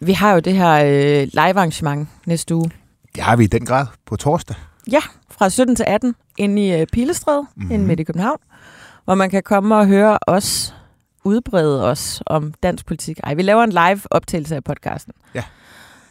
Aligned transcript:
Vi 0.00 0.12
har 0.12 0.32
jo 0.32 0.40
det 0.40 0.54
her 0.54 0.72
øh, 0.84 1.28
live-arrangement 1.32 2.08
næste 2.26 2.54
uge. 2.54 2.70
Det 3.14 3.22
har 3.22 3.36
vi 3.36 3.44
i 3.44 3.46
den 3.46 3.66
grad 3.66 3.86
på 4.06 4.16
torsdag. 4.16 4.56
Ja, 4.90 5.00
fra 5.30 5.48
17 5.50 5.76
til 5.76 5.84
18 5.88 6.14
inde 6.38 6.66
i 6.66 6.80
øh, 6.80 6.86
Pilestræde, 6.92 7.46
mm-hmm. 7.56 7.70
inde 7.74 7.86
midt 7.86 8.00
i 8.00 8.04
København, 8.04 8.38
hvor 9.04 9.14
man 9.14 9.30
kan 9.30 9.42
komme 9.42 9.76
og 9.76 9.86
høre 9.86 10.18
os 10.26 10.74
udbrede 11.24 11.84
os 11.90 12.22
om 12.26 12.54
dansk 12.62 12.86
politik. 12.86 13.20
Ej, 13.24 13.34
vi 13.34 13.42
laver 13.42 13.64
en 13.64 13.70
live 13.70 14.00
optagelse 14.10 14.56
af 14.56 14.64
podcasten. 14.64 15.12
Ja. 15.34 15.42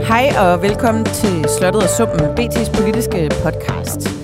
Hej 0.08 0.30
og 0.38 0.62
velkommen 0.62 1.06
til 1.06 1.46
Slottet 1.58 1.84
og 1.84 1.90
Sumpen, 1.90 2.26
BT's 2.26 2.82
politiske 2.82 3.32
podcast. 3.44 4.19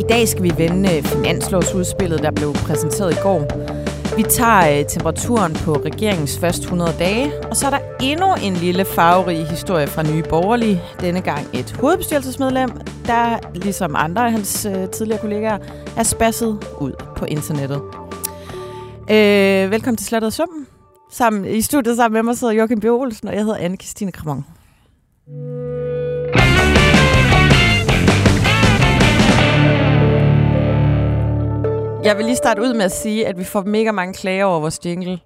I 0.00 0.02
dag 0.08 0.28
skal 0.28 0.42
vi 0.42 0.52
vende 0.56 0.96
øh, 0.96 1.02
finanslovsudspillet, 1.02 2.22
der 2.22 2.30
blev 2.30 2.52
præsenteret 2.52 3.12
i 3.12 3.16
går. 3.22 3.40
Vi 4.16 4.22
tager 4.22 4.78
øh, 4.78 4.86
temperaturen 4.88 5.52
på 5.52 5.72
regeringens 5.72 6.38
første 6.38 6.62
100 6.62 6.94
dage, 6.98 7.32
og 7.50 7.56
så 7.56 7.66
er 7.66 7.70
der 7.70 7.78
endnu 8.02 8.26
en 8.42 8.54
lille 8.54 8.84
farverig 8.84 9.46
historie 9.46 9.86
fra 9.86 10.02
Nye 10.02 10.22
Borgerlige. 10.22 10.82
Denne 11.00 11.20
gang 11.20 11.46
et 11.54 11.72
hovedbestyrelsesmedlem, 11.80 12.70
der 13.06 13.38
ligesom 13.54 13.94
andre 13.98 14.26
af 14.26 14.32
hans 14.32 14.66
øh, 14.66 14.88
tidligere 14.88 15.20
kollegaer 15.20 15.58
er 15.96 16.02
spasset 16.02 16.58
ud 16.80 16.92
på 17.16 17.24
internettet. 17.24 17.80
Øh, 19.10 19.70
velkommen 19.70 19.96
til 19.96 20.06
Slottet 20.06 20.32
Summen. 20.32 20.66
Sammen, 21.12 21.44
I 21.44 21.60
studiet 21.60 21.96
sammen 21.96 22.14
med 22.14 22.22
mig 22.22 22.36
sidder 22.36 22.54
Joachim 22.54 22.80
B. 22.80 22.84
Olsen, 22.84 23.28
og 23.28 23.34
jeg 23.34 23.44
hedder 23.44 23.58
Anne-Christine 23.68 24.10
Kramon. 24.10 24.44
Jeg 32.04 32.16
vil 32.16 32.24
lige 32.24 32.36
starte 32.36 32.62
ud 32.62 32.74
med 32.74 32.84
at 32.84 32.92
sige, 32.92 33.26
at 33.26 33.38
vi 33.38 33.44
får 33.44 33.62
mega 33.62 33.92
mange 33.92 34.14
klager 34.14 34.44
over 34.44 34.60
vores 34.60 34.80
jingle. 34.84 35.18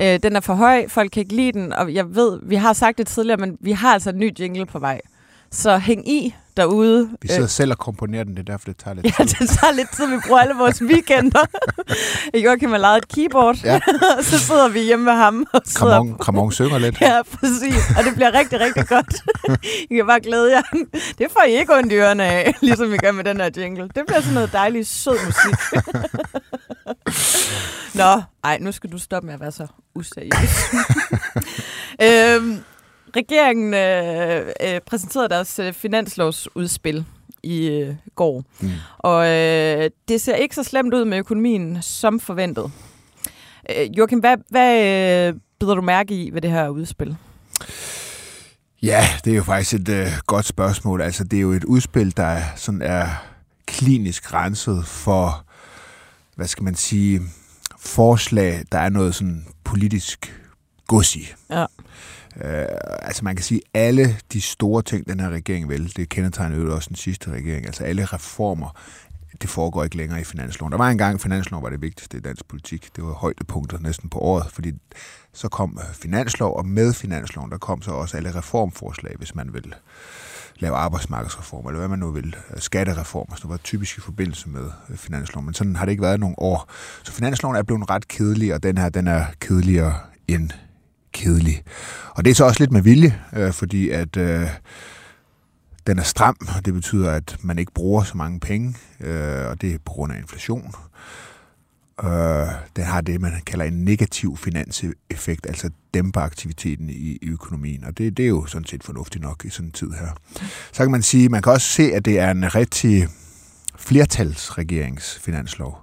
Ja. 0.00 0.14
Øh, 0.14 0.22
den 0.22 0.36
er 0.36 0.40
for 0.40 0.54
høj, 0.54 0.88
folk 0.88 1.10
kan 1.10 1.20
ikke 1.20 1.36
lide 1.36 1.52
den, 1.52 1.72
og 1.72 1.94
jeg 1.94 2.14
ved, 2.14 2.40
vi 2.42 2.54
har 2.54 2.72
sagt 2.72 2.98
det 2.98 3.06
tidligere, 3.06 3.36
men 3.36 3.56
vi 3.60 3.72
har 3.72 3.92
altså 3.92 4.10
en 4.10 4.18
ny 4.18 4.32
jingle 4.40 4.66
på 4.66 4.78
vej. 4.78 5.00
Så 5.50 5.78
hæng 5.78 6.08
i 6.08 6.34
derude. 6.56 7.10
Vi 7.22 7.28
sidder 7.28 7.46
selv 7.46 7.70
og 7.70 7.78
komponerer 7.78 8.24
den, 8.24 8.32
det 8.36 8.38
er 8.48 8.52
derfor, 8.52 8.64
det 8.66 8.76
tager 8.76 8.94
lidt 8.94 9.06
Øh. 9.06 9.12
Ja, 9.18 9.24
det 9.24 9.48
tager 9.48 9.72
lidt 9.72 9.92
tid, 9.96 10.06
vi 10.06 10.16
bruger 10.26 10.40
alle 10.40 10.54
vores 10.54 10.82
weekender. 10.82 11.40
Joachim 12.44 12.70
har 12.70 12.78
lavet 12.78 12.96
et 12.96 13.08
keyboard, 13.08 13.56
Ja. 13.64 13.80
og 14.18 14.24
så 14.24 14.38
sidder 14.38 14.68
vi 14.68 14.80
hjemme 14.80 15.04
med 15.04 15.12
ham. 15.12 15.46
Og 15.52 15.62
Kramon, 15.74 16.18
Kramon 16.18 16.52
synger 16.52 16.78
lidt. 16.78 17.00
Ja, 17.00 17.22
præcis. 17.22 17.82
Og 17.98 18.04
det 18.04 18.14
bliver 18.14 18.34
rigtig, 18.34 18.60
rigtig 18.60 18.88
godt. 18.88 19.14
I 19.90 19.94
kan 19.96 20.06
bare 20.06 20.20
glæde 20.20 20.52
jer. 20.52 20.62
Det 21.18 21.26
får 21.30 21.42
I 21.48 21.58
ikke 21.58 21.74
ondt 21.74 21.92
i 21.92 21.94
ørerne 21.94 22.24
af, 22.24 22.54
ligesom 22.62 22.92
vi 22.92 22.96
gør 22.96 23.12
med 23.12 23.24
den 23.24 23.36
her 23.40 23.50
jingle. 23.56 23.82
Det 23.94 24.02
bliver 24.06 24.20
sådan 24.20 24.34
noget 24.34 24.52
dejligt 24.52 24.88
sød 24.88 25.18
musik. 25.26 25.82
Nå, 27.94 28.22
ej, 28.44 28.58
nu 28.60 28.72
skal 28.72 28.92
du 28.92 28.98
stoppe 28.98 29.26
med 29.26 29.34
at 29.34 29.40
være 29.40 29.52
så 29.52 29.66
useriøs. 29.94 30.74
øhm, 32.02 32.58
regeringen 33.16 33.74
øh, 33.74 34.46
øh, 34.62 34.80
præsenterede 34.80 35.28
deres 35.28 35.58
øh, 35.58 35.72
finanslovsudspil 35.72 37.04
i 37.42 37.66
øh, 37.66 37.94
går. 38.14 38.44
Mm. 38.60 38.70
Og 38.98 39.26
øh, 39.26 39.90
det 40.08 40.20
ser 40.20 40.34
ikke 40.34 40.54
så 40.54 40.62
slemt 40.62 40.94
ud 40.94 41.04
med 41.04 41.18
økonomien 41.18 41.82
som 41.82 42.20
forventet. 42.20 42.70
Øh, 43.70 43.98
Joachim, 43.98 44.18
hvad, 44.18 44.36
hvad 44.50 44.78
øh, 45.28 45.34
bider 45.60 45.74
du 45.74 45.82
mærke 45.82 46.14
i 46.14 46.30
ved 46.30 46.40
det 46.40 46.50
her 46.50 46.68
udspil? 46.68 47.16
Ja, 48.82 49.04
det 49.24 49.32
er 49.32 49.36
jo 49.36 49.42
faktisk 49.42 49.74
et 49.74 49.88
øh, 49.88 50.06
godt 50.26 50.46
spørgsmål. 50.46 51.00
Altså, 51.00 51.24
det 51.24 51.36
er 51.36 51.40
jo 51.40 51.52
et 51.52 51.64
udspil, 51.64 52.16
der 52.16 52.22
er, 52.22 52.42
sådan 52.56 52.82
er 52.82 53.06
klinisk 53.66 54.34
renset 54.34 54.86
for, 54.86 55.44
hvad 56.36 56.46
skal 56.46 56.64
man 56.64 56.74
sige, 56.74 57.20
forslag, 57.78 58.62
der 58.72 58.78
er 58.78 58.88
noget 58.88 59.14
sådan 59.14 59.46
politisk 59.64 60.42
gods 60.86 61.16
i. 61.16 61.28
Ja. 61.50 61.66
Øh, 62.44 62.66
altså 63.02 63.24
man 63.24 63.36
kan 63.36 63.44
sige, 63.44 63.60
alle 63.74 64.16
de 64.32 64.40
store 64.40 64.82
ting, 64.82 65.08
den 65.08 65.20
her 65.20 65.30
regering 65.30 65.68
vil, 65.68 65.96
det 65.96 66.08
kendetegner 66.08 66.56
jo 66.56 66.74
også 66.74 66.88
den 66.88 66.96
sidste 66.96 67.30
regering, 67.30 67.66
altså 67.66 67.84
alle 67.84 68.04
reformer, 68.04 68.76
det 69.42 69.50
foregår 69.50 69.84
ikke 69.84 69.96
længere 69.96 70.20
i 70.20 70.24
finansloven. 70.24 70.72
Der 70.72 70.78
var 70.78 70.90
engang, 70.90 71.20
finansloven 71.20 71.64
var 71.64 71.70
det 71.70 71.82
vigtigste 71.82 72.16
i 72.16 72.20
dansk 72.20 72.48
politik. 72.48 72.96
Det 72.96 73.04
var 73.04 73.12
højdepunkter 73.12 73.78
næsten 73.78 74.08
på 74.08 74.18
året, 74.18 74.46
fordi 74.52 74.72
så 75.32 75.48
kom 75.48 75.78
øh, 75.80 75.94
finanslov, 75.94 76.56
og 76.56 76.66
med 76.66 76.92
finansloven, 76.92 77.50
der 77.50 77.58
kom 77.58 77.82
så 77.82 77.90
også 77.90 78.16
alle 78.16 78.34
reformforslag, 78.34 79.14
hvis 79.18 79.34
man 79.34 79.54
vil 79.54 79.74
lave 80.58 80.76
arbejdsmarkedsreformer, 80.76 81.68
eller 81.68 81.78
hvad 81.78 81.88
man 81.88 81.98
nu 81.98 82.10
vil, 82.10 82.36
øh, 82.54 82.60
skattereformer, 82.60 83.36
noget, 83.36 83.48
var 83.48 83.56
typisk 83.56 83.98
i 83.98 84.00
forbindelse 84.00 84.48
med 84.48 84.70
øh, 84.90 84.96
finansloven. 84.96 85.44
Men 85.44 85.54
sådan 85.54 85.76
har 85.76 85.84
det 85.84 85.92
ikke 85.92 86.02
været 86.02 86.20
nogle 86.20 86.38
år. 86.38 86.70
Så 87.02 87.12
finansloven 87.12 87.56
er 87.56 87.62
blevet 87.62 87.90
ret 87.90 88.08
kedelig, 88.08 88.54
og 88.54 88.62
den 88.62 88.78
her, 88.78 88.88
den 88.88 89.06
er 89.06 89.24
kedeligere 89.40 89.94
end 90.28 90.50
kedelig. 91.16 91.62
Og 92.10 92.24
det 92.24 92.30
er 92.30 92.34
så 92.34 92.44
også 92.44 92.60
lidt 92.60 92.72
med 92.72 92.82
vilje, 92.82 93.20
øh, 93.36 93.52
fordi 93.52 93.90
at 93.90 94.16
øh, 94.16 94.48
den 95.86 95.98
er 95.98 96.02
stram, 96.02 96.36
og 96.56 96.64
det 96.64 96.74
betyder, 96.74 97.10
at 97.10 97.36
man 97.42 97.58
ikke 97.58 97.72
bruger 97.72 98.02
så 98.02 98.16
mange 98.16 98.40
penge, 98.40 98.76
øh, 99.00 99.46
og 99.46 99.60
det 99.60 99.74
er 99.74 99.78
på 99.84 99.92
grund 99.92 100.12
af 100.12 100.18
inflation. 100.18 100.74
Øh, 102.04 102.48
den 102.76 102.84
har 102.84 103.00
det, 103.00 103.20
man 103.20 103.32
kalder 103.46 103.64
en 103.64 103.84
negativ 103.84 104.36
finanseffekt, 104.36 105.46
altså 105.46 105.70
dæmper 105.94 106.20
aktiviteten 106.20 106.90
i, 106.90 107.18
i 107.22 107.28
økonomien, 107.28 107.84
og 107.84 107.98
det, 107.98 108.16
det 108.16 108.24
er 108.24 108.28
jo 108.28 108.46
sådan 108.46 108.66
set 108.66 108.84
fornuftigt 108.84 109.24
nok 109.24 109.44
i 109.44 109.50
sådan 109.50 109.66
en 109.66 109.72
tid 109.72 109.90
her. 109.90 110.08
Så 110.72 110.82
kan 110.82 110.90
man 110.90 111.02
sige, 111.02 111.28
man 111.28 111.42
kan 111.42 111.52
også 111.52 111.68
se, 111.68 111.92
at 111.92 112.04
det 112.04 112.18
er 112.18 112.30
en 112.30 112.54
rigtig 112.54 113.08
flertalsregeringsfinanslov, 113.78 115.78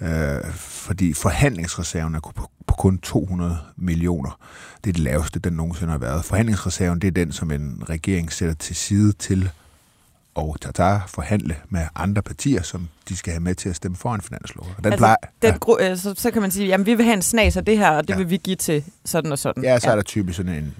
øh, 0.00 0.44
fordi 0.54 1.12
forhandlingsreserven 1.12 2.14
er 2.14 2.20
på 2.20 2.50
kun 2.80 2.98
200 2.98 3.58
millioner. 3.76 4.38
Det 4.84 4.90
er 4.90 4.92
det 4.92 5.02
laveste, 5.02 5.38
den 5.38 5.52
nogensinde 5.52 5.90
har 5.90 5.98
været. 5.98 6.24
Forhandlingsreserven, 6.24 6.98
det 6.98 7.08
er 7.08 7.12
den, 7.12 7.32
som 7.32 7.50
en 7.50 7.82
regering 7.88 8.32
sætter 8.32 8.54
til 8.54 8.76
side 8.76 9.12
til 9.12 9.50
og 10.34 10.56
tata 10.60 11.00
forhandle 11.06 11.56
med 11.68 11.86
andre 11.94 12.22
partier, 12.22 12.62
som 12.62 12.88
de 13.08 13.16
skal 13.16 13.32
have 13.32 13.40
med 13.40 13.54
til 13.54 13.68
at 13.68 13.76
stemme 13.76 13.96
for 13.96 14.14
en 14.14 14.20
finanslov. 14.20 14.66
Og 14.78 14.84
den 14.84 14.92
Altså, 14.92 14.98
plejer, 14.98 15.16
Den, 15.42 15.54
gru- 15.64 15.82
øh, 15.82 15.96
så, 15.96 16.14
så 16.16 16.30
kan 16.30 16.42
man 16.42 16.50
sige, 16.50 16.66
jamen 16.68 16.86
vi 16.86 16.94
vil 16.94 17.04
have 17.04 17.14
en 17.16 17.22
snas 17.22 17.56
af 17.56 17.64
det 17.64 17.78
her, 17.78 17.90
og 17.90 18.02
det 18.08 18.10
Ja. 18.14 18.16
vil 18.18 18.30
vi 18.30 18.36
give 18.36 18.56
til 18.56 18.84
sådan 19.04 19.32
og 19.32 19.38
sådan. 19.38 19.62
ja, 19.62 19.78
så 19.78 19.90
er 19.90 19.94
der 19.94 20.02
typisk 20.02 20.36
sådan 20.36 20.54
en 20.54 20.74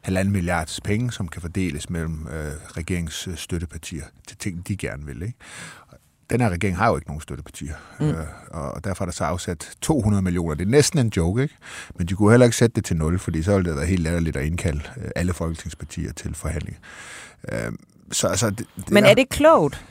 halvanden 0.00 0.32
milliards 0.32 0.80
penge, 0.80 1.12
som 1.12 1.28
kan 1.28 1.42
fordeles 1.42 1.90
mellem 1.90 2.26
øh, 2.32 2.52
regeringens 2.76 3.28
øh, 3.28 3.36
støttepartier 3.36 4.04
til 4.28 4.36
ting, 4.36 4.68
de 4.68 4.76
gerne 4.76 5.06
vil. 5.06 5.22
Ikke? 5.22 5.34
Den 6.30 6.40
her 6.40 6.48
regering 6.48 6.76
har 6.76 6.88
jo 6.88 6.96
ikke 6.96 7.08
nogen 7.08 7.20
støttepartier, 7.20 7.74
mm. 8.00 8.08
øh, 8.08 8.16
og 8.50 8.84
derfor 8.84 9.04
er 9.04 9.06
der 9.06 9.12
så 9.12 9.24
afsat 9.24 9.70
200 9.80 10.22
millioner. 10.22 10.54
Det 10.54 10.66
er 10.66 10.70
næsten 10.70 10.98
en 10.98 11.12
joke, 11.16 11.42
ikke? 11.42 11.54
Men 11.94 12.06
de 12.06 12.14
kunne 12.14 12.32
heller 12.32 12.46
ikke 12.46 12.56
sætte 12.56 12.74
det 12.74 12.84
til 12.84 12.96
nul, 12.96 13.18
fordi 13.18 13.42
så 13.42 13.54
ville 13.54 13.70
det 13.70 13.76
være 13.76 13.86
helt 13.86 14.02
latterligt 14.02 14.36
at 14.36 14.46
indkalde 14.46 14.82
øh, 14.96 15.10
alle 15.16 15.32
folketingspartier 15.32 16.12
til 16.12 16.34
forhandling. 16.34 16.76
Øh, 17.52 17.72
så 18.12 18.28
altså, 18.28 18.50
det, 18.50 18.66
det 18.76 18.90
Men 18.90 19.04
er 19.04 19.08
det 19.08 19.18
ikke 19.18 19.30
klogt? 19.30 19.84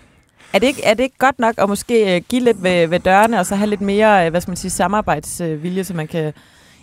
Er 0.53 0.59
det 0.59 0.67
ikke, 0.67 0.83
er 0.83 0.93
det 0.93 1.03
ikke 1.03 1.17
godt 1.17 1.39
nok 1.39 1.55
at 1.57 1.69
måske 1.69 2.15
øh, 2.15 2.21
give 2.29 2.41
lidt 2.41 2.63
ved, 2.63 2.87
ved 2.87 2.99
dørene, 2.99 3.39
og 3.39 3.45
så 3.45 3.55
have 3.55 3.69
lidt 3.69 3.81
mere, 3.81 4.25
øh, 4.25 4.29
hvad 4.31 4.41
skal 4.41 4.49
man 4.49 4.57
sige, 4.57 4.71
samarbejdsvilje, 4.71 5.83
så 5.83 5.93
man 5.93 6.07
kan 6.07 6.33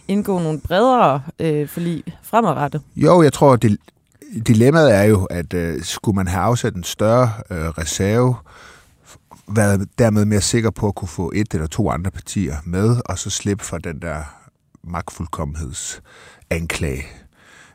indgå 0.09 0.39
nogle 0.39 0.61
bredere 0.61 1.23
øh, 1.39 1.69
forlig 1.69 2.03
fremadrettet? 2.23 2.83
Jo, 2.97 3.23
jeg 3.23 3.33
tror, 3.33 3.57
det, 3.57 3.79
dilemmaet 4.47 4.95
er 4.95 5.03
jo, 5.03 5.25
at 5.25 5.55
øh, 5.55 5.83
skulle 5.83 6.17
man 6.17 6.29
have 6.29 6.43
afsat 6.43 6.75
en 6.75 6.85
større 6.85 7.31
øh, 7.51 7.69
reserve, 7.69 8.35
været 9.49 9.89
dermed 9.99 10.25
mere 10.25 10.41
sikker 10.41 10.71
på 10.71 10.89
at 10.89 10.95
kunne 10.95 11.09
få 11.09 11.33
et 11.35 11.55
eller 11.55 11.67
to 11.67 11.91
andre 11.91 12.11
partier 12.11 12.57
med, 12.65 12.97
og 13.05 13.19
så 13.19 13.31
slippe 13.31 13.65
for 13.65 13.79
den 13.79 14.03
der 14.03 14.23
magtfuldkommenhedsanklage, 14.85 17.07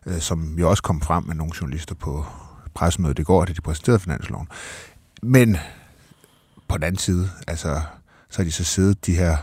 øh, 0.06 0.19
som 0.19 0.59
jo 0.59 0.69
også 0.69 0.83
kom 0.83 1.01
frem 1.01 1.23
med 1.23 1.35
nogle 1.35 1.53
journalister 1.62 1.95
på 1.95 2.25
pressemødet 2.73 3.19
i 3.19 3.23
går, 3.23 3.45
da 3.45 3.53
de 3.53 3.62
præsenterede 3.62 4.00
finansloven. 4.00 4.47
Men 5.23 5.57
på 6.68 6.77
den 6.77 6.83
anden 6.83 7.00
side, 7.00 7.29
altså, 7.47 7.81
så 8.29 8.38
har 8.38 8.44
de 8.44 8.51
så 8.51 8.63
siddet 8.63 9.06
de 9.06 9.15
her 9.15 9.38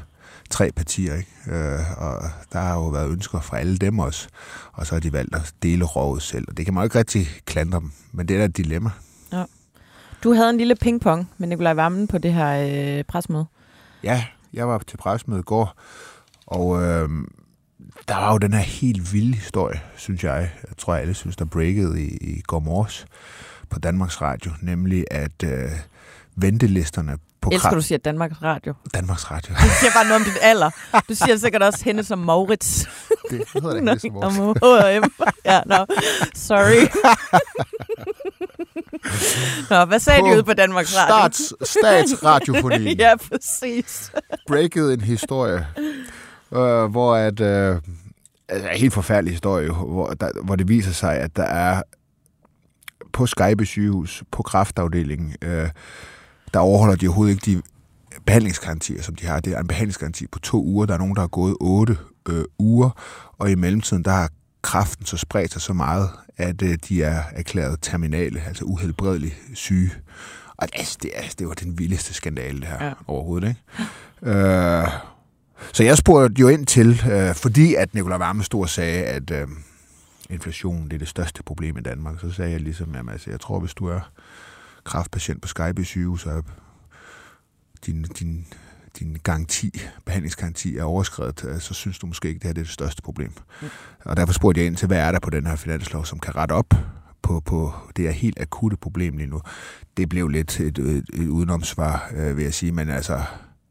tre 0.50 0.70
partier, 0.76 1.14
ikke? 1.14 1.30
Øh, 1.46 1.80
og 1.96 2.22
der 2.52 2.60
har 2.60 2.74
jo 2.74 2.88
været 2.88 3.10
ønsker 3.10 3.40
fra 3.40 3.58
alle 3.58 3.78
dem 3.78 3.98
også, 3.98 4.28
og 4.72 4.86
så 4.86 4.94
har 4.94 5.00
de 5.00 5.12
valgt 5.12 5.34
at 5.34 5.54
dele 5.62 5.84
rådet 5.84 6.22
selv, 6.22 6.44
og 6.48 6.56
det 6.56 6.64
kan 6.64 6.74
man 6.74 6.82
jo 6.82 6.84
ikke 6.84 6.98
rigtig 6.98 7.28
klandre 7.44 7.80
dem, 7.80 7.92
men 8.12 8.28
det 8.28 8.34
er 8.34 8.38
da 8.38 8.44
et 8.44 8.56
dilemma. 8.56 8.90
Ja. 9.32 9.44
Du 10.24 10.32
havde 10.32 10.50
en 10.50 10.56
lille 10.58 10.74
pingpong 10.76 11.30
med 11.38 11.48
Nikolaj 11.48 11.74
Vammen 11.74 12.06
på 12.08 12.18
det 12.18 12.32
her 12.32 12.98
øh, 12.98 13.04
presmøde. 13.04 13.46
Ja, 14.02 14.24
Jeg 14.52 14.68
var 14.68 14.78
til 14.78 14.96
presmøde 14.96 15.40
i 15.40 15.42
går, 15.42 15.74
og 16.46 16.82
øh, 16.82 17.08
der 18.08 18.14
var 18.14 18.32
jo 18.32 18.38
den 18.38 18.52
her 18.52 18.60
helt 18.60 19.12
vilde 19.12 19.34
historie, 19.34 19.80
synes 19.96 20.24
jeg. 20.24 20.50
Jeg 20.68 20.76
tror, 20.78 20.94
alle 20.94 21.14
synes, 21.14 21.36
der 21.36 21.44
breakede 21.44 22.02
i, 22.02 22.16
i 22.16 22.40
går 22.40 22.58
morges 22.58 23.06
på 23.70 23.78
Danmarks 23.78 24.20
Radio, 24.20 24.52
nemlig 24.62 25.04
at 25.10 25.42
øh, 25.44 25.70
ventelisterne 26.36 27.18
på 27.48 27.54
Elsker, 27.54 27.70
du 27.70 27.80
siger 27.80 27.98
Danmarks 27.98 28.42
Radio. 28.42 28.74
Danmarks 28.94 29.30
Radio. 29.30 29.54
Du 29.54 29.68
siger 29.80 29.92
bare 29.94 30.04
noget 30.04 30.20
om 30.20 30.24
dit 30.24 30.38
alder. 30.42 30.70
Du 31.08 31.14
siger 31.14 31.36
sikkert 31.36 31.62
også 31.62 31.84
hende 31.84 32.04
som 32.04 32.18
Maurits. 32.18 32.88
det 33.30 33.44
hedder 33.54 33.94
det 33.94 34.04
ikke 34.04 34.16
som 34.22 34.32
Maurits. 34.32 34.62
Om 34.62 35.02
H&M. 35.02 35.24
Ja, 35.44 35.60
no. 35.66 35.84
Sorry. 36.34 36.88
Nå, 39.70 39.84
hvad 39.84 39.98
sagde 39.98 40.20
På 40.20 40.26
de 40.26 40.32
ude 40.32 40.42
på 40.42 40.52
Danmarks 40.52 40.96
Radio? 40.96 41.32
Stats, 41.62 41.70
statsradiofonien 41.70 42.98
ja, 43.04 43.16
præcis. 43.16 44.12
breakede 44.46 44.94
en 44.94 45.00
historie, 45.00 45.66
øh, 46.52 46.84
hvor 46.84 47.16
at, 47.16 47.40
øh, 47.40 47.76
altså 48.48 48.68
en 48.68 48.76
helt 48.78 48.94
forfærdelig 48.94 49.32
historie, 49.32 49.70
hvor, 49.72 50.06
der, 50.08 50.30
hvor 50.44 50.56
det 50.56 50.68
viser 50.68 50.92
sig, 50.92 51.16
at 51.16 51.36
der 51.36 51.42
er 51.42 51.82
på 53.12 53.26
Skype 53.26 53.66
sygehus, 53.66 54.22
på 54.30 54.42
kraftafdelingen, 54.42 55.34
øh, 55.42 55.68
der 56.54 56.60
overholder 56.60 56.96
de 56.96 57.06
overhovedet 57.06 57.32
ikke 57.46 57.56
de 57.58 57.62
behandlingsgarantier, 58.26 59.02
som 59.02 59.14
de 59.14 59.26
har. 59.26 59.40
Det 59.40 59.52
er 59.52 59.60
en 59.60 59.66
behandlingsgaranti 59.66 60.26
på 60.26 60.38
to 60.38 60.64
uger. 60.64 60.86
Der 60.86 60.94
er 60.94 60.98
nogen, 60.98 61.14
der 61.14 61.20
har 61.20 61.28
gået 61.28 61.56
otte 61.60 61.96
øh, 62.28 62.44
uger, 62.58 62.90
og 63.38 63.50
i 63.50 63.54
mellemtiden, 63.54 64.02
der 64.04 64.10
har 64.10 64.30
kraften 64.62 65.06
så 65.06 65.16
spredt 65.16 65.52
sig 65.52 65.62
så 65.62 65.72
meget, 65.72 66.10
at 66.36 66.62
øh, 66.62 66.78
de 66.88 67.02
er 67.02 67.22
erklæret 67.32 67.78
terminale, 67.82 68.42
altså 68.46 68.64
uhelbredeligt 68.64 69.34
syge. 69.54 69.90
Og 70.56 70.68
altså, 70.72 70.98
det, 71.02 71.10
er, 71.14 71.22
det 71.38 71.48
var 71.48 71.54
den 71.54 71.78
vildeste 71.78 72.14
skandale, 72.14 72.60
det 72.60 72.68
her 72.68 72.84
Ja. 72.84 72.92
overhovedet. 73.06 73.48
Ikke? 73.48 74.38
Øh, 74.38 74.88
så 75.72 75.82
jeg 75.84 75.96
spurgte 75.98 76.40
jo 76.40 76.48
ind 76.48 76.66
til, 76.66 77.02
øh, 77.10 77.34
fordi 77.34 77.74
at 77.74 77.94
Nicolai 77.94 78.18
Varme 78.18 78.44
stod 78.44 78.60
og 78.62 78.68
sagde, 78.68 79.04
at 79.04 79.30
øh, 79.30 79.48
inflation 80.30 80.84
det 80.84 80.92
er 80.92 80.98
det 80.98 81.08
største 81.08 81.42
problem 81.42 81.78
i 81.78 81.80
Danmark, 81.80 82.20
så 82.20 82.30
sagde 82.30 82.50
jeg 82.52 82.60
ligesom, 82.60 82.94
jamen, 82.94 83.12
altså, 83.12 83.30
jeg 83.30 83.40
tror, 83.40 83.60
hvis 83.60 83.74
du 83.74 83.86
er 83.86 84.00
kraftpatient 84.88 85.42
på 85.42 85.48
Skype 85.48 85.84
sygehus, 85.84 86.26
er 86.26 86.42
din, 87.86 88.02
din, 88.02 88.46
din 88.98 89.16
garanti, 89.22 89.80
behandlingsgaranti 90.06 90.76
er 90.76 90.84
overskrevet, 90.84 91.44
øh, 91.48 91.60
så 91.60 91.74
synes 91.74 91.98
du 91.98 92.06
måske 92.06 92.28
ikke, 92.28 92.38
det 92.38 92.46
her 92.46 92.52
det 92.52 92.60
er 92.60 92.64
det 92.64 92.72
største 92.72 93.02
problem. 93.02 93.32
Mm. 93.62 93.68
Og 94.04 94.16
derfor 94.16 94.32
spurgte 94.32 94.60
jeg 94.60 94.66
ind 94.66 94.76
til, 94.76 94.86
hvad 94.88 94.98
er 94.98 95.12
der 95.12 95.18
på 95.20 95.30
den 95.30 95.46
her 95.46 95.56
finanslov, 95.56 96.04
som 96.04 96.18
kan 96.18 96.36
rette 96.36 96.52
op 96.52 96.74
på, 97.22 97.40
på 97.40 97.72
det 97.96 98.04
her 98.04 98.12
helt 98.12 98.40
akutte 98.40 98.76
problem 98.76 99.16
lige 99.16 99.26
nu. 99.26 99.40
Det 99.96 100.08
blev 100.08 100.28
lidt 100.28 100.60
et, 100.60 100.78
et, 100.78 101.04
et 101.14 101.28
udenomsvar, 101.28 102.10
øh, 102.16 102.36
vil 102.36 102.42
jeg 102.44 102.54
sige, 102.54 102.72
men 102.72 102.88
altså, 102.88 103.20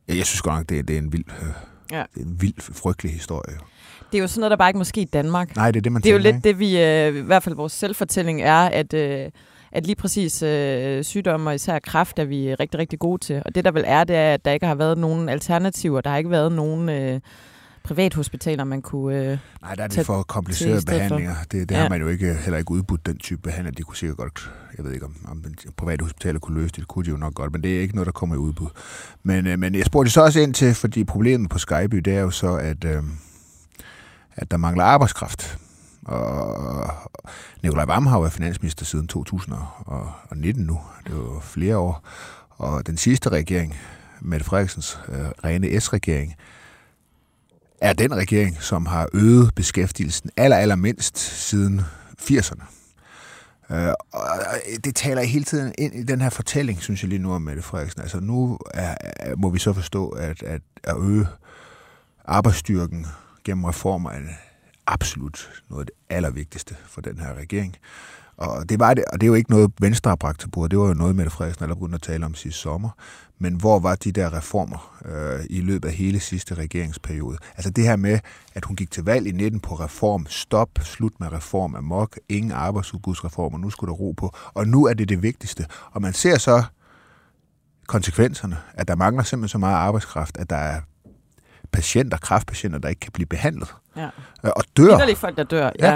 jeg, 0.08 0.18
jeg 0.18 0.26
synes 0.26 0.42
godt 0.42 0.56
nok, 0.56 0.70
det, 0.70 0.80
er- 0.80 0.84
det 0.84 0.94
er 0.94 1.00
en 1.00 1.14
vild, 1.14 1.26
øh, 1.42 1.48
Ja. 1.92 2.04
det 2.16 2.22
er 2.22 2.26
en 2.26 2.42
vild, 2.42 2.62
frygtelig 2.62 3.14
historie. 3.14 3.58
Det 4.12 4.18
er 4.18 4.22
jo 4.22 4.28
sådan 4.28 4.40
noget, 4.40 4.52
der 4.52 4.58
bare 4.58 4.70
ikke 4.70 4.78
må 4.78 4.84
ske 4.84 5.02
i 5.02 5.06
Danmark. 5.06 5.56
Nej, 5.56 5.72
det 5.72 5.80
er 5.80 5.82
det, 5.82 5.92
man 5.92 6.02
Det 6.02 6.10
er 6.10 6.14
jo 6.14 6.18
tænker, 6.22 6.32
lidt 6.34 6.44
det, 6.44 6.60
vi, 6.60 6.84
øh, 6.84 7.16
i 7.16 7.20
hvert 7.22 7.44
fald 7.44 7.56
vores 7.56 7.74
selvfortælling 7.74 8.42
er, 8.42 8.58
at, 8.62 8.94
øh, 8.94 9.32
at 9.72 9.86
lige 9.86 9.96
præcis 9.96 10.42
øh, 10.44 11.04
sygdomme 11.04 11.50
og 11.50 11.56
især 11.56 11.80
kræft 11.80 12.20
er 12.20 12.26
vi 12.26 12.54
rigtig, 12.54 12.80
rigtig 12.80 13.00
gode 13.00 13.24
til. 13.24 13.42
Og 13.46 13.56
det 13.56 13.66
der 13.66 13.72
vel 13.72 13.84
er, 13.88 14.04
det 14.04 14.16
er, 14.16 14.34
at 14.34 14.46
der 14.46 14.52
ikke 14.52 14.66
har 14.66 14.76
været 14.76 14.98
nogen 14.98 15.30
alternativer. 15.30 16.02
Der 16.02 16.10
har 16.10 16.18
ikke 16.18 16.30
været 16.30 16.52
nogen 16.52 16.90
øh, 16.90 17.20
privathospitaler, 17.84 18.64
man 18.64 18.82
kunne... 18.82 19.16
Øh, 19.32 19.38
Nej, 19.62 19.76
der 19.76 19.84
er 19.84 19.88
det 19.88 20.06
for 20.06 20.24
komplicerede 20.24 20.82
behandlinger. 20.86 21.36
Det, 21.52 21.70
det 21.70 21.76
Ja. 21.76 21.82
har 21.82 21.90
man 21.90 22.02
jo 22.02 22.08
ikke, 22.08 22.34
heller 22.34 22.58
ikke 22.58 22.72
udbudt, 22.72 23.06
den 23.06 23.18
type 23.18 23.42
behandling. 23.42 23.78
De 23.78 23.84
kunne 23.84 23.96
sikkert 23.98 24.18
godt, 24.18 24.52
jeg 24.78 24.86
ved 24.86 24.94
ikke 24.94 25.06
om, 25.06 25.16
om 25.28 25.44
private 25.78 26.04
hospitaler 26.04 26.40
kunne 26.40 26.62
løse 26.62 26.68
det, 26.72 26.76
det 26.76 26.88
kunne 26.88 27.06
de 27.06 27.10
jo 27.10 27.18
nok 27.18 27.34
godt, 27.34 27.52
men 27.52 27.64
det 27.64 27.78
er 27.78 27.82
ikke 27.82 27.96
noget, 27.96 28.06
der 28.06 28.12
kommer 28.12 28.36
i 28.36 28.40
udbud. 28.40 28.68
Men, 29.24 29.48
øh, 29.48 29.60
men 29.60 29.76
jeg 29.76 29.86
spurgte 29.86 30.12
så 30.12 30.22
også 30.22 30.40
ind 30.40 30.54
til, 30.54 30.74
fordi 30.76 31.04
problemet 31.04 31.50
på 31.50 31.58
Skype, 31.60 32.02
det 32.02 32.16
er 32.16 32.22
jo 32.22 32.30
så, 32.32 32.56
at, 32.56 32.84
øh, 32.86 33.04
at 34.36 34.52
der 34.52 34.58
mangler 34.58 34.84
arbejdskraft. 34.84 35.58
Og 36.08 36.90
Nikolaj 37.64 37.86
Vam 37.86 38.06
har 38.06 38.20
været 38.20 38.34
finansminister 38.34 38.86
siden 38.86 39.08
2019 39.08 40.64
nu. 40.64 40.80
Det 41.04 41.14
er 41.14 41.18
jo 41.18 41.40
flere 41.40 41.78
år. 41.78 42.08
Og 42.50 42.88
den 42.88 42.98
sidste 42.98 43.30
regering, 43.30 43.76
Mette 44.22 44.46
Frederiksens 44.46 45.00
øh, 45.10 45.26
rene 45.44 45.80
S-regering, 45.80 46.36
er 47.82 47.94
den 47.94 48.16
regering, 48.16 48.62
som 48.62 48.86
har 48.86 49.10
øget 49.14 49.56
beskæftigelsen 49.56 50.30
aller, 50.38 50.58
aller 50.58 50.76
mindst 50.76 51.18
siden 51.18 51.82
80'erne. 52.22 52.64
Øh, 53.72 53.94
og 54.12 54.22
øh, 54.72 54.78
det 54.84 54.96
taler 54.96 55.22
hele 55.22 55.46
tiden 55.46 55.74
ind 55.78 55.96
i 55.96 56.04
den 56.04 56.22
her 56.22 56.30
fortælling, 56.30 56.82
synes 56.82 57.04
jeg 57.04 57.10
lige 57.10 57.22
nu 57.22 57.34
om 57.34 57.42
Mette 57.42 57.62
Frederiksen. 57.62 58.02
Altså 58.02 58.20
nu 58.20 58.60
er, 58.74 58.96
er, 59.02 59.36
må 59.36 59.50
vi 59.50 59.60
så 59.60 59.74
forstå, 59.74 60.10
at, 60.10 60.44
at 60.44 60.62
at 60.84 60.96
øge 61.00 61.28
arbejdsstyrken 62.26 63.08
gennem 63.44 63.64
reformer 63.64 64.10
er 64.10 64.20
absolut 64.88 65.64
noget 65.70 65.82
af 65.82 65.86
det 65.86 66.16
allervigtigste 66.16 66.76
for 66.86 67.02
den 67.02 67.20
her 67.20 67.34
regering. 67.34 67.76
Og 68.38 68.70
det, 68.70 68.80
var 68.80 68.94
det, 68.94 69.06
og 69.06 69.22
det 69.22 69.28
er 69.28 69.28
jo 69.28 69.34
ikke 69.34 69.50
noget, 69.50 69.72
Venstre 69.80 70.10
har 70.10 70.16
bragt 70.16 70.40
til 70.40 70.50
bordet. 70.50 70.72
Det 70.72 70.80
var 70.80 70.88
jo 70.88 70.94
noget, 70.94 71.16
Mette 71.16 71.32
Frederiksen 71.32 71.64
allerede 71.64 71.80
begyndte 71.80 71.96
at 71.96 72.02
tale 72.02 72.26
om 72.26 72.36
sidste 72.36 72.60
sommer. 72.60 72.90
Men 73.40 73.54
hvor 73.56 73.80
var 73.80 73.96
de 73.96 74.12
der 74.12 74.34
reformer 74.38 75.00
øh, 75.06 75.46
i 75.50 75.62
løbet 75.62 75.90
af 75.90 75.96
hele 75.96 76.20
sidste 76.20 76.56
regeringsperiode? 76.56 77.38
Altså 77.56 77.70
det 77.70 77.84
her 77.84 77.96
med, 77.96 78.20
at 78.54 78.66
hun 78.66 78.76
gik 78.76 78.92
til 78.92 79.04
valg 79.04 79.28
i 79.28 79.32
19 79.32 79.60
på 79.60 79.76
reform, 79.76 80.26
stop, 80.30 80.70
slut 80.82 81.20
med 81.20 81.32
reform, 81.32 81.76
amok, 81.76 82.20
ingen 82.30 82.52
arbejdsudbudsreformer, 82.52 83.58
nu 83.58 83.70
skulle 83.70 83.90
der 83.90 83.98
ro 83.98 84.12
på. 84.12 84.36
Og 84.54 84.68
nu 84.68 84.86
er 84.86 84.94
det 84.94 85.10
det 85.10 85.22
vigtigste. 85.22 85.66
Og 85.92 86.02
man 86.02 86.14
ser 86.14 86.38
så 86.38 86.64
konsekvenserne, 87.88 88.58
at 88.74 88.88
der 88.88 88.96
mangler 88.96 89.24
simpelthen 89.24 89.50
så 89.50 89.58
meget 89.58 89.76
arbejdskraft, 89.76 90.38
at 90.38 90.50
der 90.50 90.56
er 90.56 90.82
patienter, 91.72 92.18
kraftpatienter, 92.18 92.80
der 92.80 92.90
ikke 92.90 93.00
kan 93.00 93.12
blive 93.12 93.28
behandlet 93.28 93.76
ja. 93.98 94.06
Øh, 94.44 94.52
Og 94.56 94.64
dør. 94.78 94.92
Inderligt 94.94 95.20
folk, 95.20 95.38
der 95.38 95.44
dør. 95.44 95.72
Ja. 95.80 95.92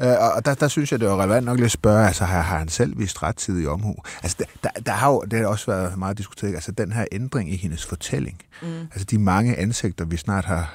Ja. 0.00 0.12
Øh, 0.12 0.34
og 0.36 0.44
der, 0.44 0.54
der 0.54 0.68
synes 0.68 0.92
jeg, 0.92 1.00
det 1.00 1.08
var 1.08 1.22
relevant 1.22 1.46
nok 1.46 1.56
lidt 1.56 1.64
at 1.64 1.70
spørge, 1.72 2.06
altså 2.06 2.24
har, 2.24 2.40
har 2.40 2.58
han 2.58 2.68
selv 2.68 2.98
vist 2.98 3.22
rettidig 3.22 3.68
omhu? 3.68 3.94
Altså 4.22 4.36
der, 4.38 4.44
der, 4.62 4.80
der 4.80 4.92
har 4.92 5.10
jo, 5.10 5.20
det 5.30 5.38
har 5.38 5.46
også 5.46 5.66
været 5.66 5.98
meget 5.98 6.18
diskuteret, 6.18 6.54
altså 6.54 6.72
den 6.72 6.92
her 6.92 7.04
ændring 7.12 7.52
i 7.52 7.56
hendes 7.56 7.86
fortælling. 7.86 8.42
Mm. 8.62 8.68
Altså 8.80 9.04
de 9.04 9.18
mange 9.18 9.56
ansigter, 9.58 10.04
vi 10.04 10.16
snart 10.16 10.44
har, 10.44 10.74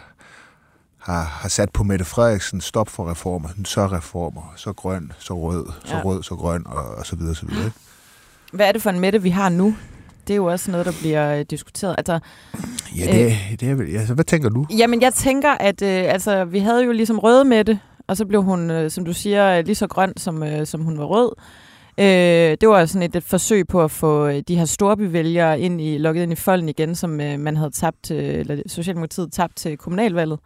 har, 0.98 1.24
har 1.24 1.50
sat 1.50 1.70
på 1.72 1.84
Mette 1.84 2.06
Frederiksen, 2.06 2.62
stop 2.62 2.90
for 2.90 3.12
reformer, 3.12 3.50
så 3.66 3.88
reformer, 3.88 4.54
så 4.56 4.74
grøn, 4.74 5.12
så 5.20 5.40
rød, 5.40 5.66
så 5.86 5.96
Ja. 5.96 6.02
rød, 6.02 6.24
så 6.24 6.36
grøn, 6.36 6.64
og, 6.68 6.96
og 6.96 7.06
så 7.06 7.16
videre, 7.16 7.36
så 7.36 7.46
videre. 7.46 7.66
ikke? 7.66 7.78
Hvad 8.54 8.68
er 8.68 8.72
det 8.72 8.82
for 8.82 8.90
en 8.90 9.00
Mette, 9.00 9.22
vi 9.22 9.30
har 9.30 9.50
nu? 9.50 9.76
Det 10.28 10.34
er 10.34 10.36
jo 10.38 10.46
også 10.46 10.72
noget, 10.72 10.86
der 10.86 10.92
bliver 11.02 11.40
øh, 11.40 11.46
diskuteret. 11.50 11.96
Altså, 11.98 12.20
Ja, 12.98 13.06
det, 13.12 13.26
er- 13.32 13.56
det 13.60 13.70
er 13.70 13.76
vel, 13.76 13.96
altså, 13.98 14.14
hvad 14.14 14.26
tænker 14.26 14.50
du? 14.50 14.66
Jamen, 14.78 15.02
jeg 15.02 15.14
tænker, 15.14 15.52
at 15.52 15.82
øh, 15.82 16.14
altså, 16.14 16.46
vi 16.46 16.60
havde 16.60 16.84
jo 16.86 16.92
ligesom 16.92 17.20
røde 17.20 17.46
Mette, 17.46 17.80
og 18.08 18.18
så 18.18 18.26
blev 18.26 18.44
hun, 18.44 18.72
øh, 18.72 18.92
som 18.92 19.06
du 19.06 19.14
siger, 19.14 19.58
øh, 19.60 19.66
lige 19.66 19.76
så 19.76 19.88
grøn, 19.88 20.14
som, 20.18 20.44
øh, 20.44 20.66
som 20.68 20.82
hun 20.82 20.98
var 20.98 21.06
rød. 21.06 21.32
Øh, 21.98 22.58
det 22.62 22.70
var 22.70 22.86
sådan 22.86 23.02
et, 23.02 23.16
et 23.16 23.24
forsøg 23.24 23.68
på 23.68 23.84
at 23.84 23.92
få 23.92 24.28
øh, 24.28 24.44
de 24.48 24.56
her 24.56 24.66
storbyvælgere 24.66 25.60
ind 25.60 25.82
i, 25.82 25.98
lukket 25.98 26.24
ind 26.24 26.32
i 26.32 26.36
folden 26.36 26.70
igen, 26.70 26.96
som 26.96 27.22
øh, 27.22 27.40
man 27.40 27.58
havde 27.58 27.72
tabt, 27.72 27.98
til, 28.04 28.18
eller 28.18 28.58
Socialdemokratiet 28.68 29.32
tabt 29.34 29.56
til 29.56 29.78
kommunalvalget. 29.78 30.40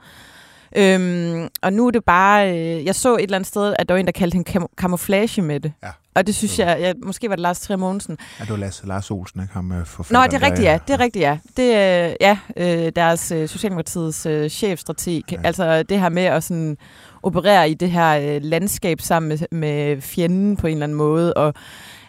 Øhm, 0.78 1.48
og 1.62 1.74
nu 1.74 1.88
er 1.88 1.92
det 1.92 2.04
bare, 2.06 2.50
øh, 2.60 2.86
jeg 2.86 2.96
så 2.96 3.16
et 3.16 3.22
eller 3.24 3.36
andet 3.38 3.48
sted, 3.48 3.74
at 3.80 3.90
der 3.90 3.94
var 3.96 4.00
en, 4.00 4.06
der 4.06 4.12
kaldte 4.12 4.36
hende 4.36 4.50
kam- 4.52 4.70
camouflage 4.78 5.42
med 5.42 5.60
det. 5.60 5.72
Ja. 5.84 5.88
Og 6.20 6.28
det 6.28 6.36
synes 6.36 6.60
jeg, 6.60 6.78
jeg, 6.82 6.96
måske 7.04 7.30
var 7.30 7.36
det 7.36 7.42
Lars 7.42 7.60
Trier 7.60 7.78
Mogensen, 7.78 8.18
Ja, 8.40 8.44
det 8.44 8.52
var 8.52 8.58
Lasse, 8.58 8.88
Lars 8.88 9.12
Olsen, 9.12 9.42
ikke? 9.42 9.54
Ham 9.54 9.72
øh, 9.72 9.86
Nå, 10.10 10.24
det 10.24 10.34
er 10.34 10.42
rigtigt, 10.42 10.64
ja. 10.64 10.80
Det 10.88 10.94
er 10.94 11.00
rigtigt, 11.00 11.24
ja. 11.24 11.38
Det 11.58 11.76
er 11.76 12.16
ja, 12.22 12.38
øh, 12.58 12.92
deres 12.96 13.32
øh, 13.32 13.50
Socialdemokratiets 13.50 14.26
øh, 14.26 14.50
chefstrateg. 14.50 15.24
Ja. 15.32 15.38
Ja. 15.38 15.48
Altså 15.48 15.84
det 15.84 16.00
her 16.00 16.10
med 16.10 16.24
at 16.24 16.44
sådan 16.44 16.78
operere 17.24 17.70
i 17.70 17.74
det 17.74 17.92
her 17.92 18.36
øh, 18.36 18.42
landskab 18.44 19.02
sammen 19.02 19.30
med, 19.30 19.38
med 19.52 20.02
fjenden 20.02 20.58
på 20.58 20.68
en 20.68 20.74
eller 20.74 20.84
anden 20.84 20.98
måde. 20.98 21.34
Og 21.34 21.54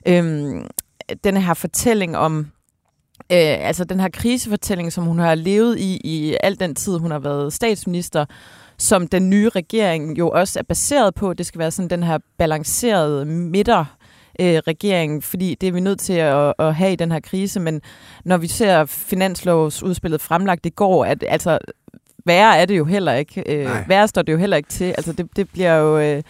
øhm, 0.06 0.66
den 1.24 1.36
her 1.36 1.54
fortælling 1.54 2.16
om, 2.16 2.38
øh, 3.32 3.66
altså 3.68 3.84
den 3.84 4.00
her 4.00 4.08
krisefortælling, 4.12 4.92
som 4.92 5.04
hun 5.04 5.18
har 5.18 5.34
levet 5.34 5.78
i 5.78 6.00
i 6.04 6.36
al 6.42 6.60
den 6.60 6.74
tid, 6.74 6.98
hun 6.98 7.10
har 7.10 7.18
været 7.18 7.52
statsminister, 7.52 8.24
som 8.78 9.08
den 9.08 9.30
nye 9.30 9.48
regering 9.48 10.18
jo 10.18 10.30
også 10.30 10.58
er 10.58 10.62
baseret 10.62 11.14
på. 11.14 11.34
Det 11.34 11.46
skal 11.46 11.58
være 11.58 11.70
sådan 11.70 11.90
den 11.90 12.02
her 12.02 12.18
balancerede 12.38 13.24
midter 13.24 13.84
øh, 14.40 14.58
regering, 14.66 15.24
fordi 15.24 15.54
det 15.60 15.66
er 15.68 15.72
vi 15.72 15.80
nødt 15.80 16.00
til 16.00 16.12
at, 16.12 16.54
at 16.58 16.74
have 16.74 16.92
i 16.92 16.96
den 16.96 17.12
her 17.12 17.20
krise, 17.20 17.60
men 17.60 17.80
når 18.24 18.36
vi 18.36 18.46
ser 18.46 18.84
finanslovsudspillet 18.84 20.20
fremlagt 20.20 20.66
i 20.66 20.70
går, 20.70 21.04
at 21.04 21.24
altså 21.28 21.58
værre 22.24 22.58
er 22.58 22.66
det 22.66 22.78
jo 22.78 22.84
heller 22.84 23.12
ikke. 23.12 23.42
Øh, 23.46 23.64
Nej. 23.64 23.84
værre 23.88 24.08
står 24.08 24.22
det 24.22 24.32
jo 24.32 24.38
heller 24.38 24.56
ikke 24.56 24.68
til. 24.68 24.84
Altså 24.84 25.12
det, 25.12 25.36
det 25.36 25.50
bliver 25.50 25.76
jo 25.76 25.98
øh, 25.98 26.22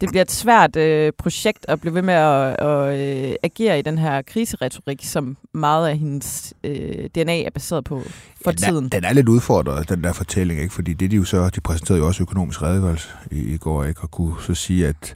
det 0.00 0.08
bliver 0.08 0.22
et 0.22 0.30
svært 0.30 0.76
øh, 0.76 1.12
projekt 1.18 1.66
at 1.68 1.80
blive 1.80 1.94
ved 1.94 2.02
med 2.02 2.14
at, 2.14 2.56
at 2.60 3.00
øh, 3.00 3.34
agere 3.42 3.78
i 3.78 3.82
den 3.82 3.98
her 3.98 4.22
kriseretorik, 4.22 5.00
som 5.04 5.36
meget 5.52 5.88
af 5.88 5.98
hendes 5.98 6.54
øh, 6.64 7.08
DNA 7.14 7.42
er 7.42 7.50
baseret 7.50 7.84
på 7.84 8.02
for 8.44 8.50
ja, 8.50 8.52
tiden. 8.52 8.84
Den, 8.84 8.92
den 8.92 9.04
er 9.04 9.12
lidt 9.12 9.28
udfordret, 9.28 9.88
den 9.88 10.04
der 10.04 10.12
fortælling, 10.12 10.60
ikke? 10.60 10.74
fordi 10.74 10.92
det 10.92 11.10
de 11.10 11.16
jo 11.16 11.24
så, 11.24 11.50
de 11.54 11.60
præsenterede 11.60 12.00
jo 12.00 12.06
også 12.06 12.22
økonomisk 12.22 12.62
redegørelse 12.62 13.08
i, 13.30 13.38
i 13.38 13.56
går, 13.56 13.84
ikke? 13.84 14.00
og 14.00 14.10
kunne 14.10 14.34
så 14.40 14.54
sige, 14.54 14.86
at 14.86 15.14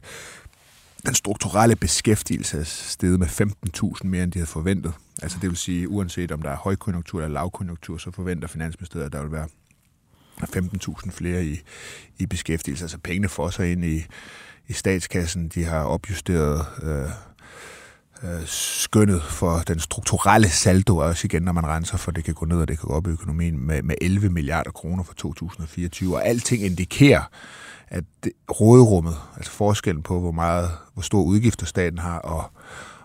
den 1.05 1.15
strukturelle 1.15 1.75
beskæftigelse 1.75 2.59
er 2.59 2.63
steget 2.63 3.19
med 3.19 3.27
15.000 3.27 4.07
mere, 4.07 4.23
end 4.23 4.31
de 4.31 4.39
havde 4.39 4.49
forventet. 4.49 4.93
Altså 5.21 5.37
det 5.41 5.49
vil 5.49 5.57
sige, 5.57 5.89
uanset 5.89 6.31
om 6.31 6.41
der 6.41 6.49
er 6.49 6.55
højkonjunktur 6.55 7.21
eller 7.21 7.33
lavkonjunktur, 7.33 7.97
så 7.97 8.11
forventer 8.11 8.47
Finansministeriet, 8.47 9.05
at 9.05 9.13
der 9.13 9.21
vil 9.21 9.31
være 9.31 9.47
15.000 10.41 11.11
flere 11.11 11.45
i, 11.45 11.61
i 12.19 12.25
beskæftigelse. 12.25 12.83
Altså 12.83 12.97
pengene 12.97 13.29
får 13.29 13.49
sig 13.49 13.71
ind 13.71 13.85
i, 13.85 14.05
i 14.67 14.73
statskassen. 14.73 15.47
De 15.47 15.63
har 15.63 15.83
opjusteret 15.83 16.65
øh, 16.83 17.09
øh, 18.23 18.45
skønnet 18.45 19.23
for 19.23 19.57
den 19.67 19.79
strukturelle 19.79 20.49
saldo, 20.49 20.97
også 20.97 21.25
igen, 21.25 21.43
når 21.43 21.51
man 21.51 21.67
renser 21.67 21.97
for, 21.97 22.11
det 22.11 22.23
kan 22.23 22.33
gå 22.33 22.45
ned, 22.45 22.57
og 22.57 22.67
det 22.67 22.79
kan 22.79 22.87
gå 22.87 22.93
op 22.93 23.07
i 23.07 23.09
økonomien, 23.09 23.59
med, 23.59 23.81
med 23.81 23.95
11 24.01 24.29
milliarder 24.29 24.71
kroner 24.71 25.03
for 25.03 25.13
2024. 25.13 26.15
Og 26.15 26.25
alting 26.25 26.63
indikerer, 26.63 27.23
at 27.91 28.03
det, 28.23 28.31
råderummet, 28.61 29.15
altså 29.37 29.51
forskellen 29.51 30.03
på, 30.03 30.19
hvor 30.19 30.31
meget, 30.31 30.69
hvor 30.93 31.01
stor 31.01 31.23
udgifter 31.23 31.65
staten 31.65 31.99
har, 31.99 32.19
og 32.19 32.43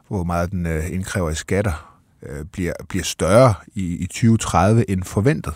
hvor 0.09 0.25
meget 0.25 0.51
den 0.51 0.67
øh, 0.67 0.93
indkræver 0.93 1.31
i 1.31 1.35
skatter, 1.35 1.99
øh, 2.23 2.45
bliver, 2.45 2.73
bliver 2.89 3.05
større 3.05 3.55
i, 3.75 3.97
i 3.97 4.07
2030 4.07 4.91
end 4.91 5.03
forventet. 5.03 5.55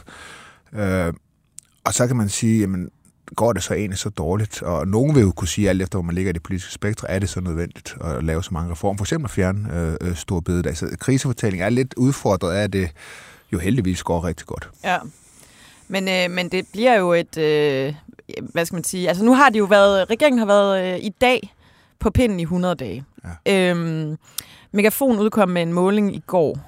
Øh, 0.72 1.12
og 1.84 1.94
så 1.94 2.06
kan 2.06 2.16
man 2.16 2.28
sige, 2.28 2.60
jamen, 2.60 2.90
går 3.36 3.52
det 3.52 3.62
så 3.62 3.74
egentlig 3.74 3.98
så 3.98 4.08
dårligt? 4.08 4.62
Og 4.62 4.88
nogen 4.88 5.14
vil 5.14 5.22
jo 5.22 5.32
kunne 5.32 5.48
sige, 5.48 5.68
alt 5.68 5.82
efter 5.82 5.98
hvor 5.98 6.06
man 6.06 6.14
ligger 6.14 6.30
i 6.30 6.32
det 6.32 6.42
politiske 6.42 6.72
spektrum, 6.72 7.06
er 7.10 7.18
det 7.18 7.28
så 7.28 7.40
nødvendigt 7.40 7.96
at 8.00 8.24
lave 8.24 8.42
så 8.42 8.50
mange 8.52 8.72
reformer? 8.72 8.96
For 8.96 9.04
eksempel 9.04 9.26
at 9.26 9.30
fjerne 9.30 9.74
øh, 9.74 9.96
øh 10.00 10.16
store 10.16 10.42
bededag. 10.42 10.76
Så 10.76 10.96
krisefortælling 11.00 11.62
er 11.62 11.68
lidt 11.68 11.94
udfordret 11.94 12.52
af, 12.52 12.62
at 12.62 12.72
det 12.72 12.90
jo 13.52 13.58
heldigvis 13.58 14.02
går 14.02 14.24
rigtig 14.24 14.46
godt. 14.46 14.70
Ja, 14.84 14.98
men, 15.88 16.08
øh, 16.08 16.30
men 16.30 16.48
det 16.48 16.66
bliver 16.72 16.94
jo 16.94 17.12
et, 17.12 17.38
øh, 17.38 17.94
hvad 18.52 18.64
skal 18.64 18.76
man 18.76 18.84
sige, 18.84 19.08
altså 19.08 19.24
nu 19.24 19.34
har 19.34 19.50
det 19.50 19.58
jo 19.58 19.64
været, 19.64 20.10
regeringen 20.10 20.38
har 20.38 20.46
været 20.46 20.94
øh, 20.94 21.04
i 21.04 21.08
dag 21.08 21.54
på 21.98 22.10
pinden 22.10 22.40
i 22.40 22.42
100 22.42 22.74
dage. 22.74 23.04
Ja. 23.46 23.70
Øhm, 23.70 24.16
Megafon 24.72 25.18
udkom 25.18 25.48
med 25.48 25.62
en 25.62 25.72
måling 25.72 26.16
i 26.16 26.22
går. 26.26 26.58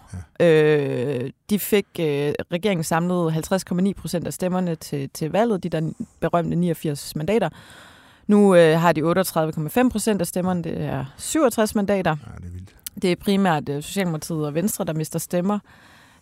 Ja. 0.41 0.47
Øh, 0.47 1.31
de 1.51 1.59
fik 1.59 1.87
øh, 2.01 2.33
regeringen 2.53 2.85
samlet 2.85 3.33
50,9 3.33 3.93
procent 3.93 4.27
af 4.27 4.33
stemmerne 4.33 4.75
til, 4.75 5.11
til 5.15 5.31
valget, 5.31 5.63
de 5.63 5.69
der 5.69 5.93
berømte 6.21 6.57
89 6.57 7.17
mandater. 7.17 7.49
Nu 8.27 8.55
øh, 8.55 8.81
har 8.81 8.93
de 8.93 9.03
38,5 9.03 9.89
procent 9.89 10.21
af 10.21 10.27
stemmerne, 10.27 10.63
det 10.63 10.81
er 10.81 11.05
67 11.17 11.75
mandater. 11.75 12.11
Ja, 12.11 12.37
det 12.37 12.47
er 12.47 12.53
vildt. 12.53 12.75
Det 13.03 13.13
er 13.13 13.17
primært 13.17 13.69
øh, 13.69 13.83
Socialdemokratiet 13.83 14.47
og 14.47 14.55
Venstre, 14.55 14.85
der 14.85 14.93
mister 14.93 15.19
stemmer. 15.19 15.59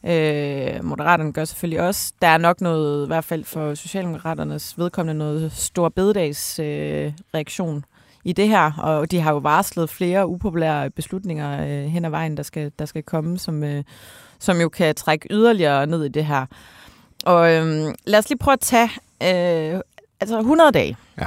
Øh, 0.06 0.84
Moderaterne 0.84 1.32
gør 1.32 1.44
selvfølgelig 1.44 1.80
også. 1.80 2.12
Der 2.22 2.28
er 2.28 2.38
nok 2.38 2.60
noget, 2.60 3.04
i 3.04 3.06
hvert 3.06 3.24
fald 3.24 3.44
for 3.44 3.74
Socialdemokraternes 3.74 4.78
vedkommende, 4.78 5.18
noget 5.18 5.52
stor 5.52 5.88
bededags 5.88 6.58
øh, 6.58 7.12
reaktion 7.34 7.84
i 8.24 8.32
det 8.32 8.48
her, 8.48 8.72
og 8.78 9.10
de 9.10 9.20
har 9.20 9.32
jo 9.32 9.38
varslet 9.38 9.90
flere 9.90 10.26
upopulære 10.26 10.90
beslutninger 10.90 11.62
øh, 11.62 11.84
hen 11.84 12.04
ad 12.04 12.10
vejen, 12.10 12.36
der 12.36 12.42
skal, 12.42 12.72
der 12.78 12.84
skal 12.84 13.02
komme, 13.02 13.38
som, 13.38 13.64
øh, 13.64 13.84
som 14.38 14.60
jo 14.60 14.68
kan 14.68 14.94
trække 14.94 15.28
yderligere 15.30 15.86
ned 15.86 16.04
i 16.04 16.08
det 16.08 16.24
her. 16.24 16.46
Og 17.24 17.52
øh, 17.54 17.94
lad 18.04 18.18
os 18.18 18.28
lige 18.28 18.38
prøve 18.38 18.52
at 18.52 18.60
tage 18.60 18.90
øh, 19.22 19.80
altså 20.20 20.38
100 20.38 20.72
dage. 20.72 20.96
Ja. 21.18 21.26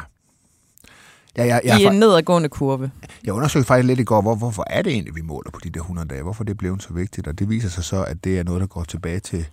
Ja, 1.38 1.46
ja, 1.46 1.60
ja, 1.64 1.78
I 1.78 1.84
en 1.84 2.00
nedadgående 2.00 2.50
kurve. 2.50 2.92
Jeg 3.24 3.34
undersøgte 3.34 3.68
faktisk 3.68 3.88
lidt 3.88 4.00
i 4.00 4.04
går, 4.04 4.22
hvor, 4.22 4.36
hvorfor 4.36 4.64
er 4.68 4.82
det 4.82 4.94
egentlig, 4.94 5.16
vi 5.16 5.22
måler 5.22 5.52
på 5.52 5.60
de 5.64 5.70
der 5.70 5.80
100 5.80 6.08
dage? 6.08 6.24
Hvorfor 6.24 6.44
det 6.44 6.58
blev 6.58 6.80
så 6.80 6.94
vigtigt? 6.94 7.28
Og 7.28 7.40
det 7.40 7.50
viser 7.50 7.70
sig 7.70 7.84
så, 7.84 8.04
at 8.04 8.24
det 8.24 8.40
er 8.40 8.44
noget, 8.44 8.62
der 8.62 8.68
går 8.68 8.84
tilbage 8.84 9.20
til 9.20 9.46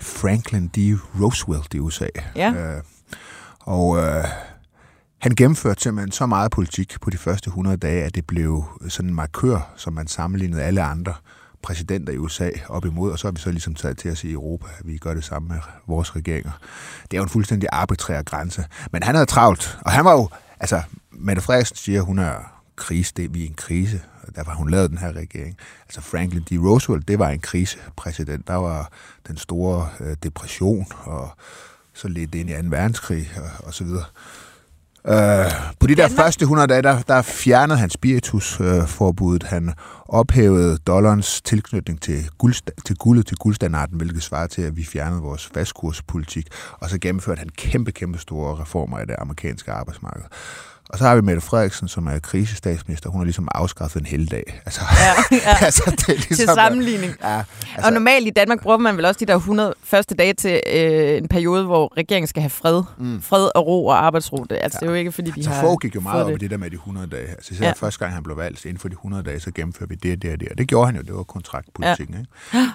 Franklin 0.00 0.68
D. 0.68 0.78
Roosevelt 1.20 1.74
i 1.74 1.78
USA. 1.78 2.08
Ja. 2.36 2.52
Øh, 2.52 2.82
og 3.60 3.98
øh, 3.98 4.24
han 5.18 5.34
gennemførte 5.34 5.82
simpelthen 5.82 6.12
så 6.12 6.26
meget 6.26 6.50
politik 6.50 7.00
på 7.00 7.10
de 7.10 7.16
første 7.16 7.48
100 7.48 7.76
dage, 7.76 8.04
at 8.04 8.14
det 8.14 8.26
blev 8.26 8.64
sådan 8.88 9.08
en 9.08 9.14
markør, 9.14 9.72
som 9.76 9.92
man 9.92 10.06
sammenlignede 10.06 10.62
alle 10.62 10.82
andre 10.82 11.14
præsidenter 11.62 12.12
i 12.12 12.18
USA 12.18 12.50
op 12.68 12.84
imod, 12.84 13.12
og 13.12 13.18
så 13.18 13.26
har 13.26 13.32
vi 13.32 13.40
så 13.40 13.50
ligesom 13.50 13.74
taget 13.74 13.98
til 13.98 14.10
os 14.10 14.24
i 14.24 14.32
Europa, 14.32 14.66
at 14.78 14.86
vi 14.86 14.98
gør 14.98 15.14
det 15.14 15.24
samme 15.24 15.48
med 15.48 15.58
vores 15.86 16.16
regeringer. 16.16 16.50
Det 17.02 17.16
er 17.16 17.16
jo 17.16 17.22
en 17.22 17.28
fuldstændig 17.28 17.68
arbitrær 17.72 18.22
grænse. 18.22 18.64
Men 18.92 19.02
han 19.02 19.14
havde 19.14 19.26
travlt, 19.26 19.78
og 19.84 19.90
han 19.92 20.04
var 20.04 20.12
jo, 20.12 20.28
altså, 20.60 20.82
Mette 21.10 21.42
Frederiksen 21.42 21.76
siger, 21.76 22.02
hun 22.02 22.18
er 22.18 22.62
krise, 22.76 23.12
det 23.16 23.34
vi 23.34 23.42
er 23.42 23.46
en 23.46 23.54
krise, 23.54 24.02
og 24.22 24.36
derfor 24.36 24.50
har 24.50 24.58
hun 24.58 24.70
lavet 24.70 24.90
den 24.90 24.98
her 24.98 25.12
regering. 25.12 25.56
Altså 25.84 26.00
Franklin 26.00 26.42
D. 26.42 26.52
Roosevelt, 26.52 27.08
det 27.08 27.18
var 27.18 27.28
en 27.28 27.40
krisepræsident. 27.40 28.46
Der 28.46 28.54
var 28.54 28.90
den 29.28 29.36
store 29.36 29.88
øh, 30.00 30.16
depression, 30.22 30.86
og 31.04 31.30
så 31.92 32.08
lidt 32.08 32.34
ind 32.34 32.50
i 32.50 32.52
2. 32.52 32.58
verdenskrig, 32.62 33.30
og, 33.36 33.66
og 33.66 33.74
så 33.74 33.84
videre. 33.84 34.04
Øh, 35.06 35.50
på 35.80 35.86
de 35.86 35.94
der 35.94 36.08
første 36.08 36.42
100 36.42 36.66
dage, 36.66 36.82
der, 36.82 37.00
der 37.02 37.22
fjernede 37.22 37.78
han 37.78 37.90
spiritusforbuddet. 37.90 39.42
Øh, 39.44 39.48
han 39.48 39.74
ophævede 40.08 40.78
dollarens 40.78 41.42
tilknytning 41.42 42.02
til, 42.02 42.28
guld, 42.38 42.54
til 42.84 42.96
guldet, 42.96 43.26
til 43.26 43.36
guldstandarden, 43.36 43.96
hvilket 43.96 44.22
svarer 44.22 44.46
til, 44.46 44.62
at 44.62 44.76
vi 44.76 44.84
fjernede 44.84 45.20
vores 45.20 45.50
fastkurspolitik. 45.54 46.46
Og 46.72 46.90
så 46.90 46.98
gennemførte 46.98 47.38
han 47.38 47.48
kæmpe, 47.48 47.92
kæmpe 47.92 48.18
store 48.18 48.62
reformer 48.62 48.98
i 49.00 49.06
det 49.06 49.16
amerikanske 49.18 49.72
arbejdsmarked. 49.72 50.24
Og 50.88 50.98
så 50.98 51.04
har 51.04 51.14
vi 51.14 51.20
Mette 51.20 51.40
Frederiksen, 51.40 51.88
som 51.88 52.06
er 52.06 52.18
krisestatsminister. 52.18 53.10
Hun 53.10 53.20
har 53.20 53.24
ligesom 53.24 53.48
afskaffet 53.54 54.00
en 54.00 54.06
heldag. 54.06 54.60
Altså, 54.66 54.80
ja, 55.00 55.36
ja. 55.36 55.56
altså, 55.66 55.82
det 55.90 56.08
er 56.08 56.12
ligesom, 56.12 56.36
til 56.36 56.48
sammenligning. 56.54 57.14
Ja, 57.22 57.36
altså, 57.36 57.86
og 57.86 57.92
normalt 57.92 58.26
i 58.26 58.30
Danmark 58.30 58.62
bruger 58.62 58.76
man 58.76 58.96
vel 58.96 59.04
også 59.04 59.18
de 59.20 59.26
der 59.26 59.36
100 59.36 59.74
første 59.84 60.14
dage 60.14 60.34
til 60.34 60.60
øh, 60.74 61.18
en 61.18 61.28
periode, 61.28 61.64
hvor 61.64 61.92
regeringen 61.96 62.26
skal 62.26 62.42
have 62.42 62.50
fred. 62.50 62.82
Mm. 62.98 63.22
Fred 63.22 63.48
og 63.54 63.66
ro 63.66 63.86
og 63.86 64.04
arbejdsro. 64.04 64.36
Det, 64.36 64.58
altså, 64.60 64.78
ja. 64.82 64.86
det 64.86 64.92
er 64.92 64.94
jo 64.94 64.98
ikke, 64.98 65.12
fordi 65.12 65.30
de 65.30 65.36
altså, 65.36 65.50
har... 65.50 65.60
Fogh 65.60 65.78
gik 65.82 65.94
jo 65.94 66.00
meget 66.00 66.24
op 66.24 66.30
i 66.30 66.36
det 66.36 66.50
der 66.50 66.56
med 66.56 66.70
de 66.70 66.74
100 66.74 67.06
dage. 67.06 67.28
Altså, 67.28 67.54
især 67.54 67.66
ja. 67.66 67.72
første 67.72 67.98
gang, 67.98 68.14
han 68.14 68.22
blev 68.22 68.36
valgt, 68.36 68.64
inden 68.64 68.78
for 68.78 68.88
de 68.88 68.92
100 68.92 69.22
dage, 69.22 69.40
så 69.40 69.50
gennemfører 69.54 69.88
vi 69.88 69.94
det 69.94 70.22
det 70.22 70.32
og 70.32 70.40
det. 70.40 70.48
Og 70.48 70.58
det 70.58 70.68
gjorde 70.68 70.86
han 70.86 70.96
jo. 70.96 71.02
Det 71.02 71.14
var 71.14 71.22
kontraktpolitik. 71.22 72.10
Ja. 72.10 72.18
Ikke? 72.18 72.28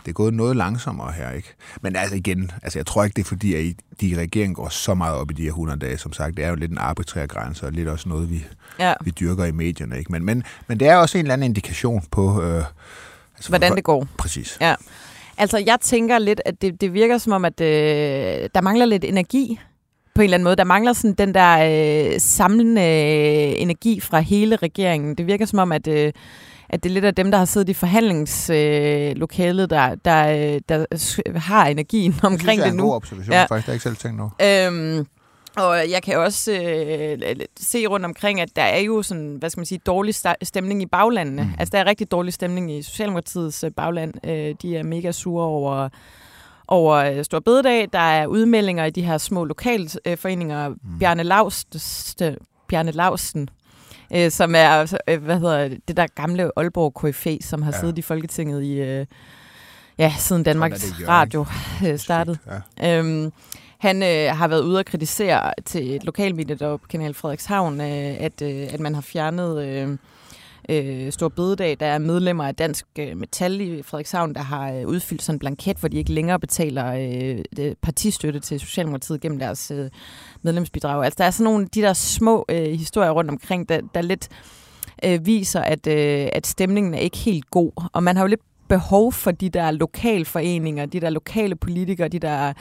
Det 0.06 0.10
er 0.10 0.14
gået 0.14 0.34
noget 0.34 0.56
langsommere 0.56 1.12
her, 1.12 1.32
ikke? 1.32 1.54
Men 1.82 1.96
altså 1.96 2.16
igen, 2.16 2.52
altså, 2.64 2.80
jeg 2.80 2.86
tror 2.86 3.04
ikke, 3.04 3.16
det 3.16 3.22
er 3.22 3.28
fordi, 3.28 3.56
at 3.56 3.76
de 4.02 4.08
i 4.08 4.18
regeringen 4.18 4.56
går 4.56 4.70
så 4.70 4.94
meget 4.94 5.16
op 5.16 5.32
i 5.32 5.34
de 5.34 5.42
her 5.42 5.50
100 5.50 5.80
dage. 5.80 5.98
Som 5.98 6.14
sagt, 6.14 6.38
det 6.38 6.46
er 6.46 6.50
jo 6.50 6.56
lidt 6.56 6.72
en 6.72 6.78
arbitrær 6.78 7.26
grænse, 7.26 7.66
og 7.66 7.72
lidt 7.72 7.88
også 7.88 8.03
noget, 8.10 8.30
vi 8.30 8.46
ja. 8.80 8.94
vi 9.02 9.12
dyrker 9.12 9.46
i 9.46 9.52
medierne. 9.52 9.98
Ikke? 9.98 10.12
Men, 10.12 10.26
men, 10.26 10.44
men 10.68 10.80
det 10.80 10.88
er 10.88 10.96
også 10.96 11.18
en 11.18 11.26
eller 11.26 11.34
anden 11.34 11.46
indikation 11.46 12.04
på... 12.12 12.42
Øh, 12.42 12.64
altså, 13.36 13.50
Hvordan 13.50 13.70
for, 13.70 13.76
det 13.76 13.84
går. 13.84 14.08
Præcis. 14.18 14.58
Ja. 14.62 14.76
Altså, 15.38 15.64
jeg 15.66 15.78
tænker 15.82 16.20
lidt, 16.20 16.42
at 16.46 16.62
det, 16.62 16.82
det 16.82 16.94
virker 16.94 17.18
som 17.18 17.34
om, 17.34 17.46
at 17.46 17.62
øh, 17.62 18.50
der 18.56 18.62
mangler 18.62 18.86
lidt 18.86 19.04
energi 19.04 19.60
på 20.16 20.22
en 20.22 20.24
eller 20.24 20.36
anden 20.36 20.44
måde. 20.44 20.56
Der 20.56 20.64
mangler 20.64 20.94
sådan 20.94 21.14
den 21.14 21.34
der 21.34 22.12
øh, 22.14 22.20
samlende 22.20 22.82
øh, 22.82 23.62
energi 23.62 24.00
fra 24.00 24.20
hele 24.20 24.56
regeringen. 24.56 25.16
Det 25.16 25.28
virker 25.28 25.46
som 25.46 25.60
om, 25.60 25.72
at... 25.72 25.88
Øh, 25.88 26.14
at 26.70 26.84
det 26.84 26.90
er 26.90 26.94
lidt 26.94 27.06
af 27.06 27.16
dem, 27.16 27.32
der 27.32 27.38
har 27.38 27.46
siddet 27.46 27.70
i 27.70 27.74
forhandlingslokalet, 27.74 29.64
øh, 29.64 29.70
der, 29.70 29.96
der, 29.96 30.60
der 30.70 30.86
har 31.40 31.66
energien 31.66 32.16
omkring 32.24 32.40
det, 32.40 32.50
synes, 32.50 32.64
det 32.64 32.74
nu. 32.76 32.78
Det 32.78 32.80
er 32.80 32.84
en 32.84 32.90
god 32.90 32.96
observation, 32.96 33.34
ja. 33.34 33.46
faktisk. 33.46 33.50
Det 33.50 33.64
har 33.66 33.72
jeg 33.72 33.76
ikke 33.76 33.84
selv 33.84 33.96
tænkt 33.96 34.22
over. 34.22 34.30
Øhm, 34.42 35.06
og 35.58 35.90
jeg 35.90 36.04
kan 36.04 36.18
også 36.18 36.52
øh, 36.52 37.36
se 37.60 37.88
rundt 37.88 38.06
omkring, 38.06 38.42
at 38.42 38.56
der 38.56 38.62
er 38.62 38.80
jo 38.80 39.02
sådan, 39.02 39.36
hvad 39.40 39.50
skal 39.50 39.60
man 39.60 39.66
sige, 39.66 39.82
dårlig 39.86 40.16
stemning 40.42 40.82
i 40.82 40.86
baglandene. 40.86 41.44
Mm. 41.44 41.50
Altså, 41.60 41.72
der 41.72 41.80
er 41.84 41.86
rigtig 41.86 42.12
dårlig 42.12 42.34
stemning 42.34 42.72
i 42.72 42.82
Socialdemokratiets 42.82 43.64
øh, 43.64 43.72
bagland. 43.72 44.14
Øh, 44.28 44.56
de 44.62 44.78
er 44.78 44.84
mega 44.84 45.12
sure 45.12 45.46
over 45.46 45.90
over 46.68 46.96
øh, 46.96 47.24
Stor 47.24 47.40
Bededag. 47.40 47.90
Der 47.94 48.00
er 48.00 48.28
udmeldinger 48.28 48.86
i 48.86 48.90
de 48.90 49.02
her 49.02 49.18
små 49.18 49.44
lokalforeninger. 49.44 50.70
Mm. 50.70 51.00
Bjarne, 51.00 51.24
Laust, 51.24 52.22
Bjarne 52.68 52.92
Lausten, 52.92 53.50
øh, 54.16 54.32
som 54.32 54.56
er, 54.56 54.98
øh, 55.08 55.24
hvad 55.24 55.40
hedder 55.40 55.70
det 55.88 55.98
der 55.98 56.08
gamle 56.16 56.52
Aalborg 56.56 56.94
KFA, 56.94 57.38
som 57.42 57.62
har 57.62 57.72
ja. 57.72 57.80
siddet 57.80 57.98
i 57.98 58.02
Folketinget 58.02 58.64
i, 58.64 58.74
øh, 58.74 59.06
ja, 59.98 60.14
siden 60.18 60.44
Danmarks 60.44 60.94
Radio 61.08 61.46
startede. 61.98 62.38
Ja. 62.80 63.00
Øhm, 63.00 63.32
han 63.84 64.04
øh, 64.04 64.38
har 64.38 64.48
været 64.48 64.62
ude 64.62 64.80
og 64.80 64.86
kritisere 64.86 65.54
til 65.66 65.96
et 65.96 66.04
lokalmedie 66.04 66.56
der 66.56 66.78
på 66.78 66.88
Kanal 66.88 67.14
Frederikshavn, 67.14 67.82
øh, 67.82 68.22
at, 68.22 68.42
øh, 68.42 68.74
at 68.74 68.80
man 68.80 68.96
har 68.96 69.02
fjernet 69.02 69.64
øh, 69.64 69.98
øh, 70.70 71.12
Stor 71.12 71.30
Bededag. 71.30 71.78
Der 71.80 71.86
er 71.86 71.98
medlemmer 71.98 72.44
af 72.44 72.56
Dansk 72.56 72.86
øh, 73.00 73.18
Metal 73.18 73.62
i 73.62 73.84
Frederikshavn, 73.84 74.34
der 74.34 74.42
har 74.42 74.74
øh, 74.74 74.88
udfyldt 74.88 75.22
sådan 75.22 75.36
en 75.36 75.40
blanket, 75.40 75.78
hvor 75.78 75.90
de 75.90 75.98
ikke 75.98 76.12
længere 76.12 76.40
betaler 76.40 76.94
øh, 77.60 77.76
partistøtte 77.82 78.40
til 78.40 78.60
Socialdemokratiet 78.60 79.22
gennem 79.22 79.40
deres 79.40 79.72
øh, 79.72 79.90
medlemsbidrag. 80.42 81.06
Altså 81.06 81.18
der 81.18 81.26
er 81.26 81.32
sådan 81.32 81.44
nogle 81.44 81.68
de 81.74 81.82
der 81.82 81.94
små 81.94 82.46
øh, 82.50 82.72
historier 82.72 83.12
rundt 83.12 83.32
omkring, 83.32 83.70
der, 83.70 83.82
der 83.96 84.02
lidt 84.02 84.30
øh, 85.06 85.26
viser, 85.26 85.62
at, 85.62 85.88
øh, 85.88 86.28
at 86.34 86.48
stemningen 86.48 86.94
er 86.94 87.00
ikke 87.00 87.18
helt 87.18 87.50
god. 87.52 87.72
Og 87.94 88.04
man 88.04 88.16
har 88.16 88.24
jo 88.24 88.28
lidt 88.28 88.42
behov 88.68 89.14
for 89.14 89.32
de 89.32 89.50
der 89.50 89.72
lokalforeninger, 89.72 90.86
de 90.86 91.00
der 91.00 91.10
lokale 91.10 91.56
politikere, 91.56 92.08
de 92.08 92.20
der 92.20 92.54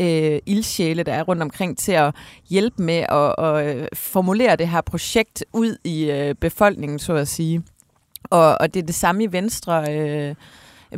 øh, 0.00 0.38
ildsjæle, 0.46 1.02
der 1.02 1.12
er 1.12 1.22
rundt 1.22 1.42
omkring 1.42 1.78
til 1.78 1.92
at 1.92 2.14
hjælpe 2.50 2.82
med 2.82 3.04
at, 3.08 3.44
at 3.44 3.76
øh, 3.76 3.88
formulere 3.94 4.56
det 4.56 4.68
her 4.68 4.80
projekt 4.80 5.44
ud 5.52 5.76
i 5.84 6.10
øh, 6.10 6.34
befolkningen, 6.34 6.98
så 6.98 7.14
at 7.14 7.28
sige. 7.28 7.62
Og, 8.24 8.56
og 8.60 8.74
det 8.74 8.82
er 8.82 8.86
det 8.86 8.94
samme 8.94 9.24
i 9.24 9.32
Venstre, 9.32 9.94
øh, 9.94 10.34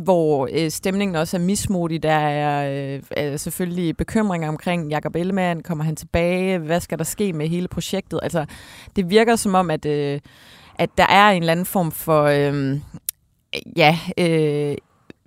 hvor 0.01 0.49
øh, 0.53 0.71
stemningen 0.71 1.15
også 1.15 1.37
er 1.37 1.41
mismodig. 1.41 2.03
Der 2.03 2.11
er, 2.11 2.93
øh, 2.95 3.01
er 3.11 3.37
selvfølgelig 3.37 3.97
bekymringer 3.97 4.49
omkring 4.49 4.89
Jakob 4.89 5.15
Ellemann, 5.15 5.63
kommer 5.63 5.83
han 5.83 5.95
tilbage, 5.95 6.57
hvad 6.57 6.79
skal 6.79 6.97
der 6.97 7.03
ske 7.03 7.33
med 7.33 7.47
hele 7.47 7.67
projektet? 7.67 8.19
Altså, 8.23 8.45
det 8.95 9.09
virker 9.09 9.35
som 9.35 9.55
om, 9.55 9.71
at... 9.71 9.85
Øh, 9.85 10.19
at 10.75 10.89
der 10.97 11.07
er 11.07 11.29
en 11.29 11.43
eller 11.43 11.51
anden 11.51 11.65
form 11.65 11.91
for, 11.91 12.23
øh, 12.23 12.79
ja, 13.75 13.99
øh, 14.17 14.75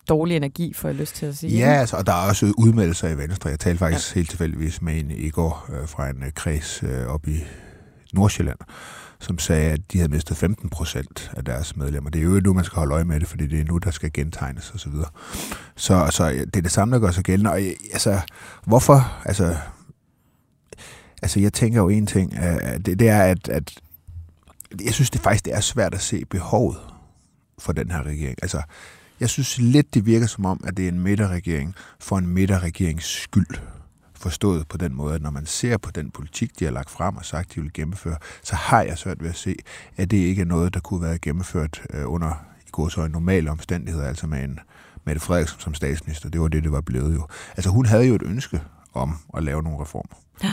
dårlig 0.09 0.37
energi, 0.37 0.73
får 0.73 0.89
jeg 0.89 0.97
lyst 0.97 1.15
til 1.15 1.27
at 1.27 1.37
sige. 1.37 1.59
Ja, 1.59 1.73
altså, 1.73 1.97
og 1.97 2.07
der 2.07 2.13
er 2.13 2.29
også 2.29 2.53
udmeldelser 2.59 3.09
i 3.09 3.19
Venstre. 3.19 3.51
Jeg 3.51 3.59
talte 3.59 3.79
faktisk 3.79 4.15
ja. 4.15 4.19
helt 4.19 4.31
tilfældigvis 4.31 4.83
med 4.83 4.99
en 4.99 5.11
i 5.11 5.31
går 5.31 5.71
øh, 5.73 5.89
fra 5.89 6.09
en 6.09 6.23
øh, 6.23 6.33
kreds 6.33 6.83
øh, 6.83 7.07
op 7.07 7.29
i 7.29 7.45
Nordsjælland, 8.13 8.59
som 9.21 9.39
sagde, 9.39 9.71
at 9.71 9.93
de 9.93 9.99
havde 9.99 10.13
mistet 10.13 10.37
15 10.37 10.69
procent 10.69 11.31
af 11.37 11.45
deres 11.45 11.77
medlemmer. 11.77 12.11
Det 12.11 12.19
er 12.19 12.23
jo 12.23 12.41
nu, 12.45 12.55
man 12.55 12.65
skal 12.65 12.77
holde 12.77 12.95
øje 12.95 13.05
med 13.05 13.21
det, 13.21 13.29
fordi 13.29 13.47
det 13.47 13.61
er 13.61 13.65
nu, 13.65 13.79
der 13.79 13.91
skal 13.91 14.13
gentegnes 14.13 14.71
osv. 14.71 14.93
Så, 15.77 16.07
så, 16.07 16.07
så 16.11 16.31
det 16.31 16.57
er 16.57 16.63
det 16.63 16.73
samme, 16.73 16.95
der 16.95 17.01
gør 17.01 17.11
sig 17.11 17.25
gældende. 17.25 17.51
Og 17.51 17.61
altså, 17.93 18.21
hvorfor? 18.65 19.23
Altså, 19.25 19.57
altså 21.23 21.41
jeg 21.41 21.53
tænker 21.53 21.81
jo 21.81 21.89
en 21.89 22.07
ting, 22.07 22.33
det, 22.87 22.99
det 22.99 23.09
er, 23.09 23.23
at, 23.23 23.49
at 23.49 23.75
jeg 24.85 24.95
synes 24.95 25.11
det 25.11 25.21
faktisk 25.21 25.45
det 25.45 25.55
er 25.55 25.61
svært 25.61 25.95
at 25.95 26.01
se 26.01 26.25
behovet 26.31 26.77
for 27.59 27.73
den 27.73 27.91
her 27.91 28.03
regering. 28.03 28.37
Altså, 28.43 28.63
jeg 29.21 29.29
synes 29.29 29.59
lidt, 29.59 29.95
det 29.95 30.07
virker 30.07 30.27
som 30.27 30.47
om, 30.47 30.61
at 30.65 30.77
det 30.77 30.85
er 30.85 30.89
en 30.89 31.01
midterregering 31.01 31.75
for 32.01 32.19
en 32.19 32.27
midterregerings 32.27 33.23
skyld. 33.23 33.61
Forstået 34.15 34.69
på 34.69 34.77
den 34.77 34.95
måde, 34.95 35.15
at 35.15 35.23
når 35.23 35.31
man 35.31 35.47
ser 35.47 35.77
på 35.77 35.91
den 35.91 36.11
politik, 36.11 36.59
de 36.59 36.65
har 36.65 36.73
lagt 36.73 36.91
frem 36.91 37.17
og 37.17 37.25
sagt, 37.25 37.55
de 37.55 37.61
vil 37.61 37.73
gennemføre, 37.73 38.17
så 38.43 38.57
har 38.57 38.83
jeg 38.83 38.99
svært 38.99 39.23
ved 39.23 39.29
at 39.29 39.37
se, 39.37 39.57
at 39.97 40.11
det 40.11 40.17
ikke 40.17 40.43
er 40.43 40.47
noget, 40.47 40.75
der 40.75 40.81
kunne 40.81 41.03
være 41.03 41.19
gennemført 41.19 41.83
øh, 41.91 42.13
under 42.13 42.47
i 42.67 42.71
går 42.73 42.89
så 42.89 43.09
normale 43.09 43.51
omstændigheder, 43.51 44.09
altså 44.09 44.27
med 44.27 44.45
en 44.45 44.61
Mette 45.05 45.21
Frederiksen 45.21 45.61
som 45.61 45.75
statsminister. 45.75 46.29
Det 46.29 46.41
var 46.41 46.49
det, 46.49 46.63
det 46.63 46.73
var 46.73 46.81
blevet 46.81 47.15
jo. 47.15 47.27
Altså 47.57 47.71
hun 47.71 47.87
havde 47.87 48.05
jo 48.05 48.15
et 48.15 48.23
ønske 48.23 48.61
om 48.95 49.19
at 49.37 49.43
lave 49.43 49.63
nogle 49.63 49.83
reformer. 49.83 50.17
Ja. 50.43 50.53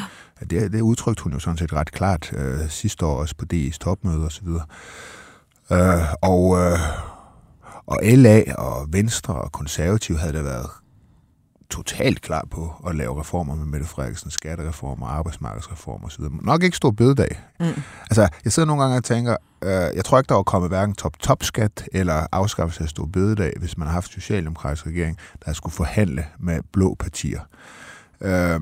Det, 0.49 0.71
det 0.71 0.81
udtrykte 0.81 1.23
hun 1.23 1.33
jo 1.33 1.39
sådan 1.39 1.57
set 1.57 1.73
ret 1.73 1.91
klart 1.91 2.33
øh, 2.33 2.69
sidste 2.69 3.05
år 3.05 3.19
også 3.19 3.35
på 3.35 3.45
DI's 3.53 3.77
topmøde 3.77 4.25
osv. 4.25 4.47
Øh, 5.73 6.13
og, 6.21 6.57
øh, 6.59 6.79
og 7.85 7.99
LA 8.03 8.43
og 8.57 8.87
Venstre 8.89 9.33
og 9.33 9.51
Konservative 9.51 10.17
havde 10.17 10.33
da 10.33 10.41
været 10.41 10.69
totalt 11.69 12.21
klar 12.21 12.45
på 12.51 12.71
at 12.87 12.95
lave 12.95 13.19
reformer 13.19 13.55
med 13.55 13.65
Mette 13.65 13.85
Frederiksen, 13.85 14.31
skattereformer, 14.31 15.07
arbejdsmarkedsreformer 15.07 16.07
osv. 16.07 16.23
Nok 16.41 16.63
ikke 16.63 16.77
stor 16.77 16.91
bededag. 16.91 17.39
Mm. 17.59 17.65
Altså, 18.01 18.27
jeg 18.43 18.51
sidder 18.51 18.67
nogle 18.67 18.81
gange 18.81 18.97
og 18.97 19.03
tænker, 19.03 19.37
øh, 19.63 19.69
jeg 19.71 20.05
tror 20.05 20.17
ikke, 20.17 20.29
der 20.29 20.35
var 20.35 20.43
kommet 20.43 20.69
hverken 20.69 20.95
top-top-skat 20.95 21.89
eller 21.91 22.27
afskaffelse 22.31 22.83
af 22.83 22.89
stor 22.89 23.05
bededag, 23.05 23.53
hvis 23.59 23.77
man 23.77 23.87
har 23.87 23.93
haft 23.93 24.11
socialdemokratisk 24.11 24.87
regering, 24.87 25.17
der 25.45 25.53
skulle 25.53 25.73
forhandle 25.73 26.25
med 26.39 26.59
blå 26.73 26.95
partier. 26.99 27.39
Øh, 28.21 28.59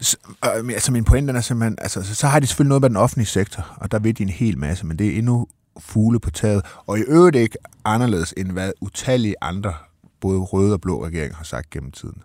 så, 0.00 0.16
øh, 0.44 0.68
altså 0.68 0.92
min 0.92 1.04
pointe 1.04 1.32
er 1.32 1.40
simpelthen, 1.40 1.78
altså, 1.80 2.02
så, 2.02 2.14
så 2.14 2.26
har 2.26 2.40
de 2.40 2.46
selvfølgelig 2.46 2.68
noget 2.68 2.82
med 2.82 2.88
den 2.88 2.96
offentlige 2.96 3.26
sektor, 3.26 3.76
og 3.76 3.92
der 3.92 3.98
ved 3.98 4.14
de 4.14 4.22
en 4.22 4.28
hel 4.28 4.58
masse, 4.58 4.86
men 4.86 4.98
det 4.98 5.06
er 5.06 5.18
endnu 5.18 5.46
fugle 5.78 6.20
på 6.20 6.30
taget, 6.30 6.62
og 6.86 6.98
i 6.98 7.02
øvrigt 7.02 7.36
ikke 7.36 7.58
anderledes 7.84 8.34
end 8.36 8.52
hvad 8.52 8.72
utallige 8.80 9.34
andre, 9.40 9.74
både 10.20 10.38
røde 10.38 10.72
og 10.72 10.80
blå 10.80 11.04
regeringer 11.04 11.36
har 11.36 11.44
sagt 11.44 11.70
gennem 11.70 11.92
tiden. 11.92 12.22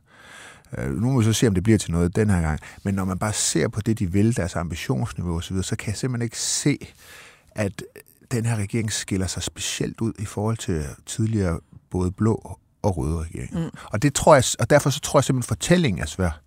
Uh, 0.77 1.01
nu 1.01 1.12
må 1.12 1.20
vi 1.20 1.25
så 1.25 1.34
se, 1.34 1.48
om 1.48 1.53
det 1.53 1.63
bliver 1.63 1.77
til 1.77 1.92
noget 1.92 2.15
den 2.15 2.30
her 2.30 2.42
gang. 2.42 2.60
Men 2.84 2.96
når 2.96 3.06
man 3.06 3.20
bare 3.20 3.34
ser 3.34 3.68
på 3.68 3.82
det, 3.82 4.00
de 4.00 4.12
vil, 4.12 4.36
deres 4.36 4.56
ambitionsniveau 4.56 5.38
osv., 5.38 5.62
så 5.62 5.75
kan 5.75 5.88
jeg 5.88 5.98
simpelthen 5.98 6.25
ikke 6.25 6.39
se, 6.39 6.77
at 7.51 7.84
den 8.32 8.46
her 8.46 8.56
regering 8.56 8.92
skiller 8.92 9.27
sig 9.27 9.44
specielt 9.44 10.01
ud 10.01 10.13
i 10.20 10.25
forhold 10.25 10.58
til 10.58 10.86
tidligere 11.06 11.60
både 11.92 12.12
blå 12.12 12.58
og 12.82 12.98
røde 12.98 13.20
regeringer. 13.20 13.60
Mm. 13.60 13.77
Og, 13.86 14.01
det 14.01 14.13
tror 14.13 14.36
jeg, 14.36 14.44
og 14.60 14.70
derfor 14.70 14.89
så 14.89 15.00
tror 15.00 15.20
jeg 15.20 15.24
simpelthen, 15.24 15.53
at 15.53 15.58
fortællingen 15.58 16.01
er 16.01 16.06
svær 16.06 16.43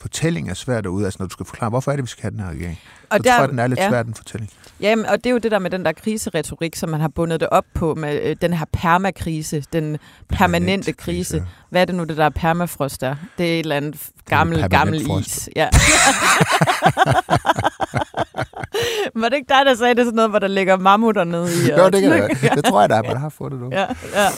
fortælling 0.00 0.50
er 0.50 0.54
svært 0.54 0.84
derude. 0.84 1.04
Altså 1.04 1.16
når 1.20 1.26
du 1.26 1.32
skal 1.32 1.46
forklare, 1.46 1.70
hvorfor 1.70 1.92
er 1.92 1.96
det, 1.96 2.02
vi 2.02 2.08
skal 2.08 2.22
have 2.22 2.30
den 2.30 2.40
her 2.40 2.50
regering, 2.50 2.78
og 3.10 3.16
så 3.16 3.22
der, 3.22 3.30
tror 3.30 3.40
jeg, 3.40 3.48
den 3.48 3.58
er 3.58 3.66
lidt 3.66 3.80
ja. 3.80 3.88
svær, 3.88 4.02
den 4.02 4.14
fortælling. 4.14 4.50
Jamen, 4.80 5.06
og 5.06 5.16
det 5.16 5.26
er 5.26 5.30
jo 5.30 5.38
det 5.38 5.50
der 5.50 5.58
med 5.58 5.70
den 5.70 5.84
der 5.84 5.92
kriseretorik, 5.92 6.76
som 6.76 6.88
man 6.88 7.00
har 7.00 7.08
bundet 7.08 7.40
det 7.40 7.48
op 7.48 7.64
på 7.74 7.94
med 7.94 8.20
øh, 8.22 8.36
den 8.40 8.52
her 8.52 8.66
permakrise, 8.72 9.64
den 9.72 9.98
permanente 10.28 10.92
krise. 10.92 11.38
krise. 11.38 11.46
Hvad 11.70 11.80
er 11.80 11.84
det 11.84 11.94
nu, 11.94 12.04
det 12.04 12.16
der 12.16 12.28
permafrost 12.28 13.02
er? 13.02 13.16
Det 13.38 13.46
er 13.46 13.54
et 13.54 13.58
eller 13.58 13.76
andet 13.76 14.08
gammel, 14.28 14.68
gammel 14.70 15.20
is. 15.20 15.48
Ja. 15.56 15.68
Var 19.20 19.28
det 19.28 19.36
ikke 19.36 19.48
dig, 19.48 19.66
der 19.66 19.74
sagde 19.74 19.94
det 19.94 20.04
sådan 20.04 20.16
noget, 20.16 20.30
hvor 20.30 20.38
der 20.38 20.48
ligger 20.48 20.76
mammutter 20.76 21.24
nede 21.24 21.48
i? 21.66 21.70
Jo, 21.78 21.88
det, 21.88 22.02
kan 22.02 22.12
det, 22.12 22.52
det 22.56 22.64
tror 22.64 22.80
jeg, 22.80 22.90
der 22.90 22.96
er, 22.96 23.02
man 23.02 23.16
har 23.16 23.28
fået 23.28 23.52
det 23.52 23.60
nu. 23.60 23.68
Ja, 23.72 23.86
ja. 24.14 24.28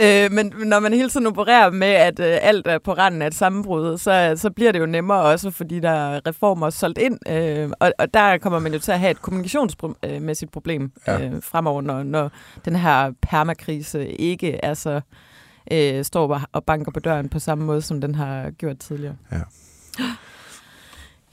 Øh, 0.00 0.32
men 0.32 0.52
når 0.64 0.80
man 0.80 0.92
hele 0.92 1.10
tiden 1.10 1.26
opererer 1.26 1.70
med, 1.70 1.88
at 1.88 2.20
øh, 2.20 2.38
alt 2.42 2.66
er 2.66 2.78
på 2.78 2.92
randen 2.92 3.22
af 3.22 3.26
et 3.26 3.34
sammenbrud, 3.34 3.98
så, 3.98 4.32
så 4.36 4.50
bliver 4.50 4.72
det 4.72 4.80
jo 4.80 4.86
nemmere 4.86 5.22
også, 5.22 5.50
fordi 5.50 5.80
der 5.80 5.90
er 5.90 6.20
reformer 6.26 6.70
solgt 6.70 6.98
ind. 6.98 7.18
Øh, 7.28 7.70
og, 7.80 7.92
og 7.98 8.14
der 8.14 8.38
kommer 8.38 8.58
man 8.58 8.72
jo 8.72 8.78
til 8.78 8.92
at 8.92 9.00
have 9.00 9.10
et 9.10 9.22
kommunikationsmæssigt 9.22 10.52
problem 10.52 10.92
ja. 11.06 11.24
øh, 11.24 11.32
fremover, 11.42 11.82
når, 11.82 12.02
når 12.02 12.30
den 12.64 12.76
her 12.76 13.12
permakrise 13.22 14.08
ikke 14.08 14.60
er 14.62 14.74
så 14.74 15.00
øh, 15.72 16.04
står 16.04 16.40
og 16.52 16.64
banker 16.64 16.92
på 16.92 17.00
døren 17.00 17.28
på 17.28 17.38
samme 17.38 17.64
måde, 17.64 17.82
som 17.82 18.00
den 18.00 18.14
har 18.14 18.50
gjort 18.50 18.78
tidligere. 18.78 19.16
Ja. 19.32 19.40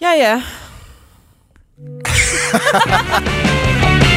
Ja, 0.02 0.12
ja. 0.18 0.42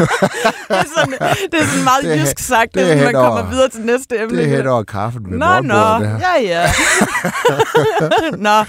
det, 0.00 0.76
er 0.76 0.84
sådan, 0.96 1.12
det 1.52 1.60
er 1.60 1.64
sådan 1.64 1.84
meget 1.84 2.04
det, 2.04 2.20
jysk 2.20 2.38
sagt, 2.38 2.74
det, 2.74 2.86
det 2.86 3.04
man 3.04 3.14
kommer 3.14 3.40
over, 3.40 3.50
videre 3.50 3.68
til 3.68 3.80
næste 3.80 4.18
emne. 4.18 4.36
Det 4.36 4.44
er 4.52 4.56
hen 4.56 4.66
over 4.66 4.82
kaffen 4.82 5.22
med 5.30 5.38
Nå, 5.38 5.60
nå, 5.60 6.04
ja, 6.04 6.34
ja. 6.42 6.70
nå. 8.48 8.64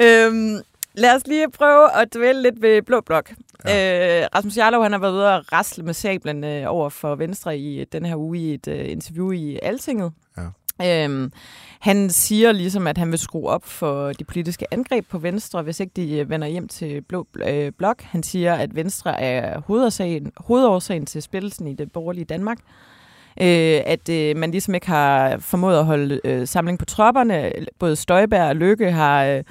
Øhm, 0.00 0.60
lad 0.94 1.14
os 1.16 1.26
lige 1.26 1.50
prøve 1.50 1.96
at 2.00 2.14
dvæle 2.14 2.42
lidt 2.42 2.62
ved 2.62 2.82
Blå 2.82 3.00
Blok. 3.00 3.30
Ja. 3.66 4.22
Øh, 4.22 4.28
Rasmus 4.34 4.56
Jarlov 4.56 4.82
han 4.82 4.92
har 4.92 4.98
været 4.98 5.12
ude 5.12 5.34
og 5.36 5.44
rasle 5.52 5.84
med 5.84 5.94
sablen 5.94 6.44
øh, 6.44 6.64
over 6.66 6.88
for 6.88 7.14
Venstre 7.14 7.58
i 7.58 7.84
den 7.92 8.06
her 8.06 8.16
uge 8.16 8.38
i 8.38 8.54
et 8.54 8.68
øh, 8.68 8.90
interview 8.90 9.30
i 9.30 9.58
Altinget. 9.62 10.12
Øhm, 10.84 11.32
han 11.80 12.10
siger 12.10 12.52
ligesom, 12.52 12.86
at 12.86 12.98
han 12.98 13.10
vil 13.10 13.18
skrue 13.18 13.48
op 13.48 13.64
for 13.64 14.12
de 14.12 14.24
politiske 14.24 14.66
angreb 14.70 15.06
på 15.08 15.18
Venstre, 15.18 15.62
hvis 15.62 15.80
ikke 15.80 15.92
de 15.96 16.18
øh, 16.18 16.30
vender 16.30 16.48
hjem 16.48 16.68
til 16.68 17.00
Blå 17.00 17.26
øh, 17.46 17.72
Blok. 17.78 18.02
Han 18.02 18.22
siger, 18.22 18.54
at 18.54 18.74
Venstre 18.74 19.20
er 19.20 19.60
hovedårsagen, 19.60 20.32
hovedårsagen 20.36 21.06
til 21.06 21.22
spillelsen 21.22 21.66
i 21.66 21.74
det 21.74 21.92
borgerlige 21.92 22.24
Danmark. 22.24 22.58
Øh, 23.40 23.80
at 23.86 24.08
øh, 24.08 24.36
man 24.36 24.50
ligesom 24.50 24.74
ikke 24.74 24.86
har 24.86 25.38
formået 25.38 25.78
at 25.78 25.84
holde 25.84 26.20
øh, 26.24 26.48
samling 26.48 26.78
på 26.78 26.84
tropperne. 26.84 27.52
Både 27.78 27.96
Støjberg 27.96 28.48
og 28.48 28.56
Lykke 28.56 28.92
har... 28.92 29.24
Øh, 29.24 29.44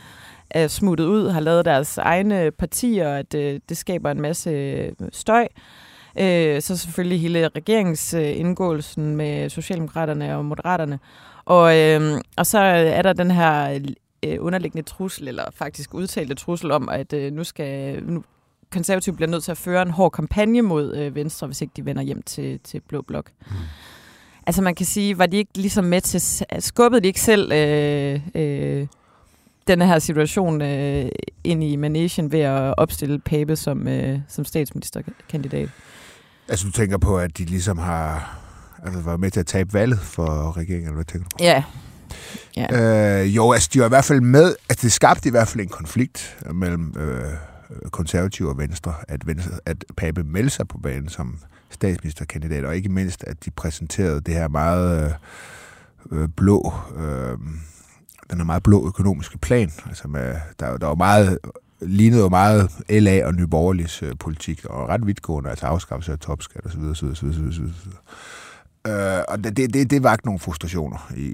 er 0.49 0.67
smuttet 0.67 1.05
ud, 1.05 1.29
har 1.29 1.39
lavet 1.39 1.65
deres 1.65 1.97
egne 1.97 2.51
partier, 2.51 3.13
at 3.13 3.33
øh, 3.33 3.59
det 3.69 3.77
skaber 3.77 4.11
en 4.11 4.21
masse 4.21 4.49
øh, 4.49 4.91
støj. 5.11 5.47
Øh, 6.19 6.61
så 6.61 6.77
selvfølgelig 6.77 7.21
hele 7.21 7.47
regeringsindgåelsen 7.47 9.15
med 9.15 9.49
Socialdemokraterne 9.49 10.37
og 10.37 10.45
Moderaterne. 10.45 10.99
Og, 11.45 11.77
øh, 11.77 12.21
og 12.37 12.45
så 12.45 12.59
er 12.59 13.01
der 13.01 13.13
den 13.13 13.31
her 13.31 13.79
øh, 14.25 14.37
underliggende 14.39 14.89
trussel, 14.89 15.27
eller 15.27 15.43
faktisk 15.53 15.93
udtalte 15.93 16.35
trussel 16.35 16.71
om, 16.71 16.89
at 16.89 17.13
øh, 17.13 17.33
nu 17.33 17.43
skal 17.43 18.03
nu, 18.03 18.23
konservative 18.71 19.15
bliver 19.15 19.29
nødt 19.29 19.43
til 19.43 19.51
at 19.51 19.57
føre 19.57 19.81
en 19.81 19.89
hård 19.89 20.11
kampagne 20.11 20.61
mod 20.61 20.95
øh, 20.95 21.15
Venstre, 21.15 21.47
hvis 21.47 21.61
ikke 21.61 21.73
de 21.75 21.85
vender 21.85 22.01
hjem 22.01 22.21
til, 22.21 22.59
til 22.63 22.81
Blå 22.87 23.01
Blok. 23.01 23.31
Mm. 23.39 23.55
Altså 24.47 24.61
man 24.61 24.75
kan 24.75 24.85
sige, 24.85 25.17
var 25.17 25.25
de 25.25 25.37
ikke 25.37 25.57
ligesom 25.57 25.83
med 25.83 26.01
til, 26.01 26.45
skubbede 26.59 27.01
de 27.01 27.07
ikke 27.07 27.21
selv 27.21 27.51
øh, 27.51 28.21
øh, 28.35 28.87
denne 29.67 29.87
her 29.87 29.99
situation 29.99 30.61
øh, 30.61 31.09
ind 31.43 31.63
i 31.63 31.75
Manesien 31.75 32.31
ved 32.31 32.39
at 32.39 32.73
opstille 32.77 33.19
Pape 33.19 33.55
som, 33.55 33.87
øh, 33.87 34.19
som 34.27 34.45
statsministerkandidat? 34.45 35.69
Altså 36.49 36.65
du 36.65 36.71
tænker 36.71 36.97
på, 36.97 37.17
at 37.17 37.37
de 37.37 37.45
ligesom 37.45 37.77
har 37.77 38.39
altså, 38.83 39.01
var 39.01 39.17
med 39.17 39.31
til 39.31 39.39
at 39.39 39.47
tabe 39.47 39.73
valget 39.73 39.99
for 39.99 40.57
regeringen, 40.57 40.93
hvad 40.93 41.05
tænker 41.05 41.29
du 41.29 41.37
på? 41.37 41.43
Ja. 41.43 41.63
ja. 42.55 43.21
Øh, 43.21 43.35
jo, 43.35 43.51
altså 43.51 43.69
de 43.73 43.79
var 43.79 43.85
i 43.85 43.89
hvert 43.89 44.05
fald 44.05 44.21
med, 44.21 44.55
altså 44.69 44.83
det 44.85 44.91
skabte 44.91 45.27
i 45.27 45.31
hvert 45.31 45.47
fald 45.47 45.63
en 45.63 45.69
konflikt 45.69 46.37
mellem 46.53 46.95
øh, 46.97 47.33
konservative 47.91 48.49
og 48.49 48.57
Venstre, 48.57 48.93
at, 49.07 49.27
Venstre, 49.27 49.51
at 49.65 49.85
Pape 49.97 50.23
meldte 50.23 50.55
sig 50.55 50.67
på 50.67 50.77
banen 50.77 51.09
som 51.09 51.39
statsministerkandidat, 51.69 52.65
og 52.65 52.75
ikke 52.75 52.89
mindst, 52.89 53.23
at 53.23 53.45
de 53.45 53.51
præsenterede 53.51 54.21
det 54.21 54.33
her 54.33 54.47
meget 54.47 55.13
øh, 56.11 56.21
øh 56.21 56.29
blå, 56.37 56.73
øh, 56.97 57.37
den 58.31 58.39
er 58.39 58.43
meget 58.43 58.63
blå 58.63 58.87
økonomiske 58.87 59.37
plan. 59.37 59.71
Altså 59.87 60.07
med, 60.07 60.35
der, 60.59 60.77
der 60.77 60.87
var 60.87 60.95
meget 60.95 61.39
lignede 61.81 62.21
jo 62.21 62.29
meget 62.29 62.71
LA 62.89 63.25
og 63.25 63.33
Nyborgerligs 63.35 64.03
øh, 64.03 64.13
politik, 64.19 64.65
og 64.65 64.89
ret 64.89 65.07
vidtgående, 65.07 65.49
altså 65.49 65.65
afskaffelse 65.65 66.11
af 66.11 66.19
topskat 66.19 66.65
osv. 66.65 66.79
osv., 66.79 67.07
osv., 67.07 67.27
osv., 67.29 67.47
osv. 67.47 67.63
Øh, 68.87 69.23
og 69.27 69.43
det, 69.43 69.73
det, 69.73 69.91
det 69.91 70.03
vagt 70.03 70.25
nogle 70.25 70.39
frustrationer 70.39 71.11
i, 71.17 71.25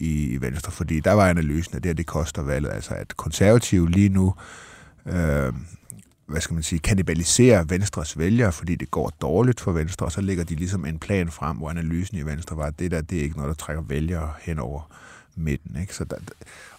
i, 0.00 0.30
i 0.30 0.40
Venstre, 0.40 0.72
fordi 0.72 1.00
der 1.00 1.12
var 1.12 1.28
analysen, 1.28 1.76
at 1.76 1.82
det 1.82 1.88
her, 1.88 1.94
det 1.94 2.06
koster 2.06 2.42
valget. 2.42 2.70
Altså 2.70 2.94
at 2.94 3.16
konservative 3.16 3.90
lige 3.90 4.08
nu 4.08 4.34
øh, 5.06 5.52
hvad 6.30 6.40
skal 6.40 6.54
man 6.54 6.62
sige, 6.62 6.78
kanibaliserer 6.78 7.64
Venstres 7.64 8.18
vælgere, 8.18 8.52
fordi 8.52 8.74
det 8.74 8.90
går 8.90 9.12
dårligt 9.20 9.60
for 9.60 9.72
Venstre, 9.72 10.06
og 10.06 10.12
så 10.12 10.20
lægger 10.20 10.44
de 10.44 10.54
ligesom 10.54 10.84
en 10.84 10.98
plan 10.98 11.28
frem, 11.28 11.56
hvor 11.56 11.70
analysen 11.70 12.18
i 12.18 12.22
Venstre 12.22 12.56
var, 12.56 12.64
at 12.64 12.78
det 12.78 12.90
der, 12.90 13.00
det 13.00 13.18
er 13.18 13.22
ikke 13.22 13.36
noget, 13.36 13.48
der 13.48 13.64
trækker 13.64 13.82
vælgere 13.82 14.32
henover 14.42 14.90
midten. 15.40 15.80
Ikke? 15.80 15.94
Så 15.94 16.04
der, 16.04 16.16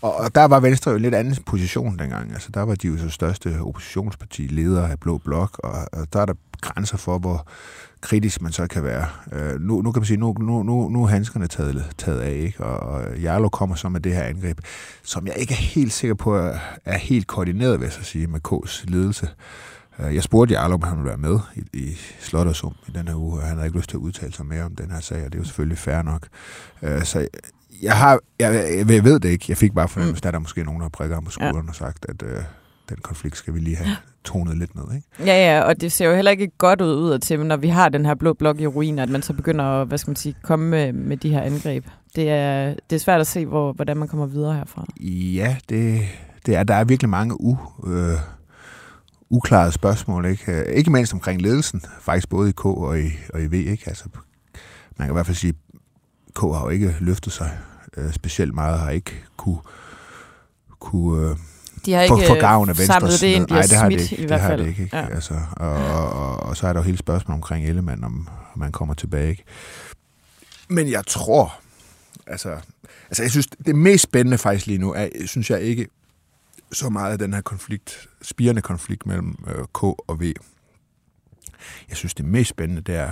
og, 0.01 0.15
og 0.15 0.35
der 0.35 0.45
var 0.45 0.59
Venstre 0.59 0.91
jo 0.91 0.97
en 0.97 1.01
lidt 1.01 1.15
anden 1.15 1.35
position 1.45 1.99
dengang. 1.99 2.33
Altså, 2.33 2.49
der 2.53 2.61
var 2.61 2.75
de 2.75 2.87
jo 2.87 2.97
så 2.97 3.09
største 3.09 3.61
oppositionsparti, 3.61 4.41
leder 4.41 4.87
af 4.87 4.99
Blå 4.99 5.17
Blok, 5.17 5.59
og, 5.63 5.87
og 5.91 6.13
der 6.13 6.19
er 6.19 6.25
der 6.25 6.33
grænser 6.61 6.97
for, 6.97 7.17
hvor 7.17 7.47
kritisk 8.01 8.41
man 8.41 8.51
så 8.51 8.67
kan 8.67 8.83
være. 8.83 9.05
Øh, 9.31 9.61
nu, 9.61 9.81
nu 9.81 9.91
kan 9.91 9.99
man 9.99 10.05
sige, 10.05 10.17
nu, 10.17 10.35
nu, 10.39 10.63
nu, 10.63 10.89
nu 10.89 11.03
er 11.03 11.07
handskerne 11.07 11.47
taget, 11.47 11.85
taget 11.97 12.19
af, 12.19 12.33
ikke? 12.33 12.63
og, 12.63 12.79
og 12.79 13.17
Jarlo 13.17 13.49
kommer 13.49 13.75
så 13.75 13.89
med 13.89 13.99
det 13.99 14.15
her 14.15 14.23
angreb, 14.23 14.59
som 15.03 15.27
jeg 15.27 15.35
ikke 15.37 15.53
er 15.53 15.57
helt 15.57 15.93
sikker 15.93 16.15
på 16.15 16.35
er, 16.35 16.57
er 16.85 16.97
helt 16.97 17.27
koordineret, 17.27 17.79
vil 17.79 17.85
jeg 17.85 17.93
så 17.93 18.03
sige, 18.03 18.27
med 18.27 18.39
K's 18.47 18.83
ledelse. 18.87 19.29
Øh, 19.99 20.15
jeg 20.15 20.23
spurgte 20.23 20.53
Jarlo, 20.53 20.75
om 20.75 20.83
han 20.83 20.97
ville 20.97 21.07
være 21.07 21.17
med 21.17 21.39
i, 21.55 21.77
i 21.77 21.97
Slottersum 22.19 22.75
i 22.87 22.91
den 22.91 23.07
her 23.07 23.15
uge, 23.15 23.39
og 23.39 23.47
han 23.47 23.55
havde 23.55 23.67
ikke 23.67 23.77
lyst 23.77 23.89
til 23.89 23.97
at 23.97 24.01
udtale 24.01 24.33
sig 24.33 24.45
mere 24.45 24.63
om 24.63 24.75
den 24.75 24.91
her 24.91 24.99
sag, 24.99 25.25
og 25.25 25.31
det 25.31 25.35
er 25.35 25.41
jo 25.41 25.45
selvfølgelig 25.45 25.77
fair 25.77 26.01
nok. 26.01 26.27
Øh, 26.81 27.03
så 27.03 27.27
jeg, 27.81 27.97
har, 27.97 28.19
jeg, 28.39 28.85
jeg 28.89 29.03
ved 29.03 29.19
det 29.19 29.29
ikke. 29.29 29.45
Jeg 29.49 29.57
fik 29.57 29.73
bare 29.73 29.87
fornemmelse, 29.87 30.21
mm. 30.23 30.27
at 30.27 30.33
der 30.33 30.37
er 30.37 30.41
måske 30.41 30.63
nogen, 30.63 30.79
der 30.79 30.85
har 30.85 30.89
prikket 30.89 31.15
ham 31.15 31.25
på 31.25 31.31
skulderen 31.31 31.65
ja. 31.65 31.69
og 31.69 31.75
sagt, 31.75 32.05
at 32.09 32.23
øh, 32.23 32.43
den 32.89 32.97
konflikt 33.01 33.37
skal 33.37 33.53
vi 33.53 33.59
lige 33.59 33.75
have 33.75 33.95
tonet 34.23 34.57
lidt 34.57 34.75
ned. 34.75 34.95
Ikke? 34.95 35.07
Ja, 35.19 35.55
ja, 35.55 35.61
og 35.61 35.81
det 35.81 35.91
ser 35.91 36.05
jo 36.05 36.15
heller 36.15 36.31
ikke 36.31 36.51
godt 36.57 36.81
ud 36.81 36.95
ud 36.95 37.19
til, 37.19 37.45
når 37.45 37.57
vi 37.57 37.67
har 37.67 37.89
den 37.89 38.05
her 38.05 38.15
blå 38.15 38.33
blok 38.33 38.61
i 38.61 38.67
ruiner, 38.67 39.03
at 39.03 39.09
man 39.09 39.21
så 39.21 39.33
begynder 39.33 39.65
at 39.65 39.87
hvad 39.87 39.97
skal 39.97 40.09
man 40.09 40.15
sige, 40.15 40.35
komme 40.43 40.69
med, 40.69 40.93
med 40.93 41.17
de 41.17 41.29
her 41.29 41.41
angreb. 41.41 41.85
Det 42.15 42.29
er, 42.29 42.75
det 42.89 42.95
er 42.95 42.99
svært 42.99 43.21
at 43.21 43.27
se, 43.27 43.45
hvor, 43.45 43.73
hvordan 43.73 43.97
man 43.97 44.07
kommer 44.07 44.25
videre 44.25 44.53
herfra. 44.53 44.85
Ja, 45.35 45.57
det, 45.69 46.01
det 46.45 46.55
er, 46.55 46.63
der 46.63 46.75
er 46.75 46.83
virkelig 46.83 47.09
mange 47.09 47.41
u, 47.41 47.57
øh, 47.87 48.17
uklarede 49.29 49.71
spørgsmål. 49.71 50.25
Ikke? 50.25 50.65
ikke 50.73 50.91
mindst 50.91 51.13
omkring 51.13 51.41
ledelsen, 51.41 51.81
faktisk 52.01 52.29
både 52.29 52.49
i 52.49 52.51
K 52.51 52.65
og 52.65 52.99
i, 52.99 53.09
og 53.33 53.41
i 53.41 53.45
V. 53.45 53.53
Ikke? 53.53 53.83
Altså, 53.87 54.03
man 54.97 55.07
kan 55.07 55.13
i 55.13 55.13
hvert 55.13 55.25
fald 55.25 55.37
sige, 55.37 55.53
K 56.35 56.39
har 56.39 56.61
jo 56.63 56.69
ikke 56.69 56.95
løftet 56.99 57.33
sig 57.33 57.51
øh, 57.97 58.13
specielt 58.13 58.53
meget, 58.53 58.79
har 58.79 58.89
ikke 58.89 59.23
kunne, 59.37 59.59
kunne 60.79 61.29
øh, 61.29 61.37
de 61.85 61.93
har 61.93 62.01
ikke 62.01 62.15
for, 62.15 62.27
for 62.27 62.39
gavn 62.39 62.69
af 62.69 62.77
Venstre. 62.77 62.93
samlet 62.93 63.21
det 63.21 63.27
ind, 63.27 63.47
de 63.47 63.53
Nej, 63.53 63.61
det 63.61 63.77
har 63.77 63.89
det 63.89 64.11
ikke. 64.11 64.23
i 64.23 64.25
hvert 64.25 64.41
fald. 64.41 64.51
Det 64.51 64.59
har 64.59 64.63
det 64.63 64.67
ikke. 64.67 64.83
ikke? 64.83 64.97
Ja. 64.97 65.07
Altså, 65.09 65.41
og, 65.51 65.73
og, 65.73 66.09
og, 66.09 66.37
og, 66.37 66.57
så 66.57 66.67
er 66.67 66.73
der 66.73 66.79
jo 66.79 66.83
hele 66.83 66.97
spørgsmålet 66.97 67.37
omkring 67.37 67.67
Ellemann, 67.67 68.03
om, 68.03 68.29
om 68.53 68.59
man 68.59 68.71
kommer 68.71 68.93
tilbage. 68.93 69.29
Ikke? 69.29 69.43
Men 70.67 70.91
jeg 70.91 71.05
tror, 71.07 71.59
altså, 72.27 72.49
altså 73.09 73.23
jeg 73.23 73.31
synes, 73.31 73.47
det 73.65 73.75
mest 73.75 74.03
spændende 74.03 74.37
faktisk 74.37 74.67
lige 74.67 74.79
nu, 74.79 74.93
er, 74.93 75.07
synes 75.25 75.49
jeg 75.49 75.61
ikke 75.61 75.87
så 76.71 76.89
meget 76.89 77.11
af 77.11 77.19
den 77.19 77.33
her 77.33 77.41
konflikt, 77.41 78.07
spirende 78.21 78.61
konflikt 78.61 79.05
mellem 79.05 79.37
øh, 79.47 79.65
K 79.73 79.83
og 79.83 80.19
V. 80.19 80.33
Jeg 81.89 81.97
synes, 81.97 82.13
det 82.13 82.25
mest 82.25 82.49
spændende, 82.49 82.81
det 82.81 82.95
er, 82.95 83.11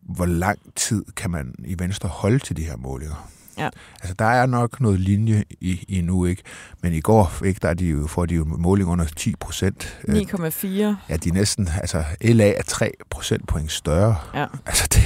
hvor 0.00 0.26
lang 0.26 0.58
tid 0.76 1.04
kan 1.16 1.30
man 1.30 1.54
i 1.64 1.78
Venstre 1.78 2.08
holde 2.08 2.38
til 2.38 2.56
de 2.56 2.64
her 2.64 2.76
målinger? 2.76 3.30
Ja. 3.58 3.68
Altså, 4.00 4.14
der 4.18 4.24
er 4.24 4.46
nok 4.46 4.80
noget 4.80 5.00
linje 5.00 5.44
i, 5.60 5.84
i 5.88 6.00
nu, 6.00 6.24
ikke? 6.24 6.42
Men 6.82 6.92
i 6.92 7.00
går 7.00 7.44
ikke, 7.44 7.58
der 7.62 7.68
er 7.68 7.74
de 7.74 7.86
jo, 7.86 8.06
får 8.06 8.26
de 8.26 8.34
jo 8.34 8.44
måling 8.44 8.88
under 8.88 9.04
10 9.04 9.34
procent. 9.40 9.98
9,4. 10.08 10.16
Ja, 11.08 11.16
de 11.16 11.28
er 11.28 11.32
næsten, 11.32 11.68
altså 11.80 12.04
LA 12.20 12.52
er 12.52 12.62
3 12.62 12.92
procentpoint 13.10 13.72
større. 13.72 14.16
Ja. 14.34 14.46
Altså, 14.66 14.88
det, 14.94 15.04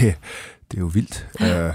det 0.70 0.76
er 0.76 0.80
jo 0.80 0.86
vildt. 0.86 1.28
Uh, 1.40 1.74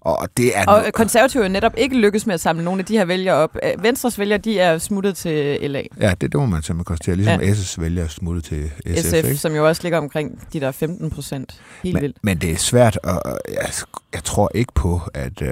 og 0.00 0.28
det 0.36 0.58
er 0.58 0.66
og 0.66 0.92
konservative 0.92 1.44
er 1.44 1.48
netop 1.48 1.74
ikke 1.76 1.96
lykkes 1.96 2.26
med 2.26 2.34
at 2.34 2.40
samle 2.40 2.64
nogle 2.64 2.78
af 2.78 2.84
de 2.84 2.98
her 2.98 3.04
vælgere 3.04 3.36
op. 3.36 3.56
Øh, 3.62 3.82
Venstres 3.82 4.18
vælgere, 4.18 4.38
de 4.38 4.58
er 4.58 4.78
smuttet 4.78 5.16
til 5.16 5.70
LA. 5.70 5.82
Ja, 6.00 6.10
det, 6.10 6.20
det 6.20 6.34
må 6.34 6.46
man 6.46 6.62
simpelthen 6.62 6.84
konstatere. 6.84 7.16
Ligesom 7.16 7.40
ja. 7.40 7.54
S.'s 7.54 7.80
vælgere 7.80 8.04
er 8.04 8.08
smuttet 8.08 8.44
til 8.44 8.70
SF. 8.86 9.04
SF, 9.04 9.14
ikke? 9.14 9.36
som 9.36 9.54
jo 9.54 9.68
også 9.68 9.82
ligger 9.82 9.98
omkring 9.98 10.52
de 10.52 10.60
der 10.60 10.70
15 10.70 11.10
procent. 11.10 11.60
Helt 11.82 11.94
men, 11.94 12.02
vildt. 12.02 12.16
Men 12.22 12.38
det 12.38 12.50
er 12.50 12.56
svært, 12.56 12.96
og 12.96 13.40
jeg, 13.48 13.72
jeg 14.12 14.24
tror 14.24 14.50
ikke 14.54 14.72
på, 14.74 15.00
at... 15.14 15.42
Uh, 15.42 15.48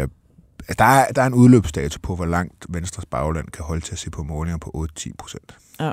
der 0.79 0.85
er, 0.85 1.13
der 1.13 1.23
er 1.23 1.27
en 1.27 1.35
udløbsdato 1.35 1.99
på, 2.03 2.17
hvor 2.17 2.27
langt 2.27 2.67
Venstres 2.69 3.07
bagland 3.07 3.49
kan 3.49 3.65
holde 3.65 3.81
til 3.81 3.93
at 3.93 3.99
se 3.99 4.11
på 4.11 4.23
målinger 4.23 4.59
på 4.59 4.87
8-10 4.99 5.11
procent. 5.19 5.59
Ja. 5.81 5.93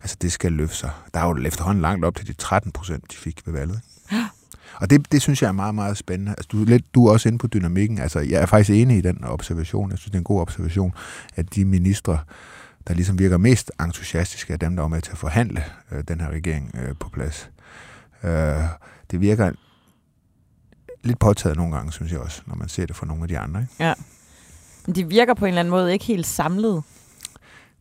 Altså, 0.00 0.16
det 0.22 0.32
skal 0.32 0.52
løfte 0.52 0.76
sig. 0.76 0.90
Der 1.14 1.20
er 1.20 1.28
jo 1.28 1.36
efterhånden 1.46 1.82
langt 1.82 2.04
op 2.04 2.16
til 2.16 2.26
de 2.26 2.32
13 2.32 2.72
procent, 2.72 3.12
de 3.12 3.16
fik 3.16 3.46
ved 3.46 3.52
valget. 3.52 3.80
Ja. 4.12 4.28
Og 4.74 4.90
det, 4.90 5.12
det 5.12 5.22
synes 5.22 5.42
jeg 5.42 5.48
er 5.48 5.52
meget, 5.52 5.74
meget 5.74 5.96
spændende. 5.96 6.30
Altså, 6.30 6.48
du, 6.52 6.64
lidt, 6.64 6.94
du 6.94 7.06
er 7.06 7.12
også 7.12 7.28
inde 7.28 7.38
på 7.38 7.46
dynamikken. 7.46 7.98
Altså, 7.98 8.20
jeg 8.20 8.42
er 8.42 8.46
faktisk 8.46 8.70
enig 8.70 8.98
i 8.98 9.00
den 9.00 9.24
observation. 9.24 9.90
Jeg 9.90 9.98
synes, 9.98 10.10
det 10.10 10.14
er 10.14 10.20
en 10.20 10.24
god 10.24 10.40
observation, 10.40 10.94
at 11.36 11.54
de 11.54 11.64
ministre, 11.64 12.18
der 12.88 12.94
ligesom 12.94 13.18
virker 13.18 13.36
mest 13.36 13.72
entusiastiske, 13.80 14.52
er 14.52 14.56
dem, 14.56 14.76
der 14.76 14.82
er 14.84 14.88
med 14.88 15.02
til 15.02 15.12
at 15.12 15.18
forhandle 15.18 15.64
øh, 15.92 16.04
den 16.08 16.20
her 16.20 16.30
regering 16.30 16.74
øh, 16.82 16.94
på 17.00 17.08
plads. 17.08 17.50
Øh, 18.24 18.62
det 19.10 19.20
virker 19.20 19.52
lidt 21.08 21.18
påtaget 21.18 21.56
nogle 21.56 21.74
gange, 21.76 21.92
synes 21.92 22.12
jeg 22.12 22.20
også, 22.20 22.42
når 22.46 22.54
man 22.54 22.68
ser 22.68 22.86
det 22.86 22.96
fra 22.96 23.06
nogle 23.06 23.22
af 23.22 23.28
de 23.28 23.38
andre. 23.38 23.60
Ikke? 23.60 23.74
Ja. 23.80 23.94
Men 24.86 24.94
de 24.94 25.08
virker 25.08 25.34
på 25.34 25.44
en 25.44 25.48
eller 25.48 25.60
anden 25.60 25.70
måde 25.70 25.92
ikke 25.92 26.04
helt 26.04 26.26
samlet. 26.26 26.82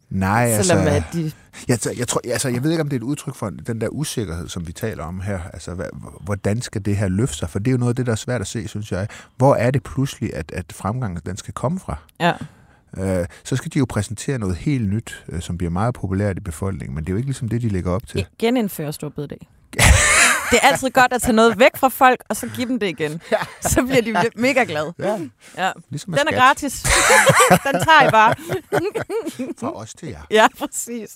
Nej, 0.09 0.61
Selvom 0.61 0.87
altså... 0.87 1.07
At 1.07 1.13
de... 1.13 1.31
Jeg, 1.67 1.97
jeg, 1.97 2.07
tror, 2.07 2.21
altså, 2.25 2.49
jeg 2.49 2.63
ved 2.63 2.71
ikke, 2.71 2.81
om 2.81 2.89
det 2.89 2.95
er 2.95 2.99
et 2.99 3.03
udtryk 3.03 3.35
for 3.35 3.49
den 3.49 3.81
der 3.81 3.87
usikkerhed, 3.87 4.49
som 4.49 4.67
vi 4.67 4.71
taler 4.71 5.03
om 5.03 5.21
her. 5.21 5.39
Altså, 5.53 5.73
hvad, 5.73 5.85
hvordan 6.21 6.61
skal 6.61 6.85
det 6.85 6.97
her 6.97 7.07
løfte 7.07 7.37
sig? 7.37 7.49
For 7.49 7.59
det 7.59 7.67
er 7.67 7.71
jo 7.71 7.77
noget 7.77 7.91
af 7.91 7.95
det, 7.95 8.05
der 8.05 8.11
er 8.11 8.15
svært 8.15 8.41
at 8.41 8.47
se, 8.47 8.67
synes 8.67 8.91
jeg. 8.91 9.07
Hvor 9.37 9.55
er 9.55 9.71
det 9.71 9.83
pludselig, 9.83 10.33
at, 10.33 10.51
at 10.51 10.73
fremgangen 10.73 11.21
den 11.25 11.37
skal 11.37 11.53
komme 11.53 11.79
fra? 11.79 11.97
Ja. 12.19 12.33
Øh, 12.97 13.25
så 13.43 13.55
skal 13.55 13.73
de 13.73 13.79
jo 13.79 13.85
præsentere 13.89 14.39
noget 14.39 14.55
helt 14.55 14.89
nyt, 14.89 15.25
øh, 15.29 15.41
som 15.41 15.57
bliver 15.57 15.71
meget 15.71 15.93
populært 15.93 16.37
i 16.37 16.41
befolkningen. 16.41 16.95
Men 16.95 17.03
det 17.03 17.09
er 17.09 17.13
jo 17.13 17.17
ikke 17.17 17.27
ligesom 17.27 17.49
det, 17.49 17.61
de 17.61 17.69
lægger 17.69 17.91
op 17.91 18.07
til. 18.07 18.25
Genindføre 18.39 18.93
stor 18.93 19.09
bededag. 19.09 19.47
det 20.51 20.59
er 20.61 20.67
altid 20.67 20.89
godt 20.89 21.13
at 21.13 21.21
tage 21.21 21.33
noget 21.33 21.59
væk 21.59 21.75
fra 21.77 21.89
folk, 21.89 22.23
og 22.29 22.35
så 22.35 22.49
give 22.55 22.67
dem 22.67 22.79
det 22.79 22.87
igen. 22.87 23.21
Ja. 23.31 23.37
Så 23.61 23.83
bliver 23.83 24.01
de 24.01 24.29
mega 24.35 24.63
glade. 24.63 24.93
Ja. 24.99 25.19
ja. 25.57 25.71
Ligesom 25.89 26.13
Den 26.13 26.19
er 26.27 26.31
skat. 26.31 26.39
gratis. 26.39 26.83
Den 27.65 27.73
tager 27.73 28.07
I 28.07 28.11
bare. 28.11 28.35
fra 29.59 29.75
os 29.75 29.93
til 29.93 30.07
jer. 30.09 30.21
Ja, 30.31 30.47
præcis. 30.59 31.15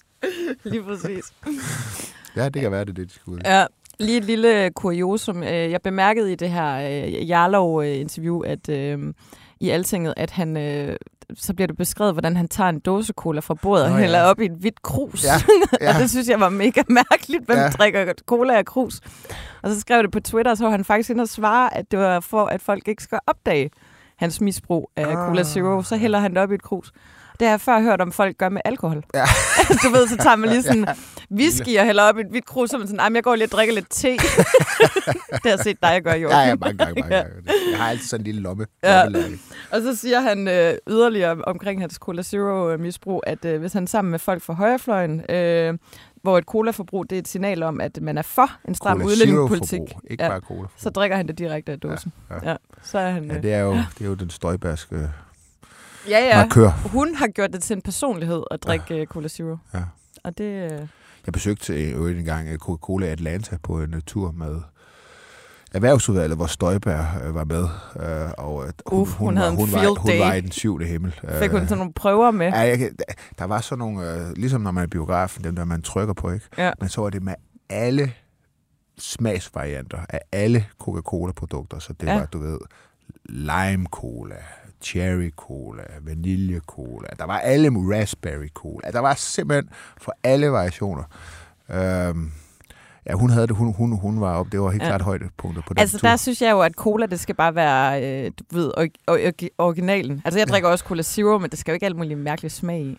Lige 0.64 0.84
præcis. 0.84 1.24
Ja, 2.36 2.50
det 2.50 2.62
kan 2.62 2.72
være, 2.72 2.82
det 2.86 2.90
er 2.90 2.94
det, 2.94 3.10
de 3.10 3.14
skulle. 3.14 3.58
Ja. 3.58 3.66
Lige 4.02 4.18
et 4.18 4.26
lille 4.26 4.70
kuriosum. 4.76 5.44
Øh, 5.44 5.72
jeg 5.72 5.82
bemærkede 5.82 6.32
i 6.32 6.36
det 6.36 6.50
her 6.50 6.76
øh, 6.76 7.30
Jarlov-interview, 7.30 8.40
at 8.42 8.70
øh, 8.70 9.14
i 9.60 9.70
Altinget, 9.70 10.14
at 10.18 10.32
han 10.32 10.58
så 11.36 11.54
bliver 11.54 11.68
det 11.68 11.78
beskrevet, 11.78 12.14
hvordan 12.14 12.38
han 12.38 12.48
tager 12.48 12.70
en 12.70 12.80
dåse 12.80 13.14
cola 13.14 13.40
fra 13.40 13.54
bordet 13.54 13.86
og 13.86 13.98
hælder 13.98 14.20
ja. 14.20 14.26
op 14.26 14.40
i 14.40 14.46
et 14.46 14.52
hvidt 14.52 14.82
krus. 14.82 15.26
Ja. 15.26 15.34
Ja. 15.82 15.94
og 15.94 16.00
det 16.02 16.10
synes 16.10 16.30
jeg 16.30 16.40
var 16.40 16.50
mega 16.50 16.84
mærkeligt. 16.90 17.46
Hvem 17.46 17.58
ja. 17.58 17.70
drikker 17.70 18.14
cola 18.26 18.58
af 18.58 18.66
krus? 18.66 19.00
Og 19.62 19.70
så 19.70 19.80
skrev 19.80 20.04
det 20.04 20.12
på 20.12 20.20
Twitter, 20.20 20.52
og 20.52 20.58
så 20.58 20.64
var 20.64 20.72
han 20.72 20.86
faktisk 20.86 21.10
inde 21.10 21.22
og 21.22 21.30
svare, 21.30 21.78
at 21.78 21.92
det 21.92 22.00
var 22.00 22.20
for, 22.20 22.46
at 22.46 22.62
folk 22.62 22.88
ikke 22.88 23.04
skal 23.04 23.20
opdage 23.28 23.70
hans 24.18 24.42
misbrug 24.42 24.92
af 24.96 25.08
ah. 25.08 25.28
Cola 25.28 25.44
Zero. 25.44 25.82
Så 25.82 25.98
hælder 25.98 26.20
han 26.20 26.32
det 26.32 26.38
op 26.38 26.52
i 26.52 26.56
et 26.56 26.64
krus. 26.64 26.92
Det 27.42 27.48
har 27.48 27.54
jeg 27.54 27.62
før 27.62 27.82
hørt 27.82 28.02
om, 28.02 28.12
folk 28.12 28.38
gør 28.38 28.50
med 28.50 28.62
alkohol. 28.66 29.04
Ja. 29.14 29.24
du 29.84 29.90
ved, 29.90 30.08
så 30.08 30.18
tager 30.18 30.36
man 30.36 30.50
lige 30.50 30.64
sådan 30.64 30.88
whisky 31.32 31.78
og 31.80 31.86
hælder 31.86 32.04
op 32.04 32.18
i 32.18 32.22
et 32.22 32.28
hvidt 32.28 32.46
krus, 32.46 32.74
og 32.74 32.80
man 32.80 32.88
sådan, 32.88 33.16
jeg 33.16 33.24
går 33.24 33.36
lige 33.36 33.48
og 33.48 33.52
drikker 33.52 33.74
lidt 33.74 33.90
te. 33.90 34.08
det 34.18 35.42
har 35.44 35.50
jeg 35.50 35.60
set 35.60 35.78
dig 35.84 36.02
gøre, 36.04 36.18
jo. 36.18 36.30
Ja, 36.30 36.40
ja, 36.40 36.56
mange 36.56 36.78
gange, 36.78 37.02
mange 37.02 37.16
gange. 37.16 37.32
Jeg 37.72 37.80
har 37.80 37.90
altid 37.90 38.06
sådan 38.06 38.22
en 38.22 38.26
lille 38.26 38.42
lomme. 38.42 38.66
Ja. 38.84 39.04
Og 39.72 39.82
så 39.82 39.96
siger 39.96 40.20
han 40.20 40.48
øh, 40.48 40.74
yderligere 40.90 41.38
omkring 41.48 41.82
hans 41.82 41.94
Cola 41.94 42.22
Zero-misbrug, 42.22 43.24
at 43.28 43.46
øh, 43.46 43.60
hvis 43.60 43.74
han 43.74 43.88
sammen 43.88 44.12
med 44.12 44.20
folk 44.20 44.42
fra 44.42 44.54
højrefløjen, 44.54 45.22
øh, 45.30 45.78
hvor 46.22 46.38
et 46.38 46.44
colaforbrug 46.44 47.10
det 47.10 47.16
er 47.16 47.20
et 47.20 47.28
signal 47.28 47.64
om, 47.64 47.82
at 47.82 48.02
man 48.02 48.18
er 48.18 48.22
for 48.22 48.52
en 48.68 48.76
stram 48.76 49.02
udlændingepolitik. 49.02 49.82
Ikke 50.10 50.24
ja, 50.24 50.30
bare 50.30 50.40
cola 50.40 50.68
Så 50.78 50.90
drikker 50.90 51.18
han 51.18 51.28
det 51.28 51.38
direkte 51.38 51.72
af 51.72 51.80
dåsen. 51.80 52.14
Ja, 52.30 52.36
ja. 52.36 52.50
Ja, 52.50 52.56
så 52.84 53.00
er 53.00 53.12
han, 53.12 53.32
ja, 53.32 53.38
det 53.38 53.54
er 53.54 53.60
jo, 53.60 53.72
det 53.74 54.02
er 54.02 54.06
jo 54.06 54.14
den 54.14 54.30
støjbærske 54.30 55.10
ja, 56.10 56.20
ja. 56.20 56.38
markør. 56.38 56.70
Hun 56.70 57.16
har 57.16 57.28
gjort 57.28 57.54
det 57.54 57.64
til 57.64 57.76
en 57.76 57.82
personlighed 57.82 58.44
at 58.52 58.64
drikke 58.64 58.96
ja. 58.96 59.06
Cola 59.06 59.28
Zero. 59.28 59.58
Ja. 59.74 59.84
Og 60.24 60.38
det... 60.38 60.72
Øh... 60.72 60.88
Jeg 61.26 61.34
besøgte 61.34 61.92
øh, 61.92 62.18
en 62.18 62.26
gang 62.26 62.50
Coca-Cola 62.58 63.06
Atlanta 63.06 63.58
på 63.64 63.82
en 63.82 64.02
tur 64.02 64.32
med 64.32 64.62
erhvervsudvalget, 65.74 66.38
hvor 66.38 66.46
Støjberg 66.46 67.06
øh, 67.24 67.36
var 67.36 67.44
med. 67.44 67.64
Øh, 68.00 68.32
og 68.38 68.66
øh, 68.68 68.74
hun, 68.86 69.02
Uf, 69.02 69.14
hun, 69.14 69.28
hun, 69.28 69.38
havde 69.38 69.48
var, 69.48 69.52
en 69.52 69.58
hun, 69.58 69.68
field 69.68 69.84
var, 69.84 70.12
hun 70.12 70.20
var 70.20 70.34
i 70.34 70.42
den 70.42 70.52
syvende 70.52 70.86
himmel. 70.86 71.20
Fik 71.40 71.52
hun 71.52 71.62
sådan 71.62 71.78
nogle 71.78 71.94
prøver 71.94 72.32
med? 72.32 72.48
Ja, 72.48 72.60
jeg, 72.60 72.92
der 73.40 73.46
var 73.46 73.62
sådan 73.62 73.80
nogle, 73.80 74.12
øh, 74.12 74.32
ligesom 74.36 74.62
når 74.62 74.72
man 74.72 74.84
er 74.84 74.88
biografen, 74.88 75.44
dem 75.44 75.56
der 75.56 75.66
man 75.66 75.82
trykker 75.82 76.14
på, 76.14 76.32
ikke? 76.32 76.46
Ja. 76.58 76.72
Men 76.80 76.90
så 76.90 77.02
var 77.02 77.10
det 77.10 77.24
med 77.24 77.36
alle 77.70 78.14
smagsvarianter 78.98 80.00
af 80.10 80.20
alle 80.32 80.66
Coca-Cola-produkter. 80.80 81.80
Så 81.80 81.94
det 81.94 82.08
ja. 82.08 82.20
var, 82.20 82.26
du 82.26 82.40
ved, 82.40 82.60
lime 83.30 83.86
cola, 83.86 84.36
cherry 84.84 85.32
cola, 85.36 85.84
vanilje 86.02 86.60
cola. 86.68 87.08
Der 87.20 87.26
var 87.26 87.40
alle 87.40 87.70
raspberry 87.70 88.50
cola. 88.54 88.92
Der 88.92 89.00
var 89.00 89.14
simpelthen 89.14 89.70
for 90.02 90.14
alle 90.24 90.52
variationer. 90.52 91.04
Øhm, 91.70 92.32
ja, 93.06 93.14
hun 93.14 93.30
havde 93.30 93.48
det. 93.48 93.56
Hun, 93.56 93.74
hun, 93.74 93.98
hun 93.98 94.22
var 94.22 94.36
op. 94.36 94.52
Det 94.52 94.62
var 94.62 94.70
helt 94.72 94.84
ja. 94.84 94.88
klart 94.88 95.02
højdepunkter 95.02 95.62
på 95.68 95.74
den 95.74 95.80
Altså, 95.80 95.98
tur. 96.00 96.08
der 96.08 96.16
synes 96.16 96.42
jeg 96.42 96.52
jo, 96.52 96.62
at 96.62 96.74
cola, 96.74 97.06
det 97.06 97.20
skal 97.20 97.36
bare 97.36 97.56
være, 97.56 98.04
øh, 98.26 98.32
du 98.40 98.44
ved, 98.58 98.72
originalen. 99.58 100.22
Altså, 100.26 100.40
jeg 100.40 100.48
drikker 100.48 100.70
ja. 100.70 100.72
også 100.72 100.86
Cola 100.86 101.04
Zero, 101.04 101.38
men 101.38 101.50
det 101.50 101.60
skal 101.60 101.72
jo 101.72 101.74
ikke 101.74 101.86
alt 101.86 101.96
muligt 101.96 102.20
mærkeligt 102.20 102.54
smag 102.54 102.82
i. 102.82 102.98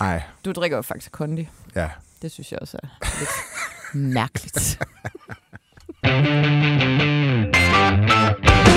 Nej. 0.00 0.22
Du 0.44 0.52
drikker 0.52 0.76
jo 0.76 0.82
faktisk 0.82 1.12
Kondi. 1.12 1.48
Ja. 1.74 1.90
Det 2.22 2.30
synes 2.32 2.52
jeg 2.52 2.58
også 2.60 2.78
er 2.82 2.88
lidt 3.18 3.30
mærkeligt. 4.14 4.78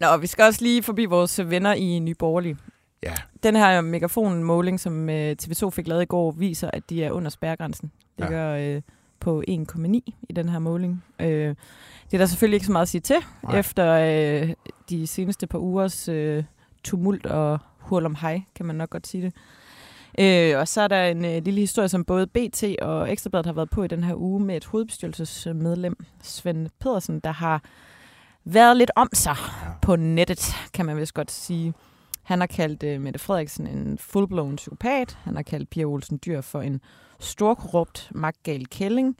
Nå, 0.00 0.16
vi 0.16 0.26
skal 0.26 0.44
også 0.44 0.62
lige 0.62 0.82
forbi 0.82 1.04
vores 1.04 1.40
venner 1.50 1.72
i 1.72 1.98
Nye 1.98 2.14
Borgerlige. 2.14 2.56
Ja. 3.02 3.14
Den 3.42 3.56
her 3.56 3.80
megafonmåling, 3.80 4.80
som 4.80 5.10
øh, 5.10 5.36
TV2 5.42 5.70
fik 5.70 5.88
lavet 5.88 6.02
i 6.02 6.06
går, 6.06 6.30
viser, 6.30 6.70
at 6.72 6.90
de 6.90 7.04
er 7.04 7.10
under 7.10 7.30
spærregrænsen. 7.30 7.90
Det 8.18 8.24
Ja. 8.24 8.28
gør 8.30 8.54
øh, 8.76 8.82
på 9.20 9.42
1,9 9.48 9.84
i 10.28 10.32
den 10.36 10.48
her 10.48 10.58
måling. 10.58 11.04
Øh, 11.20 11.28
det 12.10 12.14
er 12.14 12.18
der 12.18 12.26
selvfølgelig 12.26 12.56
ikke 12.56 12.66
så 12.66 12.72
meget 12.72 12.82
at 12.82 12.88
sige 12.88 13.00
til, 13.00 13.16
Nej. 13.42 13.52
Nej. 13.52 13.58
efter 13.58 13.92
øh, 14.42 14.52
de 14.90 15.06
seneste 15.06 15.46
par 15.46 15.58
ugers 15.58 16.08
øh, 16.08 16.44
tumult 16.84 17.26
og 17.26 17.58
hurl 17.78 18.06
om 18.06 18.14
hej, 18.20 18.42
kan 18.54 18.66
man 18.66 18.76
nok 18.76 18.90
godt 18.90 19.06
sige 19.06 19.22
det. 19.22 19.32
Øh, 20.18 20.58
og 20.60 20.68
så 20.68 20.80
er 20.80 20.88
der 20.88 21.04
en 21.04 21.24
øh, 21.24 21.44
lille 21.44 21.60
historie, 21.60 21.88
som 21.88 22.04
både 22.04 22.26
BT 22.26 22.64
og 22.82 23.12
Ekstrabladet 23.12 23.46
har 23.46 23.52
været 23.52 23.70
på 23.70 23.82
i 23.84 23.88
den 23.88 24.04
her 24.04 24.14
uge 24.14 24.40
med 24.44 24.56
et 24.56 24.64
hovedbestyrelsesmedlem, 24.64 26.04
Svend 26.22 26.68
Pedersen, 26.80 27.20
der 27.20 27.32
har 27.32 27.62
været 28.46 28.76
lidt 28.76 28.90
om 28.96 29.08
sig 29.12 29.36
Ja. 29.38 29.70
på 29.82 29.96
nettet, 29.96 30.54
kan 30.74 30.86
man 30.86 30.96
vist 30.96 31.14
godt 31.14 31.30
sige. 31.30 31.74
Han 32.22 32.40
har 32.40 32.46
kaldt 32.46 32.82
øh, 32.82 33.00
Mette 33.00 33.18
Frederiksen 33.18 33.66
en 33.66 33.98
fullblown 33.98 34.56
psykopat. 34.56 35.18
Han 35.24 35.36
har 35.36 35.42
kaldt 35.42 35.70
Pia 35.70 35.84
Olsen 35.84 36.18
Dyr 36.26 36.40
for 36.40 36.60
en 36.62 36.80
storkorrupt, 37.20 38.08
magtgal 38.14 38.66
kælling. 38.66 39.16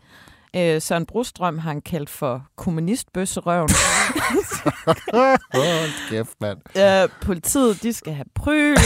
Øh, 0.56 0.82
Søren 0.82 1.06
Brostrøm 1.06 1.58
har 1.58 1.70
han 1.70 1.80
kaldt 1.80 2.10
for 2.10 2.46
kommunistbøsserøven. 2.56 3.68
Hold 5.54 6.10
kæft, 6.10 6.40
mand. 6.40 6.58
øh, 7.04 7.08
politiet, 7.22 7.82
de 7.82 7.92
skal 7.92 8.12
have 8.12 8.24
pryl. 8.34 8.76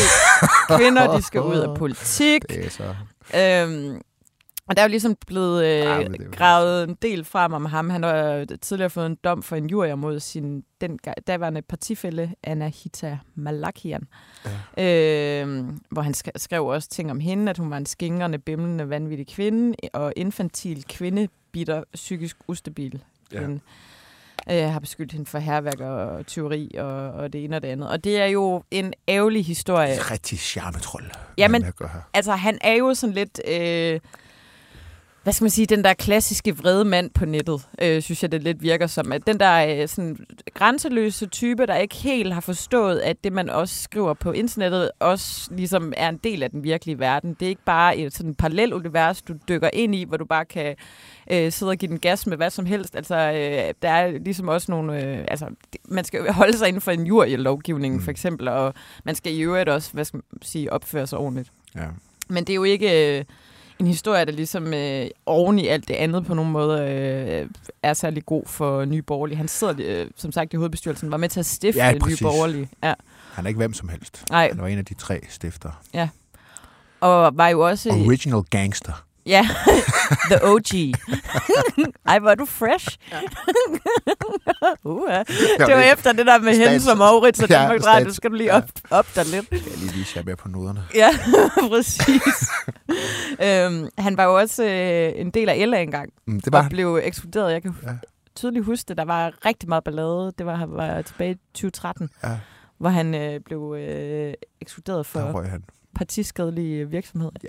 Kvinder, 0.77 1.17
de 1.17 1.23
skal 1.23 1.41
ud 1.41 1.57
af 1.59 1.77
politik. 1.79 2.43
Det 2.49 2.67
er 2.67 2.71
så... 2.71 2.95
Øhm, 3.39 4.01
og 4.71 4.77
der 4.77 4.83
er 4.83 4.87
jo 4.87 4.91
ligesom 4.91 5.17
blevet 5.27 5.65
øh, 5.65 5.85
jo- 5.85 6.31
gravet 6.33 6.89
en 6.89 6.97
del 7.03 7.25
frem 7.25 7.53
om 7.53 7.65
ham. 7.65 7.91
Han 7.91 8.03
har 8.03 8.47
tidligere 8.61 8.91
fået 8.91 9.07
en 9.07 9.17
dom 9.25 9.43
for 9.43 9.57
en 9.57 9.67
jury 9.71 9.91
mod 9.93 10.21
sin 10.21 10.65
den 10.81 10.99
daværende 11.27 11.63
partifælle 11.63 12.35
Anahita 12.45 13.19
Malakian. 13.35 14.03
Ja. 14.77 15.43
Øh, 15.45 15.65
hvor 15.91 16.03
han 16.03 16.15
sk- 16.17 16.31
skrev 16.37 16.67
også 16.67 16.89
ting 16.89 17.11
om 17.11 17.21
hende, 17.21 17.51
at 17.51 17.59
hun 17.59 17.71
var 17.71 17.77
en 17.77 17.87
skingerne, 17.87 18.39
bimlende, 18.39 18.89
vanvittig 18.89 19.27
kvinde, 19.29 19.77
og 19.93 20.13
infantil 20.17 20.85
kvinde, 20.89 21.29
bitter, 21.53 21.83
psykisk 21.95 22.37
ustabil 22.49 23.03
Ja. 23.33 23.39
kvinde. 23.39 23.61
Ja. 24.47 24.67
Øh, 24.67 24.73
har 24.73 24.81
beskyldt 24.81 25.13
hende 25.13 25.27
for 25.27 25.39
herværk 25.39 25.81
og 25.81 26.27
tyveri 26.27 26.71
og, 26.79 27.11
og 27.13 27.33
det 27.33 27.45
ene 27.45 27.57
og 27.57 27.63
det 27.63 27.69
andet. 27.69 27.91
Og 27.91 28.05
det 28.05 28.21
er 28.21 28.27
jo 28.27 28.63
en 28.71 28.93
ærgerlig 29.09 29.45
historie. 29.47 29.95
Rigtig 30.01 30.39
charmetrol. 30.39 31.11
Jamen, 31.39 31.65
altså 32.15 32.33
han 32.33 32.59
er 32.61 32.75
jo 32.75 32.95
sådan 32.95 33.15
lidt, 33.15 33.41
øh, 33.49 34.01
hvad 35.23 35.33
skal 35.33 35.45
man 35.45 35.51
sige, 35.51 35.67
den 35.67 35.85
der 35.85 35.95
klassiske 35.95 36.57
vrede 36.57 36.85
mand 36.85 37.11
på 37.11 37.25
nettet, 37.25 37.69
øh, 37.83 38.03
synes 38.03 38.23
jeg, 38.23 38.33
det 38.33 38.43
lidt 38.43 38.63
virker 38.63 38.87
som. 38.87 39.13
At 39.13 39.27
den 39.27 39.41
der 39.41 39.81
øh, 39.83 39.89
sådan, 39.89 40.17
grænseløse 40.55 41.27
type, 41.27 41.67
der 41.67 41.77
ikke 41.77 41.95
helt 41.95 42.35
har 42.35 42.41
forstået, 42.41 42.99
at 42.99 43.25
det, 43.25 43.33
man 43.33 43.51
også 43.51 43.83
skriver 43.83 44.15
på 44.15 44.33
internettet, 44.33 44.91
også 44.99 45.51
ligesom 45.55 45.93
er 45.97 46.09
en 46.09 46.17
del 46.17 46.43
af 46.43 46.51
den 46.51 46.63
virkelige 46.65 46.99
verden. 46.99 47.35
Det 47.41 47.47
er 47.47 47.51
ikke 47.51 47.65
bare 47.65 47.97
et 47.97 48.15
sådan 48.15 48.35
parallelt 48.35 48.73
univers, 48.73 49.23
du 49.23 49.35
dykker 49.49 49.71
ind 49.73 49.95
i, 49.95 50.05
hvor 50.05 50.17
du 50.17 50.25
bare 50.25 50.45
kan 50.45 50.77
øh, 51.31 51.53
sidde 51.53 51.71
og 51.71 51.77
give 51.77 51.91
den 51.91 51.99
gas 51.99 52.27
med 52.27 52.37
hvad 52.37 52.51
som 52.51 52.67
helst. 52.67 52.97
Altså, 52.97 53.15
øh, 53.17 53.75
der 53.83 53.91
er 53.91 54.19
ligesom 54.19 54.49
også 54.49 54.73
nogle... 54.73 55.05
Øh, 55.05 55.25
altså, 55.29 55.47
man 55.89 56.05
skal 56.05 56.33
holde 56.33 56.59
sig 56.59 56.69
inden 56.69 56.81
for 56.81 56.91
en 56.91 57.07
jurylovgivning, 57.07 57.95
Mm. 57.95 58.03
for 58.03 58.11
eksempel, 58.11 58.49
og 58.49 58.75
man 59.05 59.15
skal 59.15 59.33
i 59.35 59.41
øvrigt 59.41 59.69
også, 59.69 59.91
hvad 59.93 60.05
skal 60.05 60.17
man 60.17 60.43
sige, 60.43 60.73
opføre 60.73 61.07
sig 61.07 61.19
ordentligt. 61.19 61.51
Ja. 61.77 61.87
Men 62.29 62.45
det 62.45 62.51
er 62.51 62.55
jo 62.55 62.65
ikke 62.65 63.19
øh, 63.19 63.25
en 63.81 63.87
historie, 63.87 64.25
der 64.25 64.33
ligesom 64.33 64.75
øh, 64.75 65.07
oven 65.27 65.59
i 65.59 65.67
alt 65.67 65.89
det 65.89 65.95
andet 65.95 66.27
på 66.27 66.35
nogle 66.35 66.51
måder 66.51 66.83
øh, 67.43 67.49
er 67.83 67.95
særlig 67.95 68.27
god 68.27 68.43
for 68.47 68.85
Nye 68.85 69.03
Borgerlige. 69.03 69.37
Han 69.37 69.49
sidder, 69.49 69.75
øh, 69.79 70.07
som 70.17 70.33
sagt, 70.33 70.53
i 70.53 70.57
hovedbestyrelsen, 70.57 71.11
var 71.11 71.17
med 71.17 71.29
til 71.29 71.41
at 71.41 71.47
stifte 71.47 71.81
Ja, 71.81 71.93
Nye. 71.93 72.17
Borgerlige. 72.23 72.69
Ja. 72.83 72.95
Han 73.33 73.45
er 73.45 73.49
ikke 73.49 73.59
hvem 73.59 73.75
som 73.75 73.89
helst. 73.89 74.25
Nej, 74.31 74.49
Han 74.49 74.61
var 74.61 74.67
en 74.67 74.79
af 74.79 74.85
de 74.85 74.95
tre 74.95 75.21
stifter. 75.29 75.71
og 77.01 77.39
var 77.39 77.49
jo 77.49 77.61
også... 77.61 77.91
Original 77.91 78.43
gangster. 78.51 79.05
Ja, 79.27 79.49
the 80.31 80.45
OG. 80.45 80.95
Ej, 82.07 82.19
hvor 82.19 82.31
er 82.31 82.35
du 82.35 82.45
fresh. 82.45 82.97
uh, 84.85 85.09
det 85.59 85.75
var 85.77 85.93
efter 85.93 86.13
det 86.13 86.27
der 86.27 86.39
med 86.39 86.53
Stats- 86.55 86.69
hende 86.69 86.81
som 86.81 86.99
Maurits 86.99 87.43
og 87.43 87.49
Ja, 87.49 87.55
Danmarks 87.63 87.87
Radio. 87.87 88.05
stats- 88.09 88.17
Skal 88.17 88.31
du 88.31 88.37
lige 88.37 88.53
op, 88.53 88.65
op 88.91 89.07
der 89.15 89.25
lidt. 89.25 89.51
Jeg 89.51 89.61
lige 89.79 89.93
vise 89.93 90.13
jer 90.19 90.25
med 90.25 90.37
på 90.37 90.49
noderne. 90.49 90.85
Ja, 90.95 91.11
præcis. 91.71 92.51
øhm, 93.43 93.89
han 93.99 94.17
var 94.17 94.25
jo 94.25 94.39
også 94.39 94.65
øh, 94.65 95.13
en 95.21 95.31
del 95.31 95.49
af 95.49 95.71
LA 95.71 95.81
engang, 95.83 96.13
Mm, 96.27 96.41
det 96.41 96.53
var 96.53 96.59
og 96.59 96.65
han. 96.65 96.71
blev 96.71 97.01
ekskluderet. 97.03 97.53
Jeg 97.53 97.63
kan 97.63 97.75
Ja. 97.83 97.89
tydeligt 98.37 98.65
huske 98.65 98.85
det. 98.89 98.97
Der 98.97 99.05
var 99.05 99.33
rigtig 99.47 99.69
meget 99.69 99.85
ballade. 99.85 100.33
Det 100.39 100.47
var, 100.47 100.67
var 100.67 101.03
tilbage 101.03 101.31
i 101.33 101.37
2013, 101.55 102.09
Ja, 102.25 102.29
hvor 102.79 102.89
han 102.91 103.15
øh, 103.15 103.41
blev 103.41 103.75
øh, 103.79 104.35
ekskluderet 104.61 104.97
der 104.99 105.03
for 105.03 105.21
røg 105.33 105.51
han. 105.51 105.65
Partiskadelig 105.95 106.93
virksomhed. 106.93 107.31
Ja, 107.45 107.49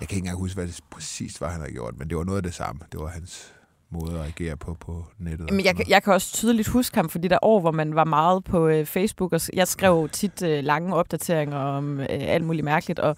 jeg 0.00 0.08
kan 0.08 0.16
ikke 0.16 0.16
engang 0.16 0.38
huske, 0.38 0.54
hvad 0.56 0.66
det 0.66 0.80
præcis 0.90 1.40
var, 1.40 1.48
han 1.50 1.60
havde 1.60 1.72
gjort, 1.72 1.94
men 1.98 2.08
det 2.08 2.16
var 2.16 2.24
noget 2.24 2.36
af 2.36 2.42
det 2.42 2.54
samme. 2.54 2.80
Det 2.92 3.00
var 3.00 3.06
hans 3.06 3.52
måde 3.90 4.18
at 4.20 4.26
agere 4.26 4.56
på 4.56 4.74
på 4.80 5.04
nettet. 5.18 5.50
Men 5.50 5.64
jeg, 5.64 5.76
kan- 5.76 5.88
jeg 5.88 6.02
kan 6.02 6.12
også 6.12 6.32
tydeligt 6.32 6.68
huske 6.68 6.96
ham 6.96 7.08
for 7.08 7.18
de 7.18 7.28
der 7.28 7.38
år, 7.42 7.60
hvor 7.60 7.70
man 7.70 7.94
var 7.94 8.04
meget 8.04 8.44
på 8.44 8.68
øh, 8.68 8.86
Facebook, 8.86 9.32
og 9.32 9.40
jeg 9.52 9.68
skrev 9.68 10.08
tit 10.12 10.42
øh, 10.42 10.64
lange 10.64 10.94
opdateringer 10.94 11.56
om 11.58 12.00
øh, 12.00 12.06
alt 12.10 12.44
muligt 12.44 12.64
mærkeligt, 12.64 12.98
og 12.98 13.16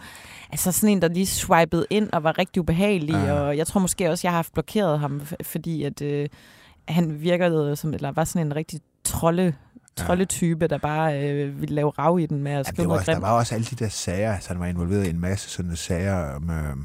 altså 0.52 0.72
sådan 0.72 0.88
en, 0.96 1.02
der 1.02 1.08
lige 1.08 1.26
swipede 1.26 1.86
ind 1.90 2.10
og 2.12 2.22
var 2.22 2.38
rigtig 2.38 2.60
ubehagelig, 2.60 3.12
Ja. 3.14 3.32
og 3.32 3.56
jeg 3.56 3.66
tror 3.66 3.80
måske 3.80 4.10
også, 4.10 4.26
jeg 4.26 4.32
har 4.32 4.38
haft 4.38 4.52
blokeret 4.52 4.98
ham, 5.00 5.22
fordi 5.42 5.82
at 5.82 6.02
øh, 6.02 6.28
han 6.88 7.20
virkede 7.22 7.76
som, 7.76 7.94
eller 7.94 8.12
var 8.12 8.24
sådan 8.24 8.46
en 8.46 8.56
rigtig 8.56 8.80
trolde. 9.04 9.54
Troldetype, 10.06 10.66
der 10.66 10.78
bare 10.78 11.30
øh, 11.30 11.60
ville 11.60 11.74
lave 11.74 11.90
rav 11.90 12.18
i 12.20 12.26
den 12.26 12.42
med 12.42 12.52
at 12.52 12.66
skrive 12.66 12.76
det 12.76 12.88
var 12.88 12.94
noget 12.94 13.00
også, 13.00 13.12
der 13.12 13.18
var 13.18 13.32
også 13.32 13.54
alle 13.54 13.64
de 13.64 13.76
der 13.76 13.88
sager, 13.88 14.34
altså 14.34 14.48
han 14.48 14.60
var 14.60 14.66
involveret 14.66 15.06
i 15.06 15.10
en 15.10 15.20
masse 15.20 15.50
sådan 15.50 15.76
sager 15.76 16.34
om, 16.34 16.50
øh, 16.50 16.76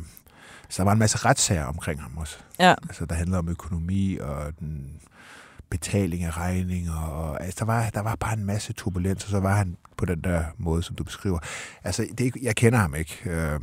så 0.70 0.78
der 0.78 0.84
var 0.84 0.92
en 0.92 1.00
masse 1.00 1.18
retssager 1.18 1.66
omkring 1.66 2.02
ham 2.02 2.18
også. 2.18 2.38
Ja. 2.60 2.74
Altså 2.84 3.06
der 3.06 3.16
handlede 3.16 3.40
om 3.40 3.50
økonomi 3.50 4.18
og 4.18 4.60
den 4.60 5.00
betaling 5.70 6.24
af 6.24 6.38
regninger, 6.38 6.96
og 6.96 7.44
altså, 7.44 7.60
der, 7.60 7.66
var, 7.66 7.90
der 7.90 8.02
var 8.02 8.16
bare 8.16 8.34
en 8.34 8.46
masse 8.46 8.74
turbulens, 8.74 9.24
og 9.24 9.30
så 9.30 9.40
var 9.40 9.56
han 9.56 9.78
på 9.98 10.06
den 10.06 10.22
der 10.22 10.44
måde, 10.58 10.84
som 10.84 10.96
du 10.96 11.04
beskriver. 11.04 11.40
Altså, 11.84 12.08
det, 12.18 12.36
jeg 12.42 12.56
kender 12.56 12.80
ham 12.80 12.96
ikke, 12.96 13.20
øh, 13.26 13.60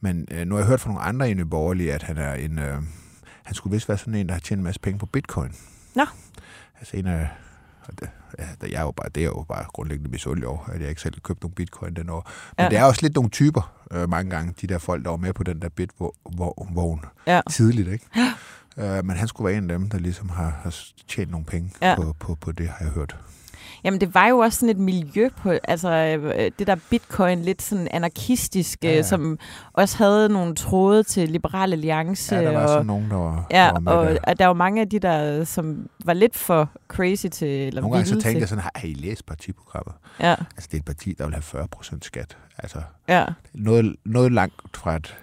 men 0.00 0.28
øh, 0.30 0.46
nu 0.46 0.54
har 0.54 0.60
jeg 0.60 0.68
hørt 0.68 0.80
fra 0.80 0.90
nogle 0.90 1.02
andre 1.02 1.30
i 1.30 1.34
Nye 1.34 1.44
Borgerlige, 1.44 1.94
at 1.94 2.02
han 2.02 2.18
er 2.18 2.34
en, 2.34 2.58
øh, 2.58 2.82
han 3.44 3.54
skulle 3.54 3.74
vist 3.74 3.88
være 3.88 3.98
sådan 3.98 4.14
en, 4.14 4.26
der 4.26 4.32
har 4.32 4.40
tjent 4.40 4.58
en 4.58 4.64
masse 4.64 4.80
penge 4.80 4.98
på 4.98 5.06
bitcoin. 5.06 5.52
Nå. 5.94 6.04
Altså 6.78 6.96
en 6.96 7.06
af, 7.06 7.28
det, 8.00 8.10
ja, 8.38 8.44
jeg 8.62 8.72
er 8.80 8.82
jo 8.82 8.90
bare, 8.90 9.08
det 9.14 9.20
er 9.22 9.26
jo 9.26 9.44
bare 9.48 9.64
grundlæggende 9.72 10.10
misundelig 10.10 10.48
over, 10.48 10.64
at 10.66 10.80
jeg 10.80 10.88
ikke 10.88 11.00
selv 11.00 11.14
har 11.14 11.20
købt 11.20 11.42
nogle 11.42 11.54
bitcoin 11.54 11.94
den 11.94 12.10
år. 12.10 12.30
Men 12.56 12.64
Ja. 12.64 12.68
det 12.70 12.78
er 12.78 12.84
også 12.84 13.02
lidt 13.02 13.14
nogle 13.14 13.30
typer, 13.30 13.72
øh, 13.90 14.08
mange 14.10 14.30
gange, 14.30 14.54
de 14.60 14.66
der 14.66 14.78
folk, 14.78 15.04
der 15.04 15.10
var 15.10 15.16
med 15.16 15.32
på 15.32 15.42
den 15.42 15.62
der 15.62 15.68
bitvogn 15.68 17.00
Ja. 17.26 17.40
tidligt, 17.50 17.88
ikke? 17.88 18.06
Øh, 18.76 19.04
men 19.04 19.16
han 19.16 19.28
skulle 19.28 19.48
være 19.48 19.58
en 19.58 19.70
af 19.70 19.78
dem, 19.78 19.90
der 19.90 19.98
ligesom 19.98 20.28
har, 20.28 20.60
har 20.62 20.74
tjent 21.08 21.30
nogle 21.30 21.46
penge 21.46 21.72
Ja. 21.82 21.94
på, 21.96 22.16
på, 22.18 22.34
på 22.34 22.52
det, 22.52 22.68
har 22.68 22.76
jeg 22.84 22.88
hørt. 22.94 23.16
Jamen, 23.84 24.00
det 24.00 24.14
var 24.14 24.26
jo 24.26 24.38
også 24.38 24.58
sådan 24.58 24.68
et 24.76 24.78
miljø 24.82 25.28
på, 25.42 25.52
altså 25.64 25.90
øh, 25.90 26.50
det 26.58 26.66
der 26.66 26.76
bitcoin, 26.90 27.42
lidt 27.42 27.62
sådan 27.62 27.88
anarkistisk, 27.90 28.78
Ja, 28.84 28.88
ja, 28.90 28.94
ja. 28.96 29.02
som 29.02 29.38
også 29.72 29.96
havde 29.98 30.28
nogle 30.28 30.54
tråde 30.54 31.02
til 31.02 31.28
Liberal 31.28 31.72
Alliance. 31.72 32.34
Ja, 32.36 32.42
der 32.44 32.52
var 32.52 32.62
og, 32.62 32.68
sådan 32.68 32.86
nogen, 32.86 33.10
der 33.10 33.16
var, 33.16 33.46
Ja, 33.50 33.56
der 33.66 33.72
var 33.72 33.80
med 33.80 33.92
og, 33.92 34.06
der. 34.06 34.18
og 34.22 34.38
der 34.38 34.46
var 34.46 34.54
mange 34.54 34.80
af 34.80 34.88
de 34.88 34.98
der, 34.98 35.44
som 35.44 35.86
var 36.04 36.12
lidt 36.12 36.36
for 36.36 36.70
crazy 36.88 37.26
til, 37.26 37.48
eller 37.66 37.80
Nogle 37.80 37.96
gange 37.96 38.06
så 38.06 38.12
tænkte 38.12 38.30
til. 38.30 38.38
jeg 38.38 38.48
sådan, 38.48 38.64
har, 38.64 38.72
I 38.84 38.94
læst 38.94 39.26
partiprogrammet? 39.26 39.94
Ja, 40.20 40.30
Altså, 40.56 40.68
det 40.70 40.74
er 40.74 40.78
et 40.78 40.84
parti, 40.84 41.14
der 41.18 41.24
vil 41.24 41.34
have 41.34 41.42
40 41.42 41.68
procent 41.68 42.04
skat. 42.04 42.36
Altså, 42.58 42.78
ja, 43.08 43.24
noget, 43.54 43.96
noget 44.04 44.32
langt 44.32 44.54
fra 44.76 44.96
et 44.96 45.16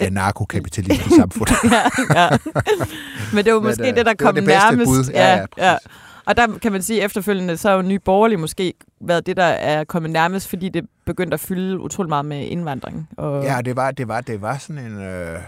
anarkokapitalistisk 0.00 1.16
samfund. 1.16 1.48
ja, 2.14 2.20
ja. 2.22 2.28
Men 3.34 3.44
det 3.44 3.52
var 3.54 3.60
Men, 3.60 3.66
måske 3.68 3.82
øh, 3.82 3.96
det, 3.96 3.96
der 3.96 4.12
det 4.12 4.20
var 4.20 4.26
kom 4.26 4.34
det 4.34 4.44
bedste 4.44 4.68
nærmest. 4.70 4.86
bud. 4.88 5.10
Ja, 5.14 5.36
ja, 5.36 5.70
ja. 5.70 5.76
Og 6.26 6.36
der 6.36 6.58
kan 6.58 6.72
man 6.72 6.82
sige, 6.82 7.00
at 7.00 7.04
efterfølgende, 7.04 7.56
så 7.56 7.68
har 7.68 7.76
jo 7.76 7.82
Nye 7.82 7.98
Borgerlige 7.98 8.38
måske 8.38 8.74
været 9.00 9.26
det, 9.26 9.36
der 9.36 9.44
er 9.44 9.84
kommet 9.84 10.10
nærmest, 10.10 10.48
fordi 10.48 10.68
det 10.68 10.86
begyndte 11.06 11.34
at 11.34 11.40
fylde 11.40 11.80
utrolig 11.80 12.08
meget 12.08 12.24
med 12.24 12.40
indvandring. 12.46 13.08
Og, 13.16 13.42
Ja, 13.44 13.60
det 13.64 13.76
var, 13.76 13.90
det 13.90 14.08
var, 14.08 14.20
det 14.20 14.42
var 14.42 14.58
sådan 14.58 14.84
en... 14.84 14.98
Øh, 14.98 15.38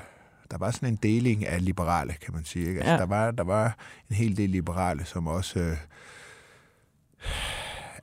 der 0.51 0.59
var 0.59 0.71
sådan 0.71 0.89
en 0.89 0.97
deling 0.97 1.47
af 1.47 1.65
liberale, 1.65 2.15
kan 2.25 2.35
man 2.35 2.45
sige. 2.45 2.69
Ikke? 2.69 2.81
Altså, 2.81 2.93
Ja. 2.93 2.99
der, 2.99 3.07
var, 3.07 3.31
der 3.31 3.45
var 3.45 3.77
en 4.11 4.17
hel 4.17 4.37
del 4.37 4.51
liberale, 4.51 5.05
som 5.05 5.27
også 5.27 5.59
øh, 5.59 5.77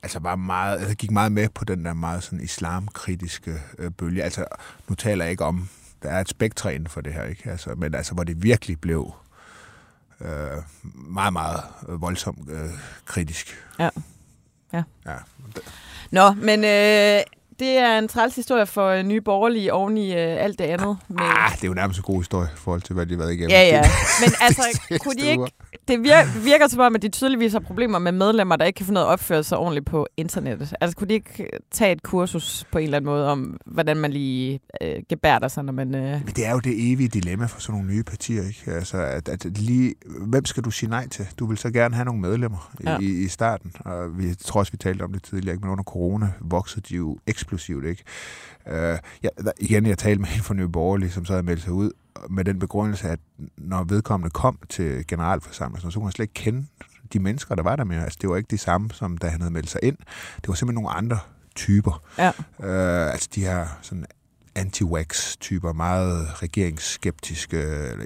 altså 0.02 0.18
var 0.18 0.36
meget, 0.36 0.78
altså 0.78 0.96
gik 0.96 1.10
meget 1.10 1.32
med 1.32 1.48
på 1.54 1.64
den 1.64 1.84
der 1.84 1.94
meget 1.94 2.22
sådan 2.22 2.40
islamkritiske 2.40 3.54
øh, 3.78 3.90
bølge. 3.90 4.22
Altså, 4.22 4.44
nu 4.88 4.94
taler 4.94 5.24
jeg 5.24 5.30
ikke 5.32 5.44
om, 5.44 5.68
der 6.02 6.08
er 6.08 6.20
et 6.20 6.28
spektre 6.28 6.74
inden 6.74 6.88
for 6.88 7.00
det 7.00 7.12
her, 7.12 7.24
ikke? 7.24 7.50
Altså, 7.50 7.74
men 7.76 7.94
altså, 7.94 8.14
hvor 8.14 8.24
det 8.24 8.42
virkelig 8.42 8.80
blev 8.80 9.12
øh, 10.20 10.62
meget, 10.94 11.32
meget 11.32 11.60
øh, 11.88 12.00
voldsomt 12.00 12.50
øh, 12.50 12.70
kritisk. 13.04 13.64
Ja. 13.78 13.88
Ja. 14.72 14.82
ja. 15.06 15.16
Nå, 16.10 16.30
men 16.30 16.64
øh, 16.64 17.20
det 17.58 17.78
er 17.78 17.98
en 17.98 18.08
træls 18.08 18.36
historie 18.36 18.66
for 18.66 18.88
øh, 18.88 19.02
nye 19.02 19.20
borgerlige 19.20 19.72
oven 19.72 19.96
i 19.96 20.12
øh, 20.12 20.44
alt 20.44 20.58
det 20.58 20.64
andet. 20.64 20.98
Med... 21.08 21.18
Ah, 21.20 21.52
det 21.52 21.64
er 21.64 21.68
jo 21.68 21.74
nærmest 21.74 21.98
en 21.98 22.02
god 22.02 22.20
historie 22.20 22.48
i 22.54 22.56
forhold 22.56 22.82
til, 22.82 22.94
hvad 22.94 23.06
de 23.06 23.14
har 23.14 23.18
været 23.18 23.32
igennem. 23.32 23.50
Ja, 23.50 23.62
ja. 23.62 23.80
Men 24.22 24.32
altså, 24.40 24.80
kunne 25.00 25.14
de 25.14 25.26
ikke... 25.26 25.44
Det 25.88 25.98
virker, 26.02 26.42
virker 26.44 26.68
som 26.68 26.80
om, 26.80 26.94
at 26.94 27.02
de 27.02 27.08
tydeligvis 27.08 27.52
har 27.52 27.60
problemer 27.60 27.98
med 27.98 28.12
medlemmer, 28.12 28.56
der 28.56 28.64
ikke 28.64 28.76
kan 28.76 28.86
finde 28.86 29.00
at 29.00 29.06
opføre 29.06 29.42
sig 29.44 29.58
ordentligt 29.58 29.86
på 29.86 30.06
internettet. 30.16 30.74
Altså, 30.80 30.96
kunne 30.96 31.08
de 31.08 31.14
ikke 31.14 31.48
tage 31.70 31.92
et 31.92 32.02
kursus 32.02 32.64
på 32.72 32.78
en 32.78 32.84
eller 32.84 32.96
anden 32.96 33.06
måde 33.10 33.28
om, 33.28 33.56
hvordan 33.66 33.96
man 33.96 34.12
lige 34.12 34.60
øh, 34.80 35.02
gebærder 35.08 35.48
sig, 35.48 35.64
når 35.64 35.72
man... 35.72 35.94
Øh... 35.94 36.02
Men 36.24 36.32
det 36.36 36.46
er 36.46 36.52
jo 36.52 36.58
det 36.58 36.92
evige 36.92 37.08
dilemma 37.08 37.46
for 37.46 37.60
sådan 37.60 37.80
nogle 37.80 37.94
nye 37.94 38.02
partier, 38.02 38.42
ikke? 38.46 38.70
Altså, 38.72 38.96
at, 38.96 39.28
at 39.28 39.44
lige, 39.58 39.94
hvem 40.26 40.44
skal 40.44 40.62
du 40.62 40.70
sige 40.70 40.90
nej 40.90 41.08
til? 41.08 41.26
Du 41.38 41.46
vil 41.46 41.58
så 41.58 41.70
gerne 41.70 41.94
have 41.94 42.04
nogle 42.04 42.20
medlemmer 42.20 42.72
Ja. 42.84 42.98
i, 43.00 43.04
i 43.24 43.28
starten, 43.28 43.72
og 43.80 44.18
vi 44.18 44.34
tror 44.34 44.60
også, 44.60 44.72
vi 44.72 44.78
talte 44.78 45.02
om 45.02 45.12
det 45.12 45.22
tidligere, 45.22 45.54
ikke? 45.54 45.64
men 45.64 45.70
under 45.72 45.84
corona 45.84 46.32
voksede 46.40 46.80
de 46.88 46.94
jo 46.94 47.18
eksplosivt, 47.26 47.84
ikke? 47.84 48.02
Uh, 48.66 48.72
ja, 49.22 49.28
der, 49.44 49.52
igen, 49.60 49.86
jeg 49.86 49.98
talte 49.98 50.20
med 50.20 50.28
en 50.36 50.42
fra 50.42 50.54
Nye 50.54 50.68
Borgerlige, 50.68 51.10
som 51.10 51.24
så 51.24 51.32
havde 51.32 51.42
meldt 51.42 51.62
sig 51.62 51.72
ud, 51.72 51.90
med 52.30 52.44
den 52.44 52.58
begrundelse, 52.58 53.08
at 53.08 53.18
når 53.56 53.84
vedkommende 53.84 54.30
kom 54.30 54.58
til 54.68 55.06
generalforsamlingen, 55.06 55.90
så 55.90 55.98
kunne 55.98 56.06
han 56.06 56.12
slet 56.12 56.24
ikke 56.24 56.34
kende 56.34 56.66
de 57.12 57.18
mennesker, 57.18 57.54
der 57.54 57.62
var 57.62 57.76
der 57.76 57.84
med. 57.84 57.96
Altså, 57.96 58.18
det 58.20 58.30
var 58.30 58.36
ikke 58.36 58.50
de 58.50 58.58
samme, 58.58 58.90
som 58.90 59.18
da 59.18 59.28
han 59.28 59.40
havde 59.40 59.52
meldt 59.52 59.70
sig 59.70 59.80
ind. 59.82 59.96
Det 60.36 60.48
var 60.48 60.54
simpelthen 60.54 60.82
nogle 60.82 60.96
andre 60.96 61.18
typer. 61.54 62.02
Ja. 62.18 62.28
Uh, 62.58 63.12
altså 63.12 63.28
de 63.34 63.40
her 63.40 63.66
sådan 63.82 64.06
anti-wax-typer, 64.54 65.72
meget 65.72 66.42
regeringsskeptiske, 66.42 67.56
eller 67.56 68.04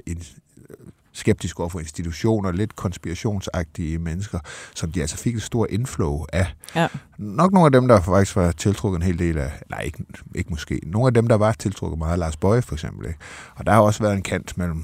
skeptiske 1.19 1.59
over 1.59 1.69
for 1.69 1.79
institutioner, 1.79 2.51
lidt 2.51 2.75
konspirationsagtige 2.75 3.97
mennesker, 3.97 4.39
som 4.75 4.91
de 4.91 5.01
altså 5.01 5.17
fik 5.17 5.35
et 5.35 5.41
stort 5.41 5.67
inflow 5.69 6.25
af. 6.33 6.53
Ja. 6.75 6.87
Nok 7.17 7.51
nogle 7.51 7.65
af 7.65 7.71
dem, 7.71 7.87
der 7.87 8.01
faktisk 8.01 8.35
var 8.35 8.51
tiltrukket 8.51 8.97
en 8.97 9.03
hel 9.03 9.19
del 9.19 9.37
af, 9.37 9.51
nej 9.69 9.81
ikke, 9.81 10.03
ikke 10.35 10.49
måske, 10.49 10.79
nogle 10.83 11.07
af 11.07 11.13
dem, 11.13 11.27
der 11.27 11.35
var 11.35 11.51
tiltrukket 11.51 11.97
meget 11.97 12.13
af 12.13 12.19
Lars 12.19 12.37
Bøje 12.37 12.61
for 12.61 12.75
eksempel. 12.75 13.07
Ikke? 13.07 13.19
Og 13.55 13.65
der 13.65 13.71
har 13.71 13.81
også 13.81 14.03
været 14.03 14.13
en 14.15 14.21
kant 14.21 14.57
mellem 14.57 14.83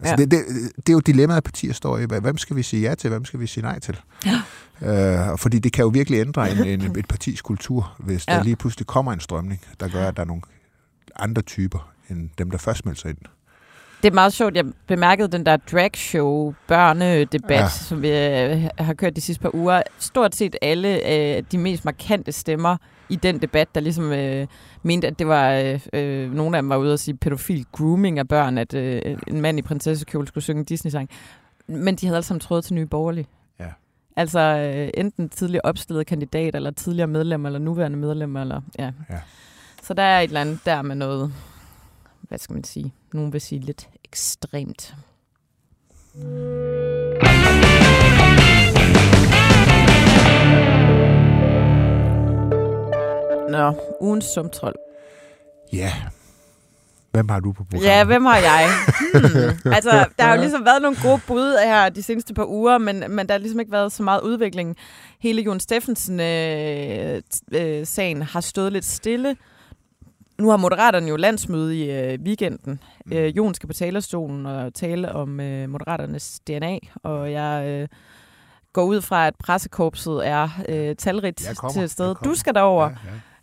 Altså, 0.00 0.14
Ja. 0.18 0.24
det, 0.24 0.30
det, 0.30 0.72
det 0.76 0.88
er 0.88 0.92
jo 0.92 1.00
dilemmaet, 1.00 1.44
partier 1.44 1.72
står 1.72 1.98
i. 1.98 2.04
Hvem 2.04 2.38
skal 2.38 2.56
vi 2.56 2.62
sige 2.62 2.88
ja 2.88 2.94
til? 2.94 3.10
Hvem 3.10 3.24
skal 3.24 3.40
vi 3.40 3.46
sige 3.46 3.62
nej 3.62 3.78
til? 3.78 4.00
Ja. 4.26 5.30
Øh, 5.32 5.38
fordi 5.38 5.58
det 5.58 5.72
kan 5.72 5.82
jo 5.82 5.88
virkelig 5.88 6.20
ændre 6.20 6.50
en, 6.52 6.64
en, 6.64 6.82
et 6.98 7.08
partis 7.08 7.42
kultur, 7.42 7.94
hvis 7.98 8.28
ja. 8.28 8.36
Der 8.36 8.42
lige 8.42 8.56
pludselig 8.56 8.86
kommer 8.86 9.12
en 9.12 9.20
strømning, 9.20 9.60
der 9.80 9.88
gør, 9.88 10.08
at 10.08 10.16
der 10.16 10.22
er 10.22 10.26
nogle 10.26 10.42
andre 11.16 11.42
typer, 11.42 11.92
end 12.10 12.30
dem, 12.38 12.50
der 12.50 12.58
først 12.58 12.86
meldte 12.86 13.00
sig 13.00 13.08
ind. 13.10 13.18
Det 14.04 14.10
er 14.10 14.14
meget 14.14 14.32
sjovt. 14.32 14.56
Jeg 14.56 14.64
bemærkede 14.86 15.28
den 15.28 15.46
der 15.46 15.56
dragshow 15.56 16.54
børnedebat, 16.66 17.50
ja. 17.50 17.60
Ja. 17.60 17.68
som 17.68 18.02
vi 18.02 18.08
øh, 18.08 18.68
har 18.78 18.94
kørt 18.94 19.16
de 19.16 19.20
sidste 19.20 19.42
par 19.42 19.54
uger. 19.54 19.82
Stort 19.98 20.34
set 20.34 20.56
alle 20.62 21.10
øh, 21.12 21.42
de 21.52 21.58
mest 21.58 21.84
markante 21.84 22.32
stemmer 22.32 22.76
i 23.08 23.16
den 23.16 23.42
debat, 23.42 23.74
der 23.74 23.80
ligesom 23.80 24.12
øh, 24.12 24.46
mente, 24.82 25.06
at 25.06 25.18
det 25.18 25.26
var, 25.26 25.52
øh, 25.52 25.80
øh, 25.92 26.32
nogle 26.32 26.56
af 26.56 26.62
dem 26.62 26.68
var 26.68 26.76
ude 26.76 26.92
og 26.92 26.98
sige 26.98 27.16
pædofil 27.16 27.66
grooming 27.72 28.18
af 28.18 28.28
børn, 28.28 28.58
at 28.58 28.74
øh, 28.74 29.16
en 29.26 29.40
mand 29.40 29.58
i 29.58 29.62
prinsessekjole 29.62 30.26
skulle 30.26 30.44
synge 30.44 30.58
en 30.58 30.64
Disney-sang. 30.64 31.08
Men 31.66 31.96
de 31.96 32.06
havde 32.06 32.16
alle 32.16 32.26
sammen 32.26 32.40
trådet 32.40 32.64
til 32.64 32.74
nye 32.74 32.86
borgerlige. 32.86 33.26
Ja. 33.60 33.68
Altså 34.16 34.40
øh, 34.40 34.90
enten 34.94 35.28
tidligere 35.28 35.62
opstillede 35.64 36.04
kandidat, 36.04 36.54
eller 36.54 36.70
tidligere 36.70 37.08
medlem, 37.08 37.46
eller 37.46 37.58
nuværende 37.58 37.98
medlem, 37.98 38.36
eller 38.36 38.60
ja. 38.78 38.90
Ja. 39.10 39.18
Så 39.82 39.94
der 39.94 40.02
er 40.02 40.20
et 40.20 40.24
eller 40.24 40.40
andet 40.40 40.58
der 40.66 40.82
med 40.82 40.94
noget, 40.96 41.32
hvad 42.28 42.38
skal 42.38 42.54
man 42.54 42.64
sige, 42.64 42.92
nogen 43.12 43.32
vil 43.32 43.40
sige 43.40 43.60
lidt 43.60 43.88
ekstremt. 44.14 44.94
Nå, 53.50 53.74
ugens 54.00 54.24
sumtrol. 54.24 54.74
Ja. 55.72 55.92
Hvem 57.12 57.28
har 57.28 57.40
du 57.40 57.52
på 57.52 57.64
programmet? 57.64 57.88
Ja, 57.88 58.04
hvem 58.04 58.24
har 58.24 58.36
jeg? 58.36 58.68
Hmm. 59.14 59.72
Altså, 59.76 60.06
der 60.18 60.24
har 60.24 60.34
jo 60.34 60.40
ligesom 60.40 60.64
været 60.64 60.82
nogle 60.82 60.96
gode 61.02 61.20
bud 61.26 61.64
her 61.64 61.88
de 61.88 62.02
seneste 62.02 62.34
par 62.34 62.46
uger, 62.46 62.78
men, 62.78 63.04
men 63.08 63.26
der 63.26 63.34
har 63.34 63.38
ligesom 63.38 63.60
ikke 63.60 63.72
været 63.72 63.92
så 63.92 64.02
meget 64.02 64.20
udvikling. 64.20 64.76
Hele 65.20 65.42
Jon 65.42 65.60
Steffensen-sagen 65.60 67.20
øh, 67.52 67.78
øh, 67.78 67.86
sagen 67.86 68.22
har 68.22 68.40
stået 68.40 68.72
lidt 68.72 68.84
stille. 68.84 69.36
Nu 70.38 70.50
har 70.50 70.56
Moderaterne 70.56 71.08
jo 71.08 71.16
landsmøde 71.16 71.78
i 71.84 71.90
øh, 71.90 72.18
weekenden. 72.20 72.80
Øh, 73.12 73.36
Jon 73.36 73.54
skal 73.54 73.66
på 73.66 73.72
talerstolen 73.72 74.46
og 74.46 74.74
tale 74.74 75.12
om 75.12 75.40
øh, 75.40 75.68
Moderaternes 75.68 76.40
DNA, 76.46 76.78
og 76.94 77.32
jeg 77.32 77.66
øh, 77.66 77.88
går 78.72 78.84
ud 78.84 79.00
fra, 79.00 79.26
at 79.26 79.34
pressekorpset 79.36 80.26
er 80.28 80.48
øh, 80.68 80.96
talrigt 80.96 81.52
kommer, 81.58 81.86
til 81.86 81.96
kommer. 81.96 82.14
Du 82.14 82.34
skal 82.34 82.54
derover, 82.54 82.90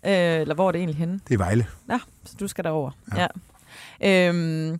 Ja, 0.03 0.09
ja. 0.11 0.35
øh, 0.35 0.41
eller 0.41 0.55
hvor 0.55 0.67
er 0.67 0.71
det 0.71 0.79
egentlig 0.79 0.97
henne? 0.97 1.19
Det 1.27 1.33
er 1.33 1.37
Vejle. 1.37 1.65
Ja, 1.89 1.99
så 2.25 2.35
du 2.39 2.47
skal 2.47 2.63
derover. 2.63 2.91
Ja. 3.17 3.21
Ja. 3.21 3.27
ja. 4.01 4.29
Øhm, 4.29 4.79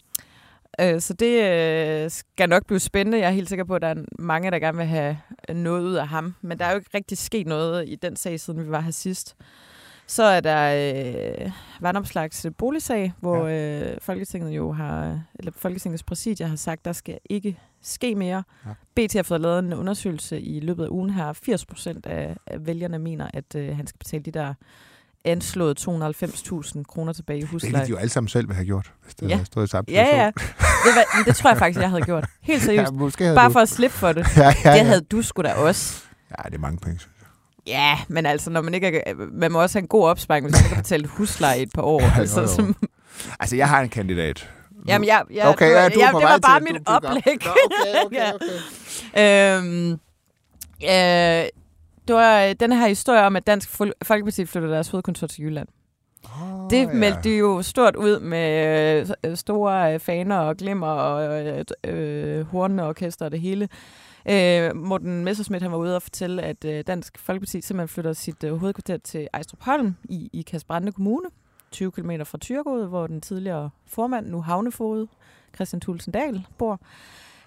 øh, 0.82 1.02
så 1.02 1.14
det 1.14 1.44
øh, 1.44 2.12
skal 2.12 2.50
nok 2.50 2.66
blive 2.66 2.80
spændende. 2.80 3.20
Jeg 3.20 3.28
er 3.28 3.32
helt 3.32 3.50
sikker 3.50 3.66
på, 3.66 3.76
at 3.76 3.82
der 3.82 3.88
er 3.88 3.96
mange, 4.20 4.52
der 4.52 4.60
gerne 4.60 4.78
vil 4.78 4.88
have 4.88 5.18
noget 5.50 5.82
ud 5.84 5.94
af 5.94 6.08
ham. 6.08 6.36
Men 6.42 6.60
der 6.60 6.66
er 6.66 6.72
jo 6.72 6.78
ikke 6.78 6.90
rigtig 6.94 7.18
sket 7.18 7.48
noget 7.48 7.90
i 7.90 7.96
den 7.96 8.16
sag, 8.16 8.40
siden 8.40 8.66
vi 8.66 8.72
var 8.72 8.80
her 8.82 8.92
sidst. 8.92 9.36
Så 10.12 10.24
er 10.24 10.40
der 10.40 10.92
øh, 11.46 11.52
Vandopslags 11.82 12.46
boligsag, 12.58 13.14
hvor 13.20 13.48
ja. 13.48 13.80
øh, 13.92 13.98
Folketinget 14.02 14.52
jo 14.52 14.72
har, 14.72 15.22
eller 15.40 15.52
Folketingets 15.58 16.04
præsidier 16.04 16.48
har 16.48 16.56
sagt, 16.56 16.86
der 16.86 16.94
skal 16.94 17.18
ikke 17.30 17.60
ske 17.82 18.16
mere. 18.16 18.44
Ja. 18.66 18.72
BT 19.08 19.14
har 19.14 19.24
fået 19.24 19.42
lavet 19.42 19.60
en 19.60 19.74
undersøgelse 19.74 20.42
i 20.42 20.60
løbet 20.60 20.84
af 20.84 20.88
ugen 20.90 21.10
her. 21.10 21.34
80 21.34 21.66
procent 21.66 22.06
af, 22.06 22.36
af 22.48 22.66
vælgerne 22.66 23.00
mener, 23.00 23.28
at 23.34 23.56
øh, 23.56 23.76
han 23.78 23.88
skal 23.88 23.98
betale 23.98 24.24
de 24.24 24.32
der 24.32 24.54
anslået 25.26 25.88
290.000 25.90 26.84
kroner 26.84 27.14
tilbage 27.14 27.38
i 27.38 27.42
Det 27.42 27.50
husleje. 27.50 27.72
ville 27.74 27.86
de 27.86 27.90
jo 27.90 27.98
alle 27.98 28.10
sammen 28.10 28.28
selv 28.28 28.48
vil 28.48 28.56
have 28.56 28.66
gjort, 28.66 28.94
hvis 29.04 29.16
det 29.16 29.30
Ja. 29.30 29.36
havde 29.36 29.46
stået 29.46 29.68
i 29.68 29.70
samme 29.70 29.86
Ja, 29.92 30.04
ja. 30.18 30.26
Det, 30.26 30.92
var, 30.96 31.24
det 31.26 31.36
tror 31.36 31.50
jeg 31.50 31.58
faktisk, 31.58 31.80
jeg 31.82 31.90
havde 31.90 32.04
gjort. 32.04 32.26
Helt 32.42 32.64
seriøst. 32.68 32.92
ja 32.92 32.98
måske 32.98 33.24
havde 33.24 33.36
Bare 33.36 33.48
du. 33.48 33.54
for 33.54 33.60
at 33.60 33.70
slippe 33.70 33.96
for 33.98 34.12
det. 34.12 34.26
Ja, 34.38 34.44
ja, 34.44 34.72
Det 34.72 34.78
ja. 34.78 34.84
havde 34.84 35.02
du 35.02 35.22
sgu 35.22 35.42
da 35.42 35.54
også. 35.54 36.04
ja, 36.30 36.44
det 36.50 36.56
er 36.56 36.60
mange 36.60 36.78
penge. 36.80 37.00
synes. 37.00 37.12
Ja, 37.68 38.00
men 38.08 38.26
altså, 38.26 38.50
når 38.50 38.62
man 38.62 38.74
ikke 38.74 38.98
er, 39.08 39.14
man 39.32 39.52
må 39.52 39.62
også 39.62 39.78
have 39.78 39.84
en 39.84 39.88
god 39.88 40.08
opsparing, 40.08 40.46
hvis 40.46 40.54
man 40.56 40.64
ikke 40.66 40.76
har 40.76 40.82
betalt 40.82 41.08
husleje 41.08 41.60
i 41.60 41.62
et 41.62 41.72
par 41.76 41.82
år. 41.82 42.02
Ja, 42.06 42.08
jo, 42.16 42.22
altså, 42.22 42.42
jo. 42.42 42.48
som, 42.48 42.76
Altså, 43.40 43.56
jeg 43.56 43.70
har 43.70 43.82
en 43.82 43.90
kandidat. 43.90 44.50
jamen, 44.88 45.08
jeg, 45.08 45.24
jeg, 45.34 45.48
okay, 45.48 45.66
det 45.68 45.76
var, 45.76 45.82
ja, 45.82 45.90
du 45.90 46.00
på 46.12 46.20
det 46.20 46.28
var 46.28 46.38
bare 46.42 46.60
til- 46.60 46.74
mit 46.74 46.88
du- 46.88 46.92
du 46.92 46.96
oplæg. 46.96 47.38
Nå, 47.46 47.52
okay, 47.66 48.06
okay, 48.06 48.18
Ja. 48.20 48.32
okay. 48.36 49.58
øhm, 49.58 49.92
øh, 50.84 51.50
det 52.08 52.16
var 52.16 52.44
øh, 52.44 52.56
den 52.60 52.72
her 52.72 52.88
historie 52.88 53.22
om, 53.22 53.36
at 53.36 53.48
Dansk 53.48 53.70
Fol- 53.82 53.92
Folkeparti 54.04 54.46
flyttede 54.46 54.74
deres 54.74 54.90
hovedkontor 54.90 55.28
til 55.28 55.44
Jylland. 55.44 55.68
Oh, 56.42 56.70
Det 56.70 56.94
meldte 56.94 57.20
de 57.24 57.30
jo 57.38 57.62
stort 57.62 57.96
ud 57.96 58.20
med 58.20 59.08
øh, 59.26 59.38
store 59.38 59.94
øh, 59.94 60.00
faner 60.00 60.38
og 60.38 60.58
glimmer 60.58 60.88
og 60.88 61.46
øh, 61.48 61.66
øh, 61.84 62.46
hornene 62.46 62.84
og 62.84 62.90
orkester 62.90 63.26
og 63.26 63.32
det 63.32 63.40
hele. 63.42 63.70
Øh, 64.30 64.76
Morten 64.76 65.26
Messersmith 65.26 65.64
han 65.64 65.72
var 65.72 65.78
ude 65.78 65.96
og 65.96 66.02
fortælle, 66.02 66.42
at 66.42 66.66
øh, 66.66 66.84
Dansk 66.88 67.20
Folkeparti 67.20 67.62
simpelthen 67.62 67.88
flytter 67.88 68.14
sit 68.14 68.44
øh, 68.44 68.56
hovedkvarter 68.56 68.98
til 68.98 69.28
Ejstrup 69.34 69.64
Holm 69.64 69.96
i, 70.04 70.30
i 70.34 70.42
Kasbrande 70.42 70.92
Kommune, 70.92 71.30
20 71.72 71.92
km 71.92 72.12
fra 72.26 72.38
Tyrkod, 72.38 72.88
hvor 72.88 73.08
den 73.08 73.22
tidligere 73.22 73.70
formand, 73.88 74.28
nu 74.28 74.42
havnefoged, 74.42 75.08
Christian 75.56 75.82
Tulsendal, 75.82 76.46
bor. 76.58 76.80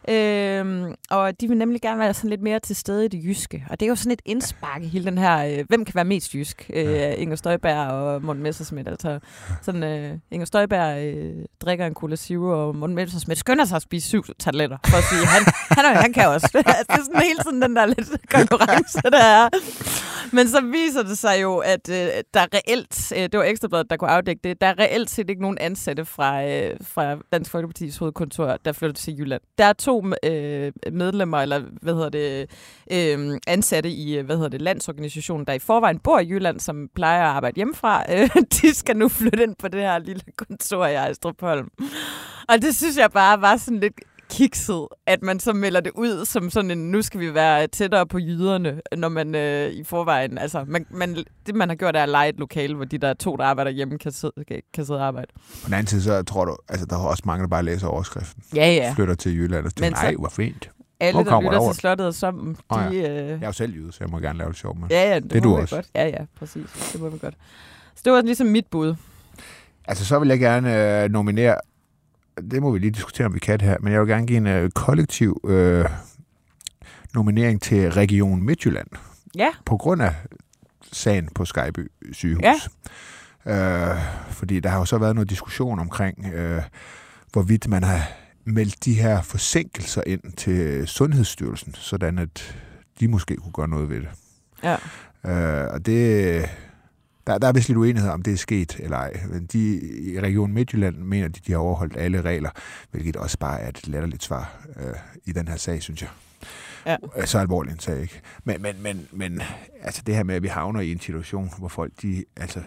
Øhm, 0.08 0.94
og 1.10 1.40
de 1.40 1.48
vil 1.48 1.58
nemlig 1.58 1.82
gerne 1.82 1.98
være 1.98 2.14
sådan 2.14 2.30
lidt 2.30 2.42
mere 2.42 2.60
til 2.60 2.76
stede 2.76 3.04
i 3.04 3.08
det 3.08 3.24
jyske. 3.24 3.64
Og 3.70 3.80
det 3.80 3.86
er 3.86 3.88
jo 3.88 3.96
sådan 3.96 4.12
et 4.12 4.22
indspark 4.24 4.82
i 4.82 4.86
hele 4.86 5.04
den 5.04 5.18
her, 5.18 5.46
øh, 5.46 5.64
hvem 5.68 5.84
kan 5.84 5.94
være 5.94 6.04
mest 6.04 6.34
jysk? 6.34 6.70
Øh, 6.74 7.12
Inger 7.16 7.36
Støjberg 7.36 7.90
og 7.90 8.24
Morten 8.24 8.42
Messerschmidt. 8.42 8.88
Altså, 8.88 9.18
sådan, 9.62 9.82
øh, 9.82 10.18
Inger 10.30 10.46
Støjberg 10.46 11.04
øh, 11.04 11.44
drikker 11.60 11.86
en 11.86 11.94
Cola 11.94 12.16
Zero, 12.16 12.66
og 12.66 12.76
Morten 12.76 12.96
Messerschmidt 12.96 13.38
skynder 13.38 13.64
sig 13.64 13.76
at 13.76 13.82
spise 13.82 14.08
syv 14.08 14.24
tabletter, 14.38 14.78
for 14.86 14.96
at 14.96 15.04
sige, 15.04 15.26
han, 15.26 15.42
han, 15.70 15.84
er, 15.84 16.00
han 16.00 16.12
kan 16.12 16.28
også. 16.28 16.50
det 16.54 16.66
er 16.88 17.04
sådan 17.04 17.22
hele 17.22 17.38
tiden 17.38 17.62
den 17.62 17.76
der 17.76 17.86
lidt 17.86 18.30
konkurrence, 18.30 19.00
der 19.02 19.24
er. 19.24 19.48
Men 20.32 20.48
så 20.48 20.60
viser 20.60 21.02
det 21.02 21.18
sig 21.18 21.42
jo, 21.42 21.58
at 21.58 21.88
øh, 21.90 22.08
der 22.34 22.40
er 22.40 22.46
reelt, 22.54 23.12
øh, 23.16 23.22
det 23.22 23.38
var 23.38 23.44
Ekstrabladet, 23.44 23.90
der 23.90 23.96
kunne 23.96 24.10
afdække 24.10 24.40
det, 24.44 24.60
der 24.60 24.66
er 24.66 24.78
reelt 24.78 25.10
set 25.10 25.30
ikke 25.30 25.42
nogen 25.42 25.58
ansatte 25.58 26.04
fra, 26.04 26.44
øh, 26.44 26.76
fra 26.82 27.16
Dansk 27.32 27.54
Folkeparti's 27.54 27.98
hovedkontor, 27.98 28.56
der 28.64 28.72
flytter 28.72 28.94
til 28.94 29.18
Jylland. 29.18 29.42
Der 29.58 29.64
er 29.64 29.72
to 29.72 29.93
øh, 30.24 30.72
medlemmer, 30.92 31.38
eller 31.38 31.62
hvad 31.82 31.94
hedder 31.94 32.08
det, 32.08 32.50
øh, 32.92 33.40
ansatte 33.46 33.90
i, 33.90 34.18
øh, 34.18 34.26
hvad 34.26 34.36
hedder 34.36 34.48
det, 34.48 34.62
landsorganisationen, 34.62 35.46
der 35.46 35.52
i 35.52 35.58
forvejen 35.58 35.98
bor 35.98 36.18
i 36.18 36.28
Jylland, 36.28 36.60
som 36.60 36.88
plejer 36.94 37.22
at 37.22 37.36
arbejde 37.36 37.56
hjemmefra. 37.56 38.04
Øh, 38.12 38.30
de 38.62 38.74
skal 38.74 38.96
nu 38.96 39.08
flytte 39.08 39.42
ind 39.42 39.56
på 39.56 39.68
det 39.68 39.80
her 39.80 39.98
lille 39.98 40.22
kontor 40.36 40.86
i 40.86 40.94
Ejstrup 40.94 41.42
Og 42.48 42.62
det 42.62 42.76
synes 42.76 42.96
jeg 42.96 43.10
bare 43.10 43.40
var 43.40 43.56
sådan 43.56 43.80
lidt 43.80 44.00
kikset, 44.30 44.86
at 45.06 45.22
man 45.22 45.40
så 45.40 45.52
melder 45.52 45.80
det 45.80 45.92
ud 45.94 46.24
som 46.24 46.50
sådan 46.50 46.70
en, 46.70 46.90
nu 46.90 47.02
skal 47.02 47.20
vi 47.20 47.34
være 47.34 47.66
tættere 47.66 48.06
på 48.06 48.18
jyderne, 48.18 48.80
når 48.96 49.08
man 49.08 49.34
øh, 49.34 49.70
i 49.70 49.84
forvejen, 49.84 50.38
altså 50.38 50.64
man, 50.68 50.86
man, 50.90 51.16
det 51.46 51.54
man 51.54 51.68
har 51.68 51.76
gjort 51.76 51.96
er 51.96 52.02
at 52.02 52.08
lege 52.08 52.28
et 52.28 52.38
lokale, 52.38 52.74
hvor 52.74 52.84
de 52.84 52.98
der 52.98 53.14
to, 53.14 53.36
der 53.36 53.44
arbejder 53.44 53.70
hjemme, 53.70 53.98
kan 53.98 54.12
sidde, 54.12 54.32
kan, 54.48 54.62
kan 54.74 54.84
sidde 54.84 55.00
og 55.00 55.06
arbejde. 55.06 55.26
På 55.34 55.66
den 55.66 55.74
anden 55.74 55.86
side, 55.86 56.02
så 56.02 56.22
tror 56.22 56.44
du, 56.44 56.56
altså 56.68 56.86
der 56.86 56.96
er 56.96 57.00
også 57.00 57.22
mange, 57.26 57.42
der 57.42 57.48
bare 57.48 57.62
læser 57.62 57.86
overskriften. 57.88 58.42
Ja, 58.54 58.72
ja. 58.72 58.92
Flytter 58.96 59.14
til 59.14 59.36
Jylland 59.36 59.66
og 59.66 59.74
tænker, 59.74 60.02
nej, 60.02 60.14
hvor 60.18 60.28
fint. 60.28 60.70
Alle, 61.00 61.22
Hvor 61.22 61.30
der 61.30 61.40
lytter 61.40 61.50
der 61.50 61.58
over? 61.58 61.72
til 61.72 61.80
slottet 61.80 62.06
og 62.06 62.14
som, 62.14 62.56
de... 62.70 62.76
Åh 62.76 62.86
øh, 62.86 63.02
Jeg 63.02 63.42
er 63.42 63.46
jo 63.46 63.52
selv 63.52 63.74
jyde, 63.74 63.92
så 63.92 63.98
jeg 64.00 64.08
må 64.10 64.18
gerne 64.18 64.38
lave 64.38 64.48
det 64.50 64.56
sjovt 64.58 64.80
med. 64.80 64.88
Ja, 64.90 65.08
ja, 65.10 65.14
det, 65.20 65.30
Det 65.30 65.44
må 65.44 65.50
du 65.50 65.56
også. 65.56 65.74
Godt. 65.74 65.86
Ja, 65.94 66.06
ja, 66.06 66.24
præcis. 66.38 66.90
Det 66.92 67.00
må 67.00 67.08
vi 67.08 67.18
godt. 67.18 67.34
Så 67.94 68.02
det 68.04 68.12
var 68.12 68.22
ligesom 68.22 68.46
mit 68.46 68.66
bud. 68.70 68.94
Altså, 69.84 70.04
så 70.04 70.18
vil 70.18 70.28
jeg 70.28 70.38
gerne 70.38 71.02
øh, 71.04 71.10
nominere, 71.10 71.56
det 72.50 72.62
må 72.62 72.70
vi 72.70 72.78
lige 72.78 72.90
diskutere, 72.90 73.26
om 73.26 73.34
vi 73.34 73.38
kan 73.38 73.58
det 73.58 73.68
her, 73.68 73.76
men 73.80 73.92
jeg 73.92 74.00
vil 74.00 74.08
gerne 74.08 74.26
give 74.26 74.36
en 74.36 74.46
øh, 74.46 74.70
kollektiv 74.70 75.40
øh, 75.48 75.84
nominering 77.14 77.62
til 77.62 77.92
Region 77.92 78.42
Midtjylland. 78.42 78.88
Ja. 79.34 79.48
På 79.66 79.76
grund 79.76 80.02
af 80.02 80.14
sagen 80.92 81.28
på 81.34 81.44
Skyby 81.44 81.90
sygehus. 82.12 82.44
Ja. 82.44 82.54
Øh, 83.46 83.98
fordi 84.30 84.60
der 84.60 84.68
har 84.68 84.78
jo 84.78 84.84
så 84.84 84.98
været 84.98 85.14
noget 85.14 85.30
diskussion 85.30 85.78
omkring, 85.78 86.26
øh, 86.34 86.62
hvorvidt 87.32 87.68
man 87.68 87.82
har 87.82 88.00
meldt 88.44 88.84
de 88.84 88.94
her 88.94 89.22
forsinkelser 89.22 90.02
ind 90.06 90.32
til 90.36 90.88
Sundhedsstyrelsen, 90.88 91.74
sådan 91.74 92.18
at 92.18 92.56
de 93.00 93.08
måske 93.08 93.36
kunne 93.36 93.52
gøre 93.52 93.68
noget 93.68 93.88
ved 93.88 94.00
det. 94.00 94.08
Ja. 94.62 94.76
Øh, 95.26 95.72
og 95.72 95.86
det, 95.86 96.48
der, 97.26 97.38
der 97.38 97.48
er 97.48 97.52
vist 97.52 97.68
lidt 97.68 97.78
uenighed 97.78 98.10
om 98.10 98.22
det 98.22 98.32
er 98.32 98.36
sket 98.36 98.76
eller 98.78 98.96
ej. 98.96 99.20
Men 99.30 99.46
de, 99.46 99.80
i 100.00 100.20
Region 100.20 100.52
Midtjylland 100.52 100.96
mener 100.96 101.28
de, 101.28 101.40
de 101.46 101.52
har 101.52 101.58
overholdt 101.58 101.96
alle 101.96 102.22
regler, 102.22 102.50
hvilket 102.90 103.16
også 103.16 103.38
bare 103.38 103.60
er 103.60 103.68
et 103.68 103.88
latterligt 103.88 104.24
svar 104.24 104.66
øh, 104.76 104.94
i 105.24 105.32
den 105.32 105.48
her 105.48 105.56
sag, 105.56 105.82
synes 105.82 106.02
jeg. 106.02 106.10
Ja. 106.86 106.96
Øh, 107.18 107.26
Så 107.26 107.38
alvorlig 107.38 107.72
en 107.72 107.78
sag, 107.78 108.00
ikke? 108.02 108.20
Men, 108.44 108.62
men, 108.62 108.74
men, 108.82 109.06
men 109.12 109.40
altså 109.82 110.02
det 110.06 110.16
her 110.16 110.22
med, 110.22 110.34
at 110.34 110.42
vi 110.42 110.48
havner 110.48 110.80
i 110.80 110.92
en 110.92 111.00
situation, 111.00 111.50
hvor 111.58 111.68
folk, 111.68 111.92
de, 112.02 112.24
altså, 112.36 112.60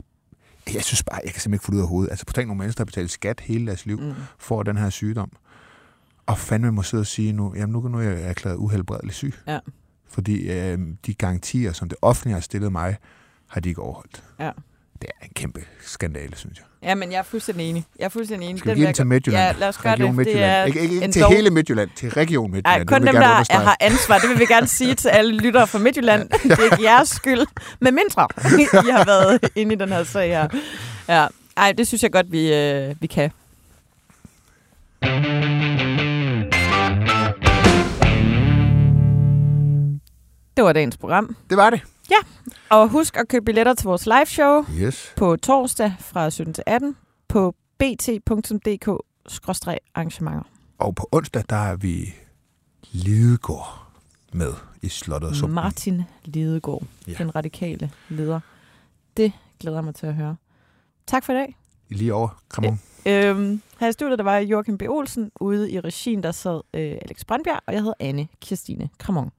jeg 0.73 0.83
synes 0.83 1.03
bare, 1.03 1.19
jeg 1.25 1.31
kan 1.33 1.41
simpelthen 1.41 1.53
ikke 1.53 1.65
få 1.65 1.71
det 1.71 1.77
ud 1.77 1.81
af 1.81 1.87
hovedet. 1.87 2.09
Altså, 2.11 2.25
på 2.25 2.33
tænk 2.33 2.47
nogle 2.47 2.59
mennesker, 2.59 2.77
der 2.77 2.81
har 2.83 2.85
betalt 2.85 3.11
skat 3.11 3.39
hele 3.39 3.67
deres 3.67 3.85
liv, 3.85 3.99
Mm. 4.01 4.13
får 4.37 4.63
den 4.63 4.77
her 4.77 4.89
sygdom. 4.89 5.31
Og 6.25 6.37
fandme 6.37 6.71
må 6.71 6.83
sidde 6.83 7.01
og 7.01 7.07
sige 7.07 7.31
nu, 7.33 7.53
jamen 7.55 7.73
nu, 7.73 7.87
nu 7.87 7.97
er 7.97 8.01
jeg 8.01 8.21
erklæret 8.21 8.55
uhelbredelig 8.55 9.13
syg. 9.13 9.33
Ja. 9.47 9.59
Fordi 10.09 10.51
øh, 10.51 10.79
de 11.05 11.13
garantier, 11.13 11.73
som 11.73 11.89
det 11.89 11.97
offentlige 12.01 12.33
har 12.33 12.41
stillet 12.41 12.71
mig, 12.71 12.95
har 13.47 13.61
de 13.61 13.69
ikke 13.69 13.81
overholdt. 13.81 14.23
Ja. 14.39 14.51
Det 15.01 15.09
er 15.21 15.25
en 15.25 15.31
kæmpe 15.35 15.61
skandale, 15.81 16.35
synes 16.35 16.57
jeg. 16.57 16.65
Ja, 16.89 16.95
men 16.95 17.11
jeg 17.11 17.17
er 17.17 17.23
fuldstændig 17.23 17.69
enig. 17.69 17.85
Jeg 17.99 18.05
er 18.05 18.09
fuldstændig 18.09 18.49
enig. 18.49 18.59
Skal 18.59 18.71
vi 18.71 18.75
give 18.79 18.85
den 18.87 18.93
til 18.95 19.07
Midtjylland? 19.07 19.43
Ja, 19.55 19.59
lad 19.59 19.67
os 19.67 19.77
gøre 19.77 19.93
Region 19.93 20.07
det. 20.07 20.17
Det 20.17 20.25
Midtjylland. 20.25 20.51
er 20.51 20.65
ikke, 20.65 20.79
ikke, 20.81 20.95
ikke 20.95 21.07
til 21.11 21.21
dog- 21.21 21.31
hele 21.33 21.49
Midtjylland, 21.49 21.89
til 21.95 22.09
Region 22.11 22.51
Midtjylland. 22.51 22.65
Nej, 22.75 22.79
Det 22.79 22.87
kun 22.87 23.01
dem, 23.07 23.15
der 23.15 23.31
understrege. 23.33 23.63
har 23.65 23.77
ansvar. 23.79 24.17
Det 24.17 24.29
vil 24.29 24.39
vi 24.39 24.45
gerne 24.45 24.67
sige 24.67 24.93
til 24.95 25.09
alle 25.09 25.37
lyttere 25.37 25.67
fra 25.67 25.79
Midtjylland. 25.79 26.29
Det 26.43 26.51
er 26.51 26.63
ikke 26.63 26.83
jeres 26.83 27.09
skyld. 27.09 27.41
Med 27.79 27.91
mindre 27.91 28.27
I 28.87 28.91
har 28.91 29.05
været 29.05 29.39
inde 29.55 29.73
i 29.75 29.77
den 29.77 29.89
her 29.89 30.03
sag 30.03 30.27
her. 30.29 30.47
Ja. 31.09 31.27
Ej, 31.57 31.71
det 31.71 31.87
synes 31.87 32.03
jeg 32.03 32.11
godt, 32.11 32.31
vi, 32.31 32.53
øh, 32.53 32.95
vi 33.01 33.07
kan. 33.07 33.31
Det 40.57 40.63
var 40.65 40.73
dagens 40.73 40.97
program. 40.97 41.35
Det 41.49 41.57
var 41.57 41.69
det. 41.69 41.81
Og 42.69 42.89
husk 42.89 43.17
at 43.17 43.27
købe 43.27 43.45
billetter 43.45 43.73
til 43.73 43.87
vores 43.87 44.05
live 44.05 44.25
show 44.25 44.63
Yes. 44.79 45.13
på 45.17 45.35
torsdag 45.35 45.93
fra 45.99 46.29
17 46.29 46.53
til 46.53 46.63
18 46.67 46.95
på 47.27 47.55
bt.dk-arrangementer. 47.77 50.41
Og 50.77 50.95
på 50.95 51.09
onsdag, 51.11 51.43
der 51.49 51.55
er 51.55 51.75
vi 51.75 52.13
Lidegaard 52.91 53.87
med 54.33 54.53
i 54.81 54.89
Slottet 54.89 55.29
og 55.29 55.35
Sumpen. 55.35 55.55
Martin 55.55 56.01
Lidegaard, 56.25 56.83
Ja. 57.07 57.13
den 57.17 57.35
radikale 57.35 57.91
leder. 58.09 58.39
Det 59.17 59.31
glæder 59.59 59.77
jeg 59.77 59.83
mig 59.85 59.95
til 59.95 60.07
at 60.07 60.15
høre. 60.15 60.35
Tak 61.07 61.23
for 61.25 61.33
i 61.33 61.35
dag. 61.35 61.55
Lige 61.89 62.13
over 62.13 62.41
Kramon. 62.49 62.79
Øhm, 63.05 63.61
her 63.79 63.87
i 63.87 63.91
studiet, 63.91 64.17
der 64.19 64.23
var 64.23 64.37
Joachim 64.37 64.77
B. 64.77 64.81
Olsen. 64.89 65.31
Ude 65.39 65.71
i 65.71 65.79
regien, 65.79 66.23
der 66.23 66.31
sad 66.31 66.61
øh, 66.73 66.81
Alex 67.01 67.25
Brandbjerg, 67.27 67.59
og 67.67 67.73
jeg 67.73 67.81
hedder 67.81 67.93
Anne 67.99 68.27
Kirstine 68.41 68.89
Kramon. 68.99 69.31